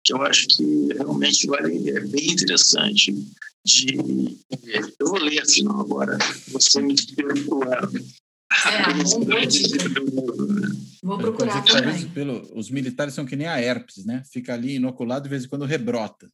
que 0.03 0.13
eu 0.13 0.21
acho 0.21 0.47
que 0.47 0.87
realmente 0.93 1.47
vale, 1.47 1.89
é 1.89 1.99
bem 2.01 2.31
interessante 2.31 3.13
de 3.65 4.37
Eu 4.99 5.07
vou 5.07 5.19
ler 5.19 5.41
afinal 5.41 5.81
agora, 5.81 6.17
você 6.49 6.79
me 6.81 6.93
despertou 6.93 7.63
é, 7.63 7.79
Vou 11.03 11.17
procurar 11.17 11.63
também. 11.63 12.07
Pelo, 12.09 12.49
os 12.57 12.69
militares 12.69 13.13
são 13.13 13.25
que 13.25 13.35
nem 13.35 13.47
a 13.47 13.59
herpes, 13.61 14.05
né? 14.05 14.23
Fica 14.31 14.53
ali 14.53 14.75
inoculado 14.75 15.23
de 15.23 15.29
vez 15.29 15.43
em 15.43 15.47
quando 15.49 15.65
rebrota. 15.65 16.27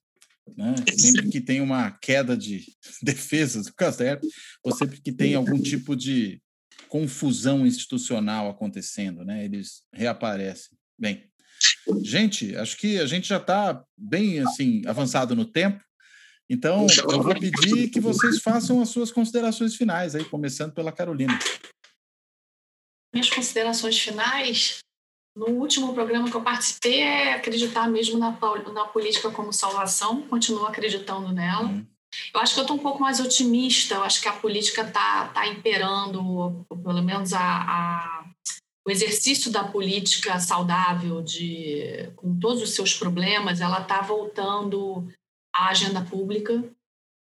Né? 0.55 0.75
Sempre 0.97 1.29
que 1.29 1.41
tem 1.41 1.61
uma 1.61 1.91
queda 1.91 2.37
de 2.37 2.63
defesas 3.01 3.69
por 3.69 3.75
causa 3.75 3.97
da 3.97 4.05
herpes, 4.05 4.29
ou 4.63 4.71
sempre 4.75 5.01
que 5.01 5.11
tem 5.11 5.35
algum 5.35 5.59
tipo 5.59 5.95
de 5.95 6.41
confusão 6.87 7.67
institucional 7.67 8.49
acontecendo, 8.49 9.25
né? 9.25 9.43
Eles 9.43 9.83
reaparecem. 9.93 10.77
Bem, 10.97 11.29
Gente, 12.01 12.55
acho 12.55 12.77
que 12.77 12.99
a 12.99 13.05
gente 13.05 13.27
já 13.27 13.37
está 13.37 13.83
bem 13.97 14.39
assim 14.39 14.81
avançado 14.85 15.35
no 15.35 15.45
tempo. 15.45 15.83
Então, 16.49 16.87
eu 17.11 17.21
vou 17.21 17.35
pedir 17.35 17.89
que 17.89 17.99
vocês 17.99 18.39
façam 18.39 18.81
as 18.81 18.89
suas 18.89 19.11
considerações 19.11 19.75
finais, 19.75 20.15
aí, 20.15 20.25
começando 20.25 20.73
pela 20.73 20.91
Carolina. 20.91 21.37
Minhas 23.13 23.29
considerações 23.29 23.99
finais, 23.99 24.79
no 25.35 25.47
último 25.47 25.93
programa 25.93 26.29
que 26.29 26.35
eu 26.35 26.43
participei, 26.43 27.01
é 27.01 27.33
acreditar 27.33 27.89
mesmo 27.89 28.17
na, 28.17 28.37
na 28.73 28.85
política 28.85 29.31
como 29.31 29.53
salvação, 29.53 30.21
continuo 30.23 30.65
acreditando 30.65 31.31
nela. 31.31 31.65
Uhum. 31.65 31.85
Eu 32.33 32.39
acho 32.39 32.53
que 32.53 32.59
eu 32.59 32.63
estou 32.63 32.75
um 32.75 32.81
pouco 32.81 33.01
mais 33.01 33.19
otimista, 33.19 33.95
eu 33.95 34.03
acho 34.03 34.21
que 34.21 34.27
a 34.27 34.33
política 34.33 34.81
está 34.81 35.27
tá 35.27 35.47
imperando, 35.47 36.65
pelo 36.83 37.03
menos 37.03 37.33
a, 37.33 37.39
a 37.39 38.25
o 38.89 38.91
exercício 38.91 39.51
da 39.51 39.63
política 39.63 40.39
saudável, 40.39 41.21
de, 41.21 42.11
com 42.15 42.39
todos 42.39 42.63
os 42.63 42.73
seus 42.73 42.93
problemas, 42.95 43.61
ela 43.61 43.81
está 43.81 44.01
voltando 44.01 45.07
à 45.53 45.69
agenda 45.69 46.03
pública. 46.03 46.63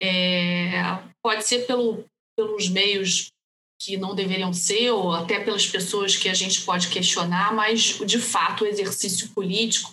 É, 0.02 0.74
pode 1.24 1.48
ser 1.48 1.66
pelo, 1.66 2.04
pelos 2.36 2.68
meios 2.68 3.28
que 3.84 3.98
não 3.98 4.16
deveriam 4.16 4.54
ser, 4.54 4.92
ou 4.92 5.12
até 5.12 5.40
pelas 5.40 5.68
pessoas 5.68 6.16
que 6.16 6.30
a 6.30 6.34
gente 6.34 6.62
pode 6.62 6.88
questionar, 6.88 7.54
mas, 7.54 8.00
de 8.06 8.20
fato, 8.20 8.64
o 8.64 8.68
exercício 8.68 9.30
político 9.30 9.92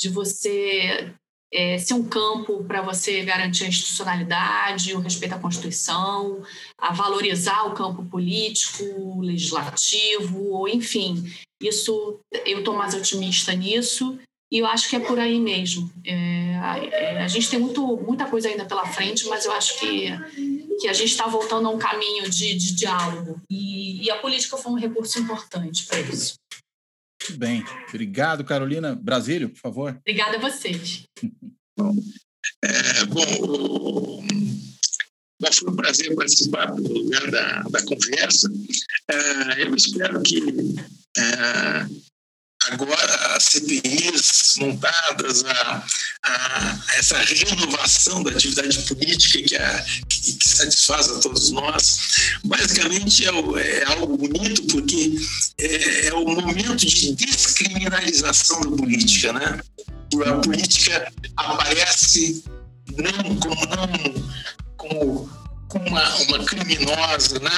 de 0.00 0.08
você 0.08 1.12
é, 1.52 1.76
ser 1.78 1.94
um 1.94 2.08
campo 2.08 2.64
para 2.64 2.80
você 2.80 3.22
garantir 3.22 3.64
a 3.64 3.68
institucionalidade, 3.68 4.94
o 4.94 5.00
respeito 5.00 5.34
à 5.34 5.38
Constituição, 5.38 6.42
a 6.78 6.92
valorizar 6.94 7.64
o 7.64 7.74
campo 7.74 8.04
político, 8.04 9.20
legislativo, 9.20 10.66
enfim, 10.68 11.30
isso 11.60 12.18
eu 12.46 12.60
estou 12.60 12.74
mais 12.74 12.94
otimista 12.94 13.52
nisso 13.52 14.18
e 14.50 14.58
eu 14.58 14.66
acho 14.66 14.88
que 14.88 14.96
é 14.96 15.00
por 15.00 15.18
aí 15.18 15.38
mesmo. 15.38 15.90
É, 16.04 16.56
a, 16.56 16.78
é, 16.78 17.22
a, 17.22 17.28
gente 17.28 17.48
tem 17.48 17.58
muito, 17.60 17.96
muita 17.98 18.26
coisa 18.26 18.48
ainda 18.48 18.64
pela 18.64 18.86
frente, 18.86 19.26
mas 19.26 19.44
eu 19.44 19.52
acho 19.52 19.78
que, 19.78 20.08
que 20.80 20.88
a 20.88 20.92
gente 20.92 21.10
está 21.10 21.26
voltando 21.26 21.68
a 21.68 21.70
um 21.70 21.78
caminho 21.78 22.28
de, 22.28 22.54
de 22.54 22.74
diálogo 22.74 23.40
e, 23.48 24.04
e 24.04 24.10
a 24.10 24.18
política 24.18 24.56
foi 24.56 24.72
um 24.72 24.78
recurso 24.78 25.18
importante 25.18 25.86
para 25.86 26.00
isso. 26.00 26.34
Muito 27.22 27.38
bem. 27.38 27.64
Obrigado, 27.88 28.44
Carolina. 28.44 28.94
Brasílio, 28.94 29.50
por 29.50 29.58
favor. 29.58 29.96
Obrigada 30.00 30.36
a 30.36 30.40
vocês. 30.40 31.04
É, 32.62 33.04
bom, 33.06 34.22
foi 35.52 35.70
um 35.70 35.76
prazer 35.76 36.14
participar 36.14 36.66
do 36.74 36.92
lugar 36.92 37.30
da, 37.30 37.62
da 37.62 37.82
conversa. 37.84 38.50
É, 39.08 39.62
eu 39.62 39.74
espero 39.74 40.22
que 40.22 40.40
é, 41.16 41.86
agora 42.68 43.36
as 43.36 43.44
CPIs 43.44 44.54
montadas, 44.58 45.44
a, 45.44 45.84
a, 46.22 46.78
essa 46.96 47.18
renovação 47.18 48.22
da 48.22 48.32
atividade 48.32 48.78
política 48.82 49.42
que, 49.42 49.56
a, 49.56 49.84
que, 50.08 50.32
que 50.34 50.48
satisfaz 50.48 51.10
a 51.10 51.20
todos 51.20 51.50
nós, 51.50 51.98
basicamente 52.44 53.26
é, 53.26 53.30
é 53.30 53.84
algo 53.86 54.16
bonito 54.16 54.62
porque 54.66 55.14
é, 55.58 56.06
é, 56.08 56.14
o 56.14 56.24
momento 56.24 56.76
de 56.76 57.12
descriminalização 57.14 58.60
da 58.60 58.76
política, 58.76 59.32
né? 59.32 59.60
A 60.26 60.34
política 60.34 61.12
aparece 61.36 62.44
não 62.96 63.36
como 63.36 63.66
não 63.66 64.30
como 64.76 65.39
uma, 65.78 66.16
uma 66.24 66.44
criminosa, 66.44 67.38
né? 67.38 67.50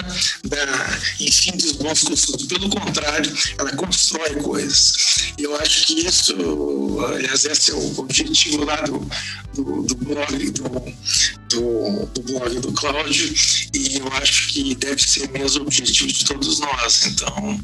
Da, 0.45 0.99
enfim, 1.21 1.53
dos 1.53 1.73
bons 1.73 2.03
costumes. 2.05 2.47
Pelo 2.47 2.69
contrário, 2.69 3.33
ela 3.59 3.73
constrói 3.77 4.37
coisas. 4.37 5.33
Eu 5.39 5.57
acho 5.57 5.87
que 5.87 6.07
isso, 6.07 6.35
aliás, 7.07 7.45
esse 7.45 7.71
é 7.71 7.75
o 7.75 8.01
objetivo 8.01 8.65
lá 8.65 8.77
do, 8.77 8.99
do, 9.55 9.83
do 9.83 9.95
blog 9.97 10.51
do, 10.51 10.95
do, 11.53 12.07
do, 12.07 12.23
blog 12.23 12.61
do 12.61 12.73
Cláudio, 12.73 13.33
e 13.75 13.99
eu 13.99 14.09
acho 14.15 14.53
que 14.53 14.75
deve 14.75 15.03
ser 15.03 15.31
mesmo 15.31 15.61
o 15.61 15.67
objetivo 15.67 16.09
de 16.09 16.25
todos 16.25 16.59
nós. 16.61 17.07
Então, 17.07 17.61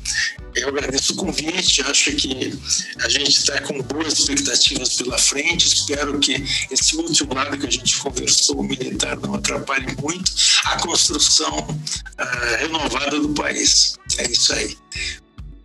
eu 0.54 0.68
agradeço 0.68 1.12
o 1.12 1.16
convite, 1.16 1.82
acho 1.82 2.12
que 2.12 2.52
a 3.00 3.08
gente 3.08 3.30
está 3.30 3.60
com 3.62 3.80
boas 3.82 4.18
expectativas 4.18 4.94
pela 4.96 5.18
frente. 5.18 5.66
Espero 5.66 6.18
que 6.18 6.34
esse 6.70 6.96
último 6.96 7.34
lado 7.34 7.56
que 7.58 7.66
a 7.66 7.70
gente 7.70 7.96
conversou, 7.98 8.60
o 8.60 8.62
militar, 8.62 9.16
não 9.18 9.34
atrapalhe 9.34 9.86
muito 10.00 10.32
a 10.64 10.76
construção 10.78 11.58
uh, 11.58 12.56
renovada 12.58 13.18
do 13.18 13.30
país. 13.30 13.96
É 14.18 14.30
isso 14.30 14.52
aí. 14.52 14.76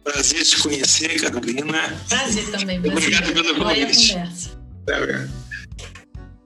Prazer 0.03 0.43
te 0.43 0.57
conhecer, 0.59 1.21
Carolina. 1.21 2.03
Prazer 2.09 2.51
também. 2.51 2.79
Obrigado 2.79 3.33
pelo 3.33 3.55
convite. 3.55 4.17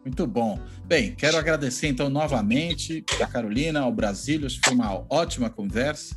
Muito 0.06 0.28
bom. 0.28 0.60
Bem, 0.88 1.14
quero 1.14 1.36
agradecer 1.36 1.88
então 1.88 2.10
novamente 2.10 3.04
a 3.22 3.28
Carolina, 3.28 3.82
ao 3.82 3.92
Brasil, 3.92 4.46
acho 4.46 4.62
que 4.62 4.70
foi 4.70 4.74
uma 4.74 5.06
ótima 5.10 5.50
conversa. 5.50 6.16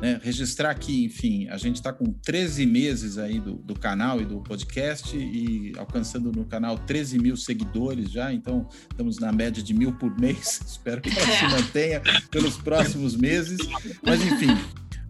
Né? 0.00 0.20
Registrar 0.22 0.70
aqui, 0.70 1.04
enfim, 1.04 1.48
a 1.48 1.56
gente 1.56 1.74
está 1.76 1.92
com 1.92 2.12
13 2.12 2.64
meses 2.64 3.18
aí 3.18 3.40
do, 3.40 3.54
do, 3.56 3.74
canal 3.74 4.20
e 4.20 4.24
do 4.24 4.40
podcast 4.40 5.16
e 5.16 5.72
alcançando 5.76 6.30
no 6.30 6.44
canal 6.44 6.78
13 6.78 7.18
mil 7.18 7.36
seguidores 7.36 8.12
já, 8.12 8.32
então 8.32 8.68
estamos 8.90 9.18
na 9.18 9.32
média 9.32 9.60
de 9.60 9.74
mil 9.74 9.92
por 9.92 10.16
mês. 10.18 10.60
Espero 10.64 11.00
que 11.00 11.10
ela 11.10 11.26
se 11.26 11.44
mantenha 11.48 12.00
pelos 12.30 12.56
próximos 12.56 13.16
meses. 13.16 13.58
Mas, 14.02 14.24
enfim, 14.24 14.56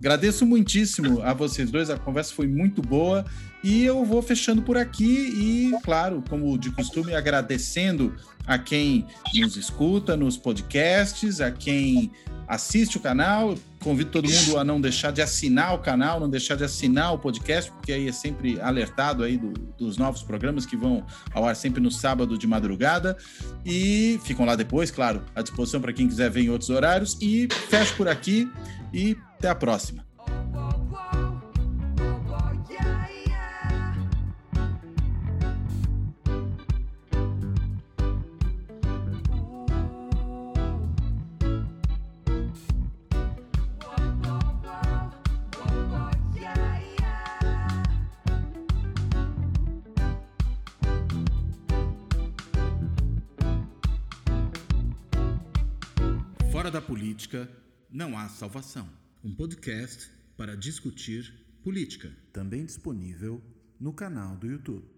agradeço 0.03 0.45
muitíssimo 0.45 1.23
a 1.23 1.33
vocês 1.33 1.71
dois, 1.71 1.89
a 1.89 1.97
conversa 1.97 2.35
foi 2.35 2.49
muito 2.49 2.83
boa 2.83 3.25
e 3.63 3.85
eu 3.85 4.05
vou 4.05 4.21
fechando 4.21 4.61
por 4.61 4.77
aqui 4.77 5.05
e, 5.07 5.73
claro, 5.85 6.25
como 6.29 6.59
de 6.59 6.73
costume, 6.73 7.15
agradecendo 7.15 8.13
a 8.45 8.59
quem 8.59 9.07
nos 9.33 9.57
escuta 9.57 10.17
nos 10.17 10.37
podcasts, 10.37 11.41
a 11.41 11.53
quem 11.53 12.11
assiste 12.49 12.97
o 12.97 13.01
canal. 13.01 13.57
Convido 13.85 14.11
todo 14.11 14.29
mundo 14.29 14.59
a 14.59 14.65
não 14.65 14.81
deixar 14.81 15.13
de 15.13 15.23
assinar 15.23 15.73
o 15.75 15.79
canal, 15.79 16.19
não 16.19 16.29
deixar 16.29 16.57
de 16.57 16.65
assinar 16.65 17.15
o 17.15 17.19
podcast, 17.19 17.71
porque 17.71 17.93
aí 17.93 18.09
é 18.09 18.13
sempre 18.13 18.61
alertado 18.61 19.23
aí 19.23 19.37
do, 19.37 19.53
dos 19.79 19.97
novos 19.97 20.25
programas 20.25 20.67
que 20.67 20.77
vão 20.77 21.07
ao 21.33 21.47
ar 21.47 21.55
sempre 21.55 21.81
no 21.81 21.91
sábado 21.93 22.37
de 22.37 22.47
madrugada. 22.49 23.17
E 23.65 24.19
ficam 24.25 24.45
lá 24.45 24.57
depois, 24.57 24.91
claro, 24.91 25.23
à 25.35 25.43
disposição 25.43 25.81
para 25.81 25.93
quem 25.93 26.09
quiser 26.09 26.29
ver 26.29 26.43
em 26.43 26.51
outros 26.51 26.71
horários. 26.71 27.17
E 27.21 27.47
fecho 27.69 27.97
por 27.97 28.09
aqui 28.09 28.51
e 28.93 29.17
até 29.39 29.49
a 29.49 29.55
próxima. 29.55 30.05
Fora 56.51 56.71
da 56.71 56.81
política 56.81 57.49
não 57.93 58.19
há 58.19 58.27
salvação. 58.29 58.89
Um 59.23 59.35
podcast 59.35 60.11
para 60.35 60.57
discutir 60.57 61.33
política, 61.63 62.11
também 62.33 62.65
disponível 62.65 63.43
no 63.79 63.93
canal 63.93 64.35
do 64.35 64.47
YouTube. 64.47 64.89